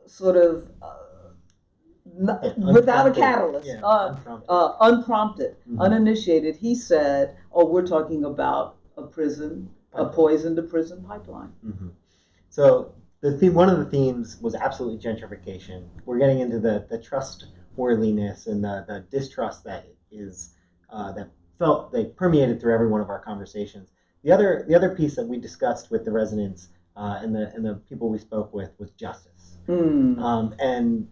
sort 0.07 0.37
of, 0.37 0.69
uh, 0.81 0.95
n- 2.05 2.73
without 2.73 3.07
a 3.07 3.11
catalyst, 3.11 3.67
Yeah, 3.67 3.81
uh, 3.83 4.09
unprompted. 4.15 4.49
uh, 4.49 4.73
unprompted, 4.81 5.55
Mhm. 5.69 5.79
uninitiated, 5.79 6.55
he 6.55 6.75
said, 6.75 7.35
"Oh, 7.51 7.65
we're 7.65 7.85
talking 7.85 8.25
about 8.25 8.75
a 8.97 9.03
prison, 9.03 9.69
a 9.93 10.05
poison 10.05 10.55
to 10.55 10.63
prison 10.63 11.03
pipeline." 11.03 11.53
hmm 11.63 11.89
So 12.49 12.93
the 13.21 13.37
theme, 13.37 13.53
one 13.53 13.69
of 13.69 13.77
the 13.77 13.85
themes 13.85 14.37
was 14.41 14.55
absolutely 14.55 14.99
gentrification. 14.99 15.87
We're 16.05 16.17
getting 16.17 16.39
into 16.39 16.59
the 16.59 16.85
the 16.89 16.97
trustworthiness 16.97 18.47
and 18.47 18.63
the, 18.63 18.85
the 18.87 19.05
distrust 19.15 19.63
that 19.65 19.85
is 20.11 20.55
uh, 20.89 21.11
that 21.13 21.29
felt 21.59 21.91
they 21.91 22.05
permeated 22.05 22.59
through 22.59 22.73
every 22.73 22.87
one 22.87 23.01
of 23.01 23.09
our 23.09 23.19
conversations. 23.19 23.89
The 24.23 24.31
other 24.31 24.65
the 24.67 24.75
other 24.75 24.95
piece 24.95 25.15
that 25.15 25.25
we 25.27 25.37
discussed 25.37 25.91
with 25.91 26.03
the 26.03 26.11
residents 26.11 26.69
uh, 26.97 27.19
and 27.21 27.35
the 27.35 27.51
and 27.53 27.63
the 27.63 27.75
people 27.87 28.09
we 28.09 28.17
spoke 28.17 28.53
with 28.53 28.71
was 28.79 28.89
justice. 28.91 29.57
Hmm. 29.67 30.19
Um, 30.19 30.55
and 30.59 31.07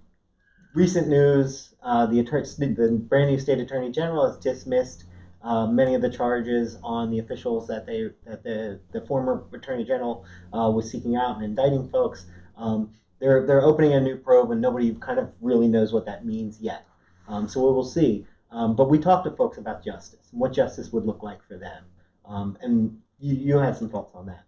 recent 0.73 1.07
news, 1.07 1.75
uh, 1.83 2.07
the 2.07 2.19
attorney, 2.19 2.45
the 2.57 3.05
brand 3.07 3.29
new 3.29 3.39
state 3.39 3.59
attorney 3.59 3.91
general 3.91 4.27
has 4.27 4.37
dismissed 4.37 5.05
uh, 5.41 5.65
many 5.67 5.95
of 5.95 6.01
the 6.01 6.09
charges 6.09 6.77
on 6.83 7.11
the 7.11 7.19
officials 7.19 7.67
that 7.67 7.85
they 7.85 8.09
that 8.25 8.43
the 8.43 8.79
the 8.91 9.01
former 9.01 9.43
attorney 9.53 9.85
general 9.85 10.25
uh, 10.53 10.69
was 10.69 10.89
seeking 10.91 11.15
out 11.15 11.35
and 11.35 11.45
indicting 11.45 11.87
folks. 11.89 12.25
Um, 12.57 12.93
they're 13.19 13.45
they're 13.45 13.61
opening 13.61 13.93
a 13.93 14.01
new 14.01 14.17
probe, 14.17 14.51
and 14.51 14.61
nobody 14.61 14.93
kind 14.95 15.19
of 15.19 15.31
really 15.41 15.67
knows 15.67 15.93
what 15.93 16.05
that 16.05 16.25
means 16.25 16.59
yet. 16.59 16.85
Um, 17.27 17.47
so 17.47 17.65
we 17.65 17.73
will 17.73 17.85
see. 17.85 18.25
Um, 18.51 18.75
but 18.75 18.89
we 18.89 18.97
talked 18.97 19.25
to 19.25 19.31
folks 19.31 19.57
about 19.57 19.83
justice 19.85 20.27
and 20.31 20.41
what 20.41 20.51
justice 20.51 20.91
would 20.91 21.05
look 21.05 21.21
like 21.21 21.43
for 21.47 21.57
them. 21.57 21.83
Um, 22.25 22.57
and 22.61 22.99
you, 23.19 23.35
you 23.35 23.57
had 23.57 23.77
some 23.77 23.89
thoughts 23.89 24.11
on 24.15 24.25
that. 24.25 24.43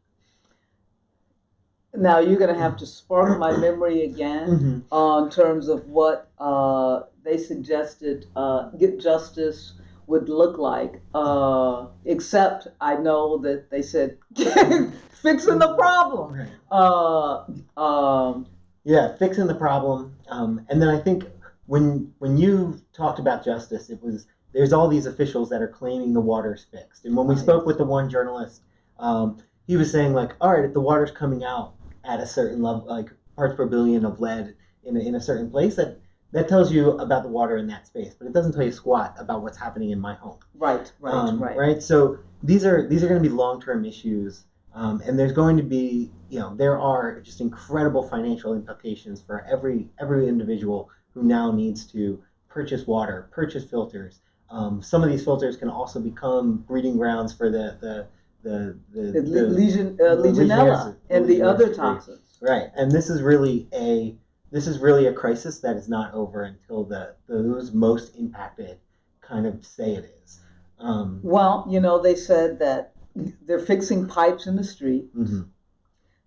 Now 1.93 2.19
you're 2.19 2.39
going 2.39 2.53
to 2.53 2.59
have 2.59 2.77
to 2.77 2.85
spark 2.85 3.37
my 3.37 3.55
memory 3.57 4.03
again 4.03 4.83
uh, 4.91 5.21
in 5.23 5.29
terms 5.29 5.67
of 5.67 5.87
what 5.87 6.31
uh, 6.39 7.01
they 7.23 7.37
suggested 7.37 8.25
uh, 8.35 8.69
get 8.71 8.99
justice 8.99 9.73
would 10.11 10.29
look 10.29 10.57
like. 10.57 11.01
Uh, 11.15 11.87
except 12.05 12.67
I 12.79 12.95
know 12.97 13.37
that 13.39 13.69
they 13.71 13.81
said 13.81 14.17
fixing 14.35 15.57
the 15.59 15.73
problem. 15.77 16.33
Right. 16.33 16.49
Uh, 16.69 17.45
um, 17.81 18.45
Yeah, 18.83 19.15
fixing 19.17 19.47
the 19.47 19.55
problem. 19.55 20.15
Um, 20.29 20.65
and 20.69 20.81
then 20.81 20.89
I 20.89 20.99
think 20.99 21.25
when 21.65 22.13
when 22.19 22.37
you 22.37 22.79
talked 22.93 23.19
about 23.19 23.43
justice, 23.43 23.89
it 23.89 24.01
was 24.03 24.27
there's 24.53 24.73
all 24.73 24.87
these 24.89 25.05
officials 25.05 25.49
that 25.49 25.61
are 25.61 25.67
claiming 25.67 26.13
the 26.13 26.19
water's 26.19 26.65
fixed. 26.71 27.05
And 27.05 27.15
when 27.15 27.25
we 27.27 27.35
Right. 27.35 27.43
spoke 27.43 27.65
with 27.65 27.77
the 27.77 27.85
one 27.85 28.09
journalist, 28.09 28.61
um, 28.99 29.37
he 29.65 29.77
was 29.77 29.89
saying 29.91 30.13
like, 30.13 30.35
all 30.41 30.51
right, 30.51 30.65
if 30.65 30.73
the 30.73 30.81
water's 30.81 31.11
coming 31.11 31.43
out 31.45 31.73
at 32.03 32.19
a 32.19 32.25
certain 32.27 32.61
level, 32.61 32.85
like 32.85 33.09
parts 33.37 33.55
per 33.55 33.65
billion 33.65 34.03
of 34.05 34.19
lead 34.19 34.55
in 34.83 34.97
a, 34.97 34.99
in 34.99 35.15
a 35.15 35.21
certain 35.21 35.49
place, 35.49 35.75
that 35.75 35.99
that 36.31 36.47
tells 36.47 36.71
you 36.71 36.91
about 36.91 37.23
the 37.23 37.29
water 37.29 37.57
in 37.57 37.67
that 37.67 37.85
space, 37.87 38.13
but 38.17 38.27
it 38.27 38.33
doesn't 38.33 38.53
tell 38.53 38.63
you 38.63 38.71
squat 38.71 39.15
about 39.17 39.41
what's 39.43 39.57
happening 39.57 39.89
in 39.91 39.99
my 39.99 40.13
home. 40.15 40.37
right, 40.55 40.91
right, 40.99 41.13
Um, 41.13 41.41
right. 41.41 41.81
So 41.83 42.17
these 42.43 42.65
are 42.65 42.87
these 42.87 43.03
are 43.03 43.07
going 43.07 43.21
to 43.21 43.29
be 43.29 43.33
long 43.33 43.61
term 43.61 43.85
issues, 43.85 44.45
um, 44.73 45.01
and 45.05 45.17
there's 45.19 45.33
going 45.33 45.57
to 45.57 45.63
be 45.63 46.11
you 46.29 46.39
know 46.39 46.55
there 46.55 46.79
are 46.79 47.19
just 47.21 47.41
incredible 47.41 48.03
financial 48.07 48.53
implications 48.53 49.21
for 49.21 49.45
every 49.45 49.89
every 49.99 50.27
individual 50.27 50.89
who 51.13 51.23
now 51.23 51.51
needs 51.51 51.85
to 51.91 52.21
purchase 52.49 52.87
water, 52.87 53.27
purchase 53.31 53.63
filters. 53.65 54.19
Um, 54.49 54.81
some 54.81 55.03
of 55.03 55.09
these 55.09 55.23
filters 55.23 55.55
can 55.55 55.69
also 55.69 55.99
become 55.99 56.57
breeding 56.67 56.97
grounds 56.97 57.33
for 57.33 57.49
the 57.49 57.77
the 57.81 58.07
the 58.43 58.77
the, 58.93 59.11
The 59.11 59.21
the- 59.21 59.47
legion, 59.47 59.97
uh, 60.01 60.15
the 60.15 60.23
Legionella 60.29 60.95
and 61.09 61.27
the 61.27 61.41
other 61.41 61.73
toxins. 61.73 62.37
right. 62.41 62.69
And 62.75 62.91
this 62.91 63.09
is 63.09 63.21
really 63.21 63.67
a 63.73 64.15
this 64.51 64.67
is 64.67 64.79
really 64.79 65.07
a 65.07 65.13
crisis 65.13 65.59
that 65.59 65.77
is 65.77 65.87
not 65.89 66.13
over 66.13 66.43
until 66.43 66.83
the 66.83 67.15
those 67.27 67.71
most 67.73 68.15
impacted 68.17 68.77
kind 69.21 69.45
of 69.47 69.65
say 69.65 69.95
it 69.95 70.13
is. 70.23 70.39
Um, 70.79 71.19
Well, 71.23 71.65
you 71.69 71.79
know, 71.79 72.01
they 72.01 72.15
said 72.15 72.59
that 72.59 72.93
they're 73.15 73.59
fixing 73.59 74.07
pipes 74.07 74.47
in 74.47 74.55
the 74.55 74.63
street, 74.63 75.15
mhm. 75.15 75.47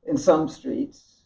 in 0.06 0.16
some 0.16 0.48
streets, 0.48 1.22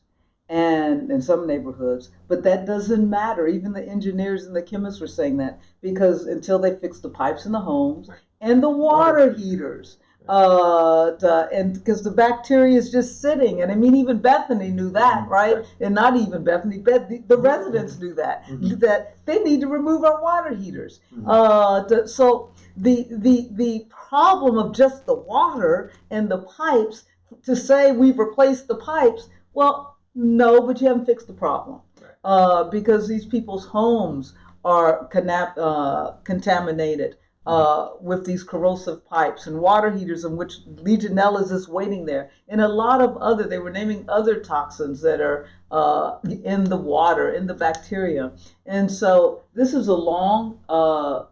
and 0.48 1.10
in 1.10 1.20
some 1.20 1.46
neighborhoods, 1.46 2.10
but 2.26 2.42
that 2.44 2.64
doesn't 2.66 3.08
matter. 3.08 3.46
Even 3.46 3.72
the 3.72 3.86
engineers 3.86 4.46
and 4.46 4.56
the 4.56 4.62
chemists 4.62 5.00
were 5.00 5.06
saying 5.06 5.36
that 5.36 5.60
because 5.82 6.26
until 6.26 6.58
they 6.58 6.74
fix 6.76 7.00
the 7.00 7.10
pipes 7.10 7.44
in 7.44 7.52
the 7.52 7.60
homes 7.60 8.08
Right. 8.08 8.18
and 8.40 8.62
the 8.62 8.70
water 8.70 9.32
heaters, 9.34 9.98
uh, 10.28 11.12
the, 11.16 11.48
and 11.52 11.74
because 11.74 12.02
the 12.02 12.10
bacteria 12.10 12.76
is 12.76 12.90
just 12.90 13.20
sitting, 13.22 13.62
and 13.62 13.72
I 13.72 13.74
mean, 13.74 13.94
even 13.94 14.18
Bethany 14.18 14.70
knew 14.70 14.90
that, 14.90 15.24
Mhm. 15.24 15.30
right? 15.30 15.64
And 15.80 15.94
not 15.94 16.16
even 16.16 16.44
Bethany, 16.44 16.78
Beth, 16.78 17.08
the, 17.08 17.22
the 17.28 17.38
residents 17.38 17.98
knew 17.98 18.14
that 18.14 18.44
Mhm. 18.44 18.78
that 18.80 19.14
they 19.24 19.38
need 19.42 19.60
to 19.62 19.68
remove 19.68 20.04
our 20.04 20.20
water 20.22 20.54
heaters. 20.54 21.00
Mhm. 21.14 21.24
Uh, 21.26 21.82
the, 21.84 22.06
so 22.06 22.50
the 22.76 23.06
the 23.10 23.48
the 23.52 23.86
problem 24.08 24.58
of 24.58 24.72
just 24.72 25.06
the 25.06 25.14
water 25.14 25.90
and 26.10 26.28
the 26.30 26.38
pipes 26.38 27.04
to 27.44 27.56
say 27.56 27.92
we've 27.92 28.18
replaced 28.18 28.68
the 28.68 28.76
pipes, 28.76 29.28
well, 29.54 29.96
no, 30.14 30.60
but 30.60 30.80
you 30.80 30.88
haven't 30.88 31.06
fixed 31.06 31.26
the 31.26 31.32
problem 31.32 31.80
Right. 32.00 32.10
uh, 32.24 32.64
because 32.64 33.08
these 33.08 33.26
people's 33.26 33.64
homes 33.66 34.34
are 34.64 35.08
uh, 35.56 36.12
contaminated 36.24 37.16
uh, 37.48 37.92
with 38.02 38.26
these 38.26 38.42
corrosive 38.42 39.06
pipes 39.06 39.46
and 39.46 39.58
water 39.58 39.90
heaters 39.90 40.22
in 40.26 40.36
which 40.36 40.58
Legionella 40.66 41.50
is 41.50 41.66
waiting 41.66 42.04
there, 42.04 42.30
and 42.46 42.60
a 42.60 42.68
lot 42.68 43.00
of 43.00 43.16
other. 43.16 43.44
They 43.44 43.58
were 43.58 43.70
naming 43.70 44.04
other 44.06 44.40
toxins 44.40 45.00
that 45.00 45.22
are 45.22 45.48
uh, 45.70 46.18
in 46.44 46.64
the 46.64 46.76
water, 46.76 47.32
in 47.32 47.46
the 47.46 47.54
bacteria, 47.54 48.32
and 48.66 48.92
so 48.92 49.44
this 49.54 49.72
is 49.72 49.88
a 49.88 49.94
long 49.94 50.60
uh, 50.68 51.24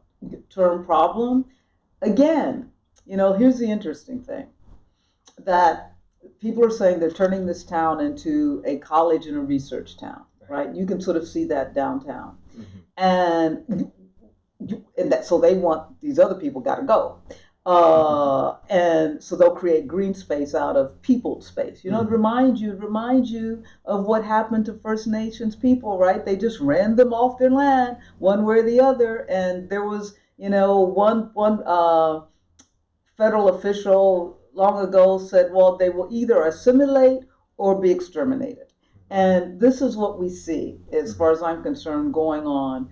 term 0.48 0.86
problem. 0.86 1.44
Again, 2.00 2.70
you 3.04 3.18
know, 3.18 3.34
here's 3.34 3.58
the 3.58 3.70
interesting 3.70 4.22
thing 4.22 4.46
that 5.44 5.92
people 6.40 6.64
are 6.64 6.70
saying 6.70 6.98
they're 6.98 7.10
turning 7.10 7.44
this 7.44 7.62
town 7.62 8.00
into 8.00 8.62
a 8.64 8.78
college 8.78 9.26
and 9.26 9.36
a 9.36 9.40
research 9.40 9.98
town, 9.98 10.24
right? 10.48 10.74
You 10.74 10.86
can 10.86 10.98
sort 10.98 11.18
of 11.18 11.28
see 11.28 11.44
that 11.44 11.74
downtown. 11.74 12.38
Mm-hmm. 12.58 12.78
And 12.96 13.92
and 14.98 15.12
that 15.12 15.24
so 15.24 15.38
they 15.38 15.54
want 15.54 16.00
these 16.00 16.18
other 16.18 16.34
people 16.34 16.60
got 16.60 16.76
to 16.76 16.82
go. 16.82 17.18
Uh, 17.66 18.54
and 18.70 19.20
so 19.20 19.34
they'll 19.34 19.50
create 19.50 19.88
green 19.88 20.14
space 20.14 20.54
out 20.54 20.76
of 20.76 21.02
peopled 21.02 21.42
space. 21.42 21.82
You 21.82 21.90
know, 21.90 22.02
mm-hmm. 22.02 22.12
remind 22.12 22.58
you, 22.60 22.74
remind 22.74 23.26
you 23.26 23.64
of 23.84 24.06
what 24.06 24.24
happened 24.24 24.66
to 24.66 24.74
First 24.74 25.08
Nations 25.08 25.56
people, 25.56 25.98
right? 25.98 26.24
They 26.24 26.36
just 26.36 26.60
ran 26.60 26.94
them 26.94 27.12
off 27.12 27.40
their 27.40 27.50
land, 27.50 27.96
one 28.20 28.44
way 28.44 28.60
or 28.60 28.62
the 28.62 28.78
other, 28.78 29.26
and 29.28 29.68
there 29.68 29.82
was, 29.82 30.14
you 30.38 30.48
know, 30.48 30.78
one 30.78 31.30
one 31.34 31.60
uh, 31.66 32.20
federal 33.16 33.48
official 33.48 34.38
long 34.54 34.86
ago 34.86 35.18
said, 35.18 35.52
well, 35.52 35.76
they 35.76 35.90
will 35.90 36.06
either 36.08 36.44
assimilate 36.44 37.24
or 37.56 37.80
be 37.80 37.90
exterminated. 37.90 38.72
And 39.10 39.60
this 39.60 39.82
is 39.82 39.96
what 39.96 40.20
we 40.20 40.28
see, 40.28 40.78
as 40.92 41.10
mm-hmm. 41.10 41.18
far 41.18 41.32
as 41.32 41.42
I'm 41.42 41.64
concerned, 41.64 42.14
going 42.14 42.46
on 42.46 42.90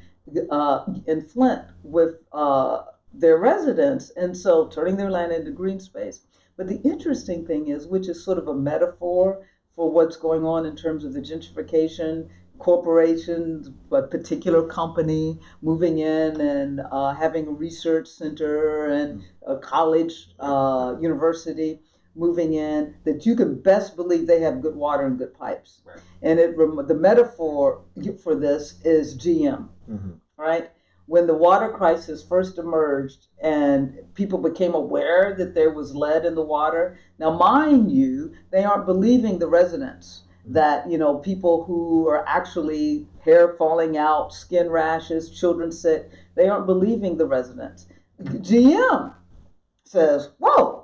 uh, 0.50 0.84
in 1.06 1.22
Flint 1.22 1.62
with 1.82 2.16
uh, 2.32 2.82
their 3.12 3.38
residents, 3.38 4.10
and 4.10 4.36
so 4.36 4.68
turning 4.68 4.96
their 4.96 5.10
land 5.10 5.32
into 5.32 5.50
green 5.50 5.80
space. 5.80 6.22
But 6.56 6.68
the 6.68 6.80
interesting 6.82 7.46
thing 7.46 7.68
is, 7.68 7.86
which 7.86 8.08
is 8.08 8.24
sort 8.24 8.38
of 8.38 8.48
a 8.48 8.54
metaphor 8.54 9.46
for 9.74 9.90
what's 9.90 10.16
going 10.16 10.44
on 10.44 10.66
in 10.66 10.76
terms 10.76 11.04
of 11.04 11.12
the 11.12 11.20
gentrification, 11.20 12.28
corporations, 12.58 13.70
a 13.90 14.02
particular 14.02 14.66
company 14.66 15.40
moving 15.62 15.98
in 15.98 16.40
and 16.40 16.80
uh, 16.92 17.12
having 17.12 17.48
a 17.48 17.50
research 17.50 18.06
center 18.06 18.86
and 18.86 19.22
a 19.46 19.56
college, 19.56 20.28
uh, 20.38 20.94
university 21.00 21.80
moving 22.16 22.54
in, 22.54 22.94
that 23.04 23.26
you 23.26 23.36
can 23.36 23.60
best 23.60 23.96
believe 23.96 24.26
they 24.26 24.40
have 24.40 24.62
good 24.62 24.76
water 24.76 25.06
and 25.06 25.18
good 25.18 25.34
pipes. 25.34 25.82
Right. 25.84 25.98
And 26.22 26.38
it 26.38 26.56
the 26.56 26.94
metaphor 26.94 27.82
for 28.22 28.34
this 28.34 28.80
is 28.84 29.16
GM, 29.16 29.68
mm-hmm. 29.90 30.10
right? 30.36 30.70
When 31.06 31.26
the 31.26 31.34
water 31.34 31.70
crisis 31.70 32.22
first 32.22 32.58
emerged 32.58 33.26
and 33.42 33.98
people 34.14 34.38
became 34.38 34.74
aware 34.74 35.34
that 35.36 35.54
there 35.54 35.70
was 35.70 35.94
lead 35.94 36.24
in 36.24 36.34
the 36.34 36.42
water, 36.42 36.98
now 37.18 37.36
mind 37.36 37.92
you, 37.92 38.32
they 38.50 38.64
aren't 38.64 38.86
believing 38.86 39.38
the 39.38 39.48
residents 39.48 40.22
mm-hmm. 40.44 40.54
that 40.54 40.88
you 40.90 40.96
know 40.96 41.18
people 41.18 41.64
who 41.64 42.08
are 42.08 42.26
actually 42.26 43.06
hair 43.22 43.54
falling 43.58 43.96
out, 43.96 44.32
skin 44.32 44.70
rashes, 44.70 45.30
children 45.30 45.72
sick, 45.72 46.10
they 46.36 46.48
aren't 46.48 46.66
believing 46.66 47.16
the 47.16 47.26
residents. 47.26 47.86
GM 48.22 49.12
says, 49.84 50.30
"Whoa, 50.38 50.83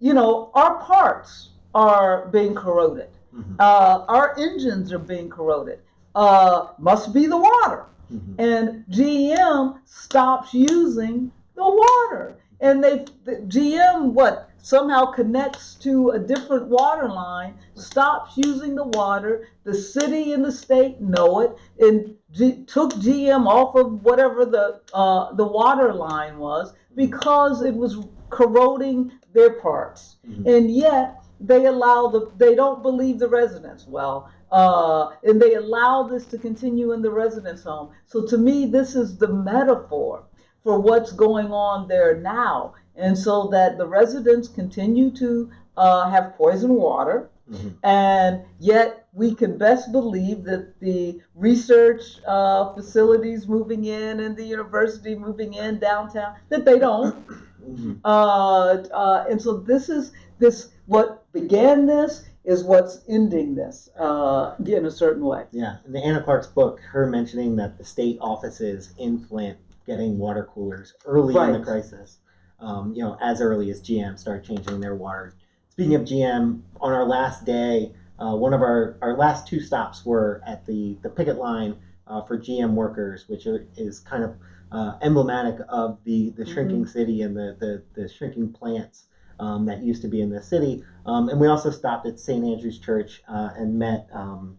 you 0.00 0.14
know, 0.14 0.50
our 0.54 0.78
parts 0.82 1.50
are 1.74 2.26
being 2.28 2.54
corroded. 2.54 3.08
Mm-hmm. 3.34 3.54
Uh, 3.58 4.04
our 4.08 4.38
engines 4.38 4.92
are 4.92 4.98
being 4.98 5.28
corroded. 5.28 5.80
Uh, 6.14 6.68
must 6.78 7.12
be 7.12 7.26
the 7.26 7.36
water. 7.36 7.86
Mm-hmm. 8.12 8.40
And 8.40 8.84
GM 8.86 9.78
stops 9.84 10.54
using 10.54 11.30
the 11.54 11.64
water. 11.64 12.36
And 12.60 12.82
they, 12.82 13.04
the 13.24 13.36
GM, 13.46 14.12
what, 14.12 14.50
somehow 14.58 15.06
connects 15.06 15.74
to 15.76 16.10
a 16.10 16.18
different 16.18 16.66
water 16.66 17.08
line, 17.08 17.54
stops 17.74 18.36
using 18.36 18.74
the 18.74 18.84
water. 18.84 19.48
The 19.64 19.74
city 19.74 20.32
and 20.32 20.44
the 20.44 20.50
state 20.50 21.00
know 21.00 21.40
it 21.40 21.56
and 21.78 22.16
G, 22.32 22.64
took 22.64 22.92
GM 22.94 23.46
off 23.46 23.76
of 23.76 24.02
whatever 24.02 24.44
the, 24.44 24.80
uh, 24.92 25.32
the 25.34 25.46
water 25.46 25.94
line 25.94 26.38
was 26.38 26.72
mm-hmm. 26.72 26.96
because 26.96 27.62
it 27.62 27.74
was 27.74 27.98
corroding 28.30 29.12
their 29.32 29.50
parts, 29.50 30.16
mm-hmm. 30.26 30.46
and 30.46 30.70
yet 30.70 31.22
they 31.40 31.66
allow 31.66 32.08
the 32.08 32.30
they 32.36 32.54
don't 32.54 32.82
believe 32.82 33.18
the 33.18 33.28
residents 33.28 33.86
well, 33.86 34.30
uh, 34.50 35.10
and 35.22 35.40
they 35.40 35.54
allow 35.54 36.02
this 36.02 36.26
to 36.26 36.38
continue 36.38 36.92
in 36.92 37.02
the 37.02 37.10
residence 37.10 37.62
home. 37.62 37.90
So 38.06 38.26
to 38.26 38.38
me, 38.38 38.66
this 38.66 38.94
is 38.94 39.16
the 39.18 39.28
metaphor 39.28 40.24
for 40.64 40.78
what's 40.80 41.12
going 41.12 41.52
on 41.52 41.88
there 41.88 42.16
now, 42.16 42.74
and 42.96 43.16
so 43.16 43.48
that 43.48 43.78
the 43.78 43.86
residents 43.86 44.48
continue 44.48 45.10
to 45.12 45.50
uh, 45.76 46.10
have 46.10 46.34
poison 46.36 46.74
water. 46.74 47.30
Mm-hmm. 47.50 47.68
And 47.82 48.42
yet, 48.58 49.06
we 49.14 49.34
can 49.34 49.56
best 49.56 49.90
believe 49.90 50.44
that 50.44 50.78
the 50.80 51.20
research 51.34 52.02
uh, 52.26 52.74
facilities 52.74 53.48
moving 53.48 53.86
in 53.86 54.20
and 54.20 54.36
the 54.36 54.44
university 54.44 55.14
moving 55.14 55.54
in 55.54 55.78
downtown 55.78 56.34
that 56.50 56.66
they 56.66 56.78
don't. 56.78 57.16
Mm-hmm. 57.62 57.94
Uh, 58.04 58.74
uh, 58.94 59.26
and 59.28 59.40
so 59.40 59.58
this 59.58 59.88
is 59.88 60.12
this 60.38 60.70
what 60.86 61.30
began 61.32 61.86
this 61.86 62.24
is 62.44 62.64
what's 62.64 63.00
ending 63.08 63.54
this 63.54 63.90
uh, 63.98 64.54
in 64.64 64.86
a 64.86 64.90
certain 64.90 65.24
way. 65.24 65.44
Yeah, 65.50 65.76
in 65.84 65.92
the 65.92 66.02
Anna 66.02 66.22
Clark's 66.22 66.46
book, 66.46 66.80
her 66.80 67.06
mentioning 67.06 67.56
that 67.56 67.76
the 67.76 67.84
state 67.84 68.18
offices 68.20 68.94
in 68.98 69.18
Flint 69.18 69.58
getting 69.86 70.18
water 70.18 70.48
coolers 70.52 70.94
early 71.04 71.34
right. 71.34 71.48
in 71.48 71.60
the 71.60 71.64
crisis, 71.64 72.18
um, 72.60 72.94
you 72.94 73.02
know, 73.02 73.18
as 73.20 73.40
early 73.40 73.70
as 73.70 73.82
GM 73.82 74.18
started 74.18 74.44
changing 74.44 74.80
their 74.80 74.94
water. 74.94 75.34
Speaking 75.70 75.94
of 75.94 76.02
GM, 76.02 76.60
on 76.80 76.92
our 76.92 77.04
last 77.04 77.44
day, 77.44 77.92
uh, 78.18 78.34
one 78.34 78.52
of 78.52 78.62
our, 78.62 78.96
our 79.00 79.16
last 79.16 79.46
two 79.46 79.60
stops 79.60 80.04
were 80.04 80.42
at 80.46 80.66
the, 80.66 80.96
the 81.02 81.08
picket 81.08 81.36
line 81.36 81.76
uh, 82.06 82.22
for 82.22 82.38
GM 82.38 82.72
workers, 82.72 83.28
which 83.28 83.46
are, 83.46 83.66
is 83.76 84.00
kind 84.00 84.24
of 84.24 84.34
uh, 84.72 84.98
emblematic 85.02 85.56
of 85.68 85.98
the, 86.04 86.30
the 86.30 86.42
mm-hmm. 86.42 86.52
shrinking 86.52 86.82
mm-hmm. 86.82 86.90
city 86.90 87.22
and 87.22 87.36
the, 87.36 87.56
the, 87.58 88.00
the 88.00 88.08
shrinking 88.08 88.52
plants 88.52 89.04
um, 89.40 89.66
that 89.66 89.82
used 89.82 90.02
to 90.02 90.08
be 90.08 90.20
in 90.20 90.30
the 90.30 90.42
city. 90.42 90.82
Um, 91.06 91.28
and 91.28 91.40
we 91.40 91.46
also 91.46 91.70
stopped 91.70 92.06
at 92.06 92.18
St. 92.18 92.44
Andrew's 92.44 92.78
Church 92.78 93.22
uh, 93.28 93.50
and 93.56 93.78
met 93.78 94.08
um, 94.12 94.58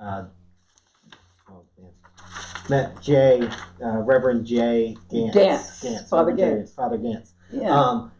uh, 0.00 0.24
oh, 1.50 1.64
met 2.68 3.00
Jay, 3.00 3.48
uh, 3.82 3.98
Reverend 3.98 4.46
Jay 4.46 4.96
Gantz. 5.10 5.32
Gantz. 5.32 5.84
Gantz 5.84 6.08
Father 6.08 6.32
Gantz. 6.32 6.74
Father 6.74 6.98
Gantz. 6.98 7.32
Yeah. 7.50 7.70
Um, 7.70 8.12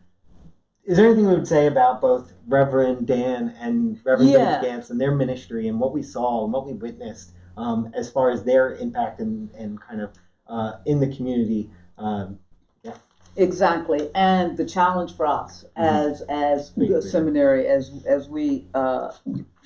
is 0.85 0.97
there 0.97 1.07
anything 1.07 1.27
we 1.27 1.35
would 1.35 1.49
say 1.49 1.67
about 1.67 2.01
both 2.01 2.33
Reverend 2.47 3.09
Dan 3.09 3.55
and 3.61 3.99
Reverend 4.05 4.31
yeah. 4.31 4.63
Gantz 4.63 4.91
and 4.91 5.01
their 5.01 5.15
ministry 5.15 5.67
and 5.67 5.81
what 5.81 5.93
we 5.93 6.03
saw 6.03 6.45
and 6.45 6.53
what 6.53 6.65
we 6.65 6.75
witnessed 6.75 7.33
um, 7.57 7.93
as 7.95 8.09
far 8.09 8.31
as 8.31 8.45
their 8.45 8.77
impact 8.77 9.21
and, 9.21 9.51
and 9.53 9.81
kind 9.81 10.01
of 10.01 10.13
uh, 10.49 10.73
in 10.87 11.01
the 11.01 11.15
community. 11.15 11.71
Um, 11.99 12.39
yeah. 12.83 12.95
Exactly, 13.37 14.11
and 14.15 14.57
the 14.57 14.65
challenge 14.65 15.17
for 15.17 15.27
us 15.27 15.65
mm-hmm. 15.77 15.83
as 15.83 16.23
as 16.29 16.77
a 16.77 17.03
seminary, 17.03 17.67
as 17.67 18.05
as 18.07 18.29
we 18.29 18.67
uh, 18.75 19.13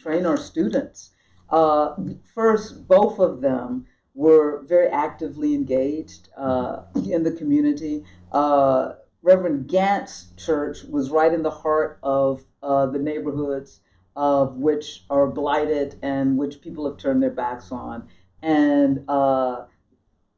train 0.03 0.27
our 0.27 0.37
students. 0.37 1.11
Uh, 1.51 1.97
first, 2.35 2.87
both 2.87 3.19
of 3.19 3.41
them 3.41 3.87
were 4.15 4.63
very 4.67 4.89
actively 4.89 5.55
engaged 5.55 6.29
uh, 6.37 6.83
in 6.95 7.23
the 7.23 7.33
community. 7.33 8.05
Uh, 8.33 8.93
Reverend 9.23 9.69
Gantz 9.69 10.37
Church 10.37 10.85
was 10.85 11.11
right 11.11 11.33
in 11.33 11.43
the 11.43 11.51
heart 11.51 11.99
of 12.03 12.45
uh, 12.63 12.87
the 12.87 12.99
neighborhoods 12.99 13.81
of 14.17 14.57
which 14.57 15.05
are 15.09 15.27
blighted 15.27 15.99
and 16.03 16.37
which 16.37 16.61
people 16.61 16.89
have 16.89 16.99
turned 16.99 17.23
their 17.23 17.31
backs 17.31 17.71
on. 17.71 18.09
And 18.43 19.05
uh, 19.09 19.65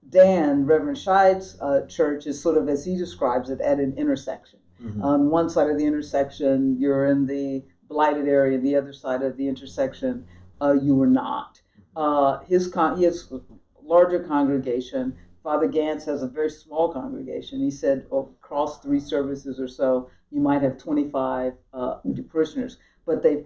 Dan, 0.09 0.67
Reverend 0.67 0.99
Scheid's 0.99 1.57
uh, 1.61 1.87
church 1.87 2.27
is 2.27 2.41
sort 2.41 2.59
of, 2.59 2.69
as 2.69 2.85
he 2.85 2.97
describes 2.97 3.51
it, 3.51 3.61
at 3.61 3.79
an 3.79 3.95
intersection. 3.97 4.59
Mm-hmm. 4.83 5.03
On 5.03 5.31
one 5.31 5.49
side 5.49 5.71
of 5.71 5.79
the 5.79 5.87
intersection, 5.87 6.77
you're 6.79 7.07
in 7.07 7.27
the 7.27 7.65
blighted 7.89 8.27
area. 8.27 8.59
The 8.59 8.77
other 8.77 8.93
side 8.93 9.23
of 9.23 9.37
the 9.37 9.47
intersection, 9.47 10.27
uh, 10.61 10.73
you 10.73 10.95
were 10.95 11.07
not. 11.07 11.61
Uh, 11.95 12.41
his 12.41 12.69
con- 12.69 12.97
he 12.97 13.05
has 13.05 13.33
larger 13.83 14.21
congregation. 14.21 15.17
Father 15.43 15.69
Gantz 15.69 16.05
has 16.07 16.23
a 16.23 16.29
very 16.29 16.51
small 16.51 16.93
congregation. 16.93 17.61
He 17.61 17.71
said 17.71 18.07
oh, 18.11 18.35
across 18.43 18.81
three 18.81 19.01
services 19.01 19.61
or 19.61 19.69
so, 19.69 20.11
you 20.31 20.41
might 20.41 20.63
have 20.63 20.79
25 20.79 21.55
uh, 21.75 21.97
parishioners. 22.31 22.79
But 23.05 23.23
they 23.23 23.45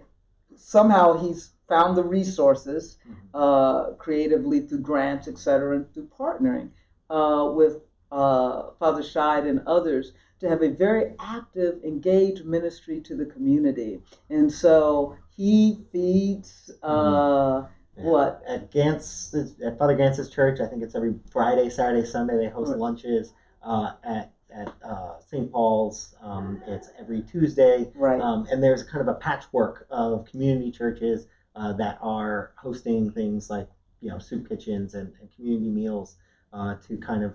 somehow 0.55 1.17
he's 1.17 1.51
found 1.67 1.97
the 1.97 2.03
resources 2.03 2.97
mm-hmm. 3.07 3.35
uh, 3.35 3.91
creatively 3.93 4.61
through 4.61 4.79
grants, 4.79 5.27
et 5.27 5.37
cetera, 5.37 5.75
and 5.75 5.93
through 5.93 6.07
partnering 6.07 6.69
uh, 7.09 7.49
with 7.53 7.81
uh, 8.11 8.71
Father 8.79 9.01
Scheid 9.01 9.47
and 9.47 9.61
others 9.67 10.13
to 10.39 10.47
have 10.47 10.61
a 10.61 10.69
very 10.69 11.13
active, 11.19 11.83
engaged 11.83 12.45
ministry 12.45 13.01
to 13.01 13.15
the 13.15 13.25
community. 13.25 13.99
And 14.29 14.51
so 14.51 15.15
he 15.35 15.79
feeds 15.91 16.71
uh, 16.83 17.61
mm-hmm. 17.61 17.73
What? 17.97 18.43
At 18.47 18.71
Gantz, 18.71 19.33
at 19.65 19.79
Father 19.79 19.95
Gantz's 19.95 20.29
church, 20.29 20.59
I 20.59 20.67
think 20.67 20.83
it's 20.83 20.93
every 20.95 21.15
Friday, 21.31 21.67
Saturday, 21.69 22.05
Sunday. 22.05 22.37
They 22.37 22.47
host 22.47 22.69
Right. 22.69 22.79
lunches. 22.79 23.33
Uh, 23.63 23.93
at 24.03 24.31
at 24.49 24.73
uh, 24.83 25.19
St. 25.19 25.51
Paul's, 25.51 26.15
um, 26.21 26.61
it's 26.67 26.89
every 26.99 27.21
Tuesday. 27.21 27.91
Right. 27.95 28.19
Um, 28.21 28.47
and 28.49 28.63
there's 28.63 28.83
kind 28.83 29.01
of 29.01 29.07
a 29.13 29.19
patchwork 29.19 29.85
of 29.89 30.25
community 30.25 30.71
churches 30.71 31.27
uh, 31.57 31.73
that 31.73 31.97
are 32.01 32.51
hosting 32.55 33.09
things 33.11 33.49
like 33.49 33.67
you 34.01 34.09
know 34.09 34.19
soup 34.19 34.47
kitchens 34.47 34.93
and, 34.93 35.11
and 35.19 35.29
community 35.35 35.69
meals 35.69 36.15
uh, 36.53 36.75
to 36.87 36.97
kind 36.97 37.23
of 37.23 37.33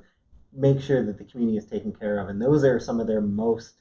make 0.52 0.80
sure 0.80 1.02
that 1.02 1.18
the 1.18 1.24
community 1.24 1.58
is 1.58 1.64
taken 1.66 1.92
care 1.92 2.18
of. 2.18 2.28
And 2.28 2.40
those 2.40 2.64
are 2.64 2.78
some 2.78 3.00
of 3.00 3.06
their 3.06 3.20
most 3.20 3.74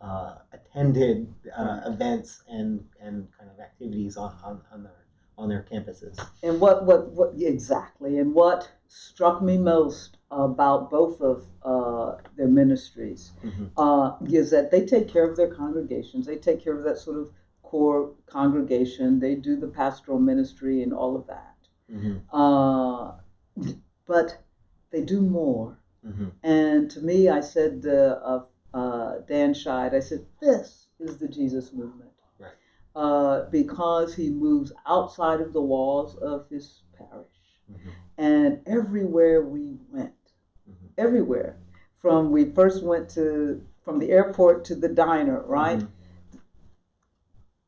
uh, 0.00 0.34
attended 0.52 1.32
uh, 1.56 1.80
events 1.86 2.42
and 2.48 2.84
and 3.00 3.26
kind 3.38 3.50
of 3.50 3.60
activities 3.60 4.16
on, 4.16 4.34
on, 4.44 4.60
on 4.72 4.82
their 4.82 5.06
on 5.38 5.48
their 5.48 5.62
campuses. 5.70 6.18
And 6.42 6.60
what, 6.60 6.86
what, 6.86 7.10
what, 7.10 7.34
exactly. 7.38 8.18
And 8.18 8.34
what 8.34 8.70
struck 8.88 9.42
me 9.42 9.58
most 9.58 10.16
about 10.30 10.90
both 10.90 11.20
of 11.20 11.46
uh, 11.62 12.16
their 12.36 12.48
ministries 12.48 13.32
Mhm. 13.44 13.70
uh, 13.76 14.16
is 14.30 14.50
that 14.50 14.70
they 14.70 14.84
take 14.86 15.08
care 15.08 15.28
of 15.28 15.36
their 15.36 15.48
congregations. 15.48 16.24
They 16.26 16.36
take 16.36 16.60
care 16.60 16.76
of 16.76 16.84
that 16.84 16.98
sort 16.98 17.18
of 17.18 17.30
core 17.70 18.12
congregation. 18.26 19.18
They 19.18 19.34
do 19.34 19.56
the 19.56 19.66
pastoral 19.66 20.20
ministry 20.20 20.82
and 20.84 20.92
all 20.92 21.16
of 21.16 21.26
that. 21.26 21.56
Mhm. 21.90 22.20
Uh, 22.32 23.12
but 24.06 24.38
they 24.90 25.02
do 25.02 25.20
more. 25.20 25.78
Mhm. 26.06 26.30
And 26.42 26.90
to 26.90 27.00
me, 27.00 27.28
I 27.28 27.40
said 27.40 27.84
uh, 27.86 28.42
uh, 28.72 29.18
Dan 29.28 29.52
Scheid, 29.54 29.94
I 29.94 30.00
said, 30.00 30.24
this 30.40 30.88
is 31.00 31.18
the 31.18 31.28
Jesus 31.28 31.72
movement. 31.72 32.10
Right. 32.38 32.52
Uh, 32.94 33.48
because 33.50 34.14
he 34.14 34.30
moves 34.30 34.72
outside 34.86 35.40
of 35.40 35.52
the 35.52 35.62
walls 35.74 36.14
of 36.16 36.48
his 36.48 36.82
parish. 36.96 37.38
Mhm. 37.72 37.92
And 38.18 38.60
everywhere 38.66 39.42
we 39.42 39.64
went, 39.92 40.22
Mhm. 40.68 40.88
everywhere, 40.98 41.56
from 42.02 42.30
we 42.30 42.42
first 42.60 42.84
went 42.84 43.08
to, 43.10 43.60
from 43.84 43.98
the 43.98 44.10
airport 44.10 44.64
to 44.66 44.74
the 44.74 44.88
diner, 44.88 45.40
right? 45.46 45.82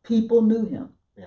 People 0.08 0.40
knew 0.42 0.64
him. 0.64 0.88
Yeah. 1.16 1.26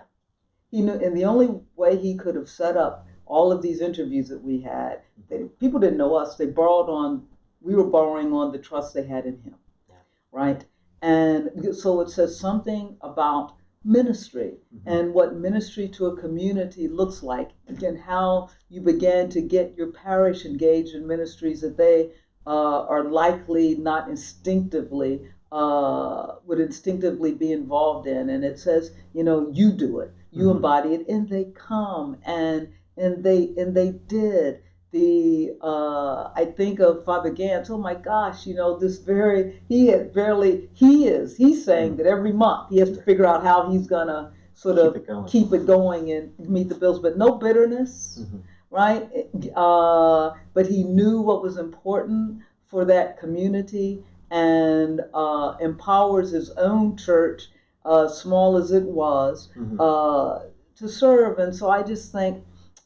He 0.72 0.82
knew, 0.82 0.94
and 0.94 1.16
the 1.16 1.26
only 1.26 1.50
way 1.76 1.96
he 1.98 2.16
could 2.16 2.36
have 2.36 2.50
set 2.50 2.76
up 2.76 3.08
all 3.28 3.52
of 3.52 3.62
these 3.62 3.80
interviews 3.80 4.28
that 4.30 4.44
we 4.44 4.60
had, 4.60 5.02
they, 5.30 5.44
people 5.60 5.80
didn't 5.80 5.98
know 6.00 6.16
us. 6.16 6.36
They 6.36 6.48
borrowed 6.48 6.90
on, 6.90 7.28
we 7.62 7.76
were 7.76 7.86
borrowing 7.86 8.34
on 8.34 8.52
the 8.52 8.58
trust 8.58 8.94
they 8.94 9.06
had 9.06 9.26
in 9.26 9.40
him, 9.44 9.56
Yeah. 9.88 9.96
right? 10.32 10.66
And 11.04 11.76
so 11.76 12.02
it 12.02 12.10
says 12.10 12.40
something 12.40 12.98
about 13.02 13.54
ministry 13.84 14.58
Mhm. 14.76 14.82
and 14.86 15.14
what 15.14 15.36
ministry 15.36 15.88
to 15.90 16.08
a 16.08 16.18
community 16.18 16.88
looks 16.88 17.24
like, 17.24 17.52
and 17.68 17.98
how 17.98 18.50
you 18.70 18.82
began 18.82 19.30
to 19.30 19.42
get 19.42 19.76
your 19.78 19.92
parish 19.92 20.46
engaged 20.46 20.94
in 20.96 21.06
ministries 21.08 21.62
that 21.62 21.78
they 21.78 22.12
uh, 22.48 22.86
are 22.88 23.04
likely 23.04 23.76
not 23.76 24.10
instinctively 24.10 25.22
uh, 25.52 26.36
would 26.46 26.60
instinctively 26.60 27.34
be 27.34 27.52
involved 27.52 28.08
in. 28.08 28.30
And 28.30 28.44
it 28.44 28.60
says, 28.60 28.92
you 29.14 29.24
know, 29.24 29.50
you 29.52 29.72
do 29.72 30.00
it, 30.00 30.12
you 30.32 30.46
Mhm. 30.46 30.52
embody 30.56 30.94
it, 30.96 31.08
and 31.08 31.28
they 31.30 31.46
come 31.46 32.18
and 32.26 32.70
and 32.98 33.24
they 33.24 33.54
and 33.58 33.76
they 33.76 33.92
did. 34.08 34.60
The 34.92 35.54
uh, 35.62 36.32
I 36.36 36.46
think 36.46 36.80
of 36.82 37.06
Father 37.06 37.32
Gantz. 37.32 37.70
Oh 37.70 37.78
my 37.78 37.96
gosh, 37.96 38.46
you 38.46 38.54
know 38.54 38.78
this 38.78 38.98
very 39.00 39.62
he 39.70 39.88
had 39.88 40.14
barely 40.14 40.70
he 40.74 41.08
is 41.08 41.38
he's 41.38 41.64
saying 41.64 41.94
Mhm. 41.94 41.98
that 41.98 42.06
every 42.08 42.34
month 42.34 42.70
he 42.70 42.80
has 42.80 42.92
to 42.92 43.02
figure 43.02 43.26
out 43.26 43.44
how 43.44 43.70
he's 43.70 43.88
gonna 43.88 44.32
sort 44.54 44.76
Keep 44.78 44.86
of 44.86 44.96
it 44.98 45.28
keep 45.28 45.54
it 45.54 45.66
going 45.66 46.12
and 46.12 46.32
meet 46.50 46.68
the 46.70 46.76
bills, 46.76 47.00
but 47.00 47.18
no 47.18 47.32
bitterness 47.36 48.20
Mhm. 48.22 48.40
right? 48.70 49.10
Uh, 49.56 50.32
but 50.54 50.66
he 50.68 50.84
knew 50.84 51.22
what 51.22 51.42
was 51.44 51.58
important 51.58 52.40
for 52.68 52.86
that 52.86 53.18
community 53.20 54.04
and 54.32 55.02
uh, 55.14 55.58
empowers 55.60 56.32
his 56.32 56.50
own 56.52 56.98
church, 56.98 57.50
uh, 57.86 58.08
small 58.08 58.58
as 58.58 58.72
it 58.72 58.86
was, 58.86 59.50
Mhm. 59.56 59.78
uh, 59.80 60.40
to 60.78 60.88
serve. 60.88 61.38
And 61.40 61.56
so 61.56 61.70
I 61.70 61.84
just 61.84 62.12
think 62.12 62.44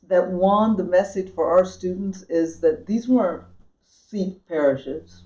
that 0.07 0.31
one, 0.31 0.75
the 0.75 0.83
message 0.83 1.29
for 1.33 1.45
our 1.47 1.63
students 1.65 2.23
is 2.23 2.59
that 2.61 2.85
these 2.85 3.07
weren't 3.07 3.43
seat 3.85 4.45
parishes. 4.47 5.23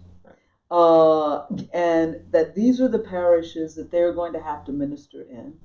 Uh, 0.71 1.45
and 1.73 2.21
that 2.31 2.53
these 2.53 2.79
are 2.79 2.87
the 2.87 2.99
parishes 2.99 3.73
that 3.75 3.89
they're 3.89 4.13
going 4.13 4.33
to 4.33 4.39
have 4.39 4.63
to 4.65 4.71
minister 4.71 5.23
in 5.23 5.57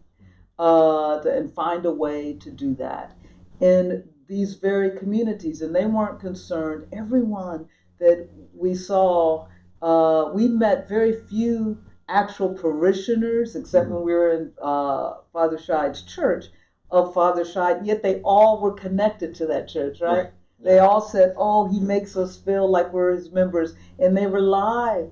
uh, 0.59 1.21
to, 1.21 1.31
and 1.37 1.53
find 1.53 1.85
a 1.85 1.91
way 1.93 2.33
to 2.41 2.51
do 2.51 2.75
that 2.75 3.13
in 3.61 4.03
these 4.27 4.55
very 4.55 4.91
communities. 4.91 5.61
And 5.61 5.75
they 5.75 5.85
weren't 5.85 6.21
concerned. 6.21 6.87
Everyone 6.93 7.67
that 7.99 8.27
we 8.55 8.75
saw, 8.75 9.47
uh, 9.85 10.31
we 10.33 10.49
met 10.49 10.89
very 10.89 11.13
few 11.29 11.77
actual 12.09 12.55
parishioners, 12.55 13.55
except 13.55 13.91
when 13.91 14.03
we 14.03 14.15
were 14.15 14.31
in 14.31 14.53
uh, 14.61 15.17
Father 15.31 15.59
Scheid's 15.59 16.03
church 16.03 16.47
of 16.91 17.13
Father 17.13 17.45
Scheid, 17.45 17.85
yet 17.85 18.03
they 18.03 18.23
all 18.23 18.61
were 18.63 18.73
connected 18.73 19.35
to 19.37 19.47
that 19.47 19.69
church, 19.69 20.01
right? 20.01 20.17
Right. 20.17 20.31
They 20.59 20.79
all 20.79 21.03
said, 21.03 21.35
Oh, 21.37 21.67
he 21.67 21.81
makes 21.81 22.17
us 22.17 22.39
feel 22.39 22.67
like 22.71 22.95
we're 22.95 23.13
his 23.13 23.31
members, 23.31 23.75
and 23.99 24.17
they 24.17 24.27
rely 24.27 25.09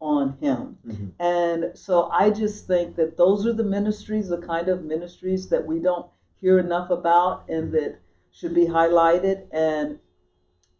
on 0.00 0.36
him. 0.40 0.78
Mhm. 0.86 1.12
And 1.18 1.76
so 1.76 2.08
I 2.12 2.30
just 2.30 2.68
think 2.68 2.94
that 2.94 3.16
those 3.16 3.46
are 3.46 3.52
the 3.52 3.64
ministries, 3.64 4.28
the 4.28 4.38
kind 4.38 4.68
of 4.68 4.84
ministries 4.84 5.48
that 5.48 5.66
we 5.66 5.80
don't 5.80 6.06
hear 6.40 6.60
enough 6.60 6.90
about 6.90 7.48
and 7.48 7.72
that 7.72 7.96
should 8.30 8.54
be 8.54 8.66
highlighted. 8.66 9.46
And 9.50 9.98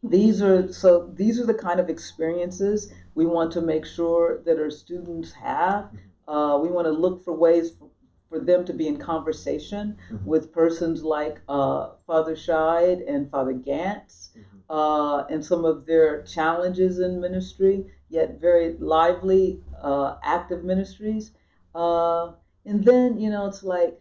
these 0.03 0.43
are 0.43 0.71
so 0.73 1.11
these 1.15 1.41
are 1.41 1.47
the 1.47 1.55
kind 1.55 1.81
of 1.81 1.89
experiences 1.89 2.93
we 3.15 3.27
want 3.27 3.53
to 3.53 3.61
make 3.61 3.85
sure 3.87 4.43
that 4.45 4.59
our 4.59 4.71
students 4.71 5.33
have. 5.33 5.91
Uh, 6.27 6.59
we 6.63 6.69
want 6.69 6.87
to 6.87 6.93
look 6.93 7.23
for 7.25 7.33
ways 7.33 7.73
for, 7.73 7.89
for 8.29 8.39
them 8.41 8.65
to 8.65 8.73
be 8.73 8.87
in 8.89 8.97
conversation 8.97 9.97
Mhm. 10.11 10.25
with 10.25 10.53
persons 10.53 11.03
like 11.05 11.41
uh, 11.49 11.91
Father 12.07 12.35
Scheid 12.35 13.05
and 13.07 13.31
Father 13.31 13.55
Gantz 13.55 14.31
Mhm. 14.37 14.43
uh, 14.69 15.25
and 15.31 15.45
some 15.45 15.65
of 15.65 15.87
their 15.87 16.23
challenges 16.23 16.99
in 16.99 17.21
ministry, 17.21 17.87
yet 18.09 18.41
very 18.41 18.77
lively, 18.79 19.63
uh, 19.83 20.17
active 20.23 20.65
ministries. 20.65 21.33
Uh, 21.75 22.33
and 22.65 22.85
then, 22.85 23.19
you 23.19 23.31
know, 23.31 23.47
it's 23.47 23.63
like 23.63 24.01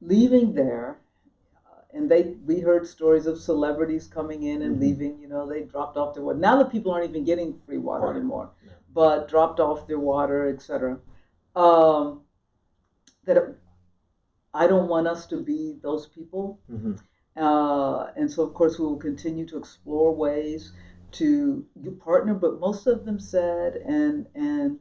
leaving 0.00 0.52
there, 0.54 0.98
and 1.94 2.10
they 2.10 2.36
we 2.46 2.60
heard 2.60 2.86
stories 2.86 3.26
of 3.26 3.38
celebrities 3.38 4.06
coming 4.06 4.44
in 4.44 4.62
and 4.62 4.76
Mhm. 4.76 4.80
leaving. 4.80 5.20
You 5.20 5.28
know, 5.28 5.46
they 5.46 5.62
dropped 5.62 5.96
off 5.96 6.14
their 6.14 6.24
water. 6.24 6.38
Now 6.38 6.56
the 6.62 6.64
people 6.68 6.92
aren't 6.92 7.08
even 7.10 7.24
getting 7.24 7.58
free 7.66 7.78
water 7.78 8.06
Water, 8.06 8.18
anymore, 8.18 8.50
yeah. 8.64 8.72
but 8.92 9.28
dropped 9.28 9.60
off 9.60 9.86
their 9.86 9.98
water, 9.98 10.48
etc. 10.48 11.00
Um, 11.56 12.22
that 13.24 13.56
I 14.54 14.66
don't 14.66 14.88
want 14.88 15.06
us 15.06 15.26
to 15.26 15.36
be 15.36 15.78
those 15.82 16.06
people. 16.06 16.58
Mhm. 16.70 16.98
Uh, 17.36 18.10
and 18.16 18.30
so, 18.30 18.42
of 18.42 18.54
course, 18.54 18.78
we 18.78 18.84
will 18.86 18.96
continue 18.96 19.46
to 19.46 19.56
explore 19.56 20.12
ways 20.14 20.72
to 21.12 21.64
partner. 22.00 22.34
But 22.34 22.60
most 22.60 22.86
of 22.86 23.04
them 23.04 23.18
said, 23.18 23.76
and 23.76 24.26
and 24.34 24.78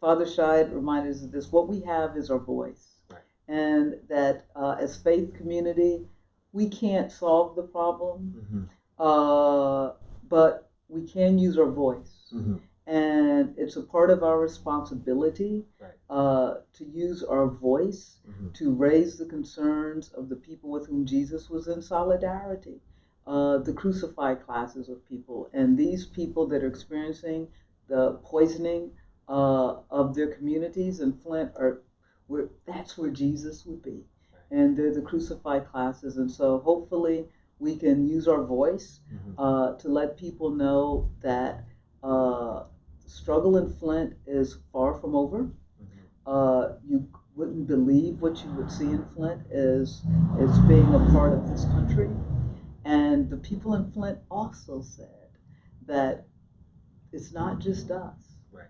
Father 0.00 0.24
Scheid 0.24 0.72
reminded 0.72 1.14
us 1.14 1.22
of 1.22 1.30
this: 1.32 1.52
what 1.52 1.68
we 1.68 1.80
have 1.80 2.16
is 2.16 2.30
our 2.30 2.38
voice, 2.38 3.02
Right. 3.10 3.20
and 3.48 4.00
that 4.08 4.46
uh, 4.56 4.76
as 4.80 4.96
faith 4.96 5.34
community, 5.34 6.08
we 6.52 6.68
can't 6.68 7.10
solve 7.12 7.54
the 7.56 7.62
problem, 7.62 8.34
Mhm. 8.36 8.68
uh, 8.98 9.92
but 10.28 10.70
we 10.88 11.06
can 11.06 11.38
use 11.38 11.58
our 11.58 11.70
voice, 11.70 12.32
Mhm. 12.32 12.60
and 12.86 13.54
it's 13.56 13.76
a 13.76 13.82
part 13.82 14.10
of 14.10 14.22
our 14.22 14.38
responsibility 14.40 15.64
Right. 15.80 15.92
uh, 16.08 16.54
to 16.72 16.84
use 16.84 17.22
our 17.22 17.46
voice 17.46 18.18
Mhm. 18.28 18.52
to 18.54 18.74
raise 18.74 19.16
the 19.16 19.26
concerns 19.26 20.10
of 20.12 20.28
the 20.28 20.36
people 20.36 20.70
with 20.70 20.86
whom 20.86 21.04
Jesus 21.06 21.48
was 21.48 21.68
in 21.68 21.80
solidarity, 21.80 22.80
uh, 23.26 23.58
the 23.58 23.72
crucified 23.72 24.42
classes 24.44 24.88
of 24.88 25.04
people, 25.04 25.48
and 25.52 25.78
these 25.78 26.06
people 26.06 26.46
that 26.48 26.64
are 26.64 26.68
experiencing 26.68 27.48
the 27.86 28.14
poisoning 28.24 28.90
uh, 29.28 29.76
of 29.90 30.14
their 30.16 30.26
communities 30.34 30.98
in 31.00 31.12
Flint 31.12 31.52
are 31.54 31.82
where 32.26 32.48
that's 32.64 32.98
where 32.98 33.10
Jesus 33.10 33.64
would 33.66 33.82
be, 33.82 34.04
and 34.50 34.76
they're 34.76 34.92
the 34.94 35.02
crucified 35.02 35.66
classes, 35.66 36.16
and 36.16 36.30
so 36.30 36.58
hopefully 36.58 37.26
we 37.58 37.76
can 37.76 38.06
use 38.06 38.26
our 38.26 38.42
voice 38.42 39.00
Mhm. 39.12 39.34
uh, 39.38 39.74
to 39.76 39.88
let 39.88 40.16
people 40.16 40.50
know 40.50 41.10
that 41.20 41.64
uh, 42.02 42.64
struggle 43.06 43.58
in 43.58 43.68
Flint 43.68 44.14
is 44.26 44.54
far 44.72 44.94
from 44.94 45.14
over 45.14 45.42
Mhm. 45.42 45.52
uh, 46.26 46.72
you 46.86 47.06
wouldn't 47.36 47.66
believe 47.66 48.20
what 48.22 48.42
you 48.44 48.50
would 48.56 48.70
see 48.70 48.90
in 48.90 49.04
Flint 49.14 49.40
as 49.50 50.02
as 50.38 50.58
being 50.60 50.92
a 50.94 50.98
part 51.12 51.32
of 51.32 51.48
this 51.48 51.64
country. 51.66 52.10
And 52.84 53.28
the 53.28 53.36
people 53.36 53.74
in 53.74 53.90
Flint 53.90 54.18
also 54.30 54.80
said 54.80 55.28
that 55.86 56.26
it's 57.12 57.32
not 57.32 57.58
just 57.58 57.90
us. 57.90 58.36
Right. 58.52 58.66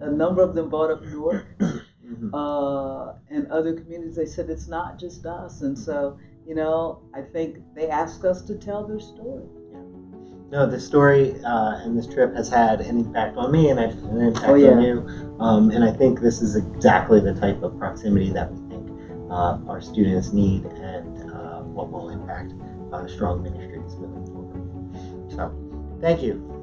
A 0.00 0.10
number 0.10 0.42
of 0.42 0.54
them 0.54 0.68
brought 0.68 0.90
up 0.90 1.02
Newark 1.02 1.44
Mhm. 2.06 2.30
uh, 2.32 3.12
and 3.30 3.46
other 3.50 3.72
communities. 3.74 4.16
They 4.16 4.26
said 4.26 4.48
it's 4.48 4.68
not 4.68 4.98
just 4.98 5.26
us. 5.26 5.62
And 5.62 5.76
so 5.78 6.16
you 6.46 6.54
know, 6.54 6.98
I 7.12 7.22
think 7.22 7.58
they 7.74 7.88
ask 7.88 8.24
us 8.24 8.40
to 8.42 8.54
tell 8.54 8.86
their 8.86 9.00
story. 9.00 9.44
No, 10.52 10.64
this 10.64 10.86
story 10.86 11.34
uh, 11.42 11.78
and 11.82 11.98
this 11.98 12.06
trip 12.06 12.32
has 12.36 12.48
had 12.48 12.80
an 12.80 12.98
impact 13.00 13.36
on 13.36 13.50
me 13.50 13.70
and 13.70 13.80
an 13.80 14.20
impact 14.20 14.46
Oh, 14.46 14.54
yeah. 14.54 14.76
on 14.76 14.82
you. 14.82 15.06
Um, 15.40 15.70
and 15.70 15.82
I 15.82 15.90
think 15.90 16.20
this 16.20 16.40
is 16.40 16.54
exactly 16.54 17.18
the 17.20 17.32
type 17.32 17.62
of 17.64 17.76
proximity 17.78 18.30
that 18.30 18.48
we 18.52 18.58
think 18.68 18.88
uh, 19.28 19.58
our 19.66 19.80
students 19.80 20.32
need 20.32 20.64
and 20.66 21.32
uh, 21.32 21.62
what 21.62 21.90
will 21.90 22.10
impact 22.10 22.52
uh, 22.92 23.08
strong 23.08 23.42
ministries 23.42 23.96
moving 23.96 24.24
forward. 24.26 25.32
So, 25.32 25.50
thank 26.00 26.22
you. 26.22 26.55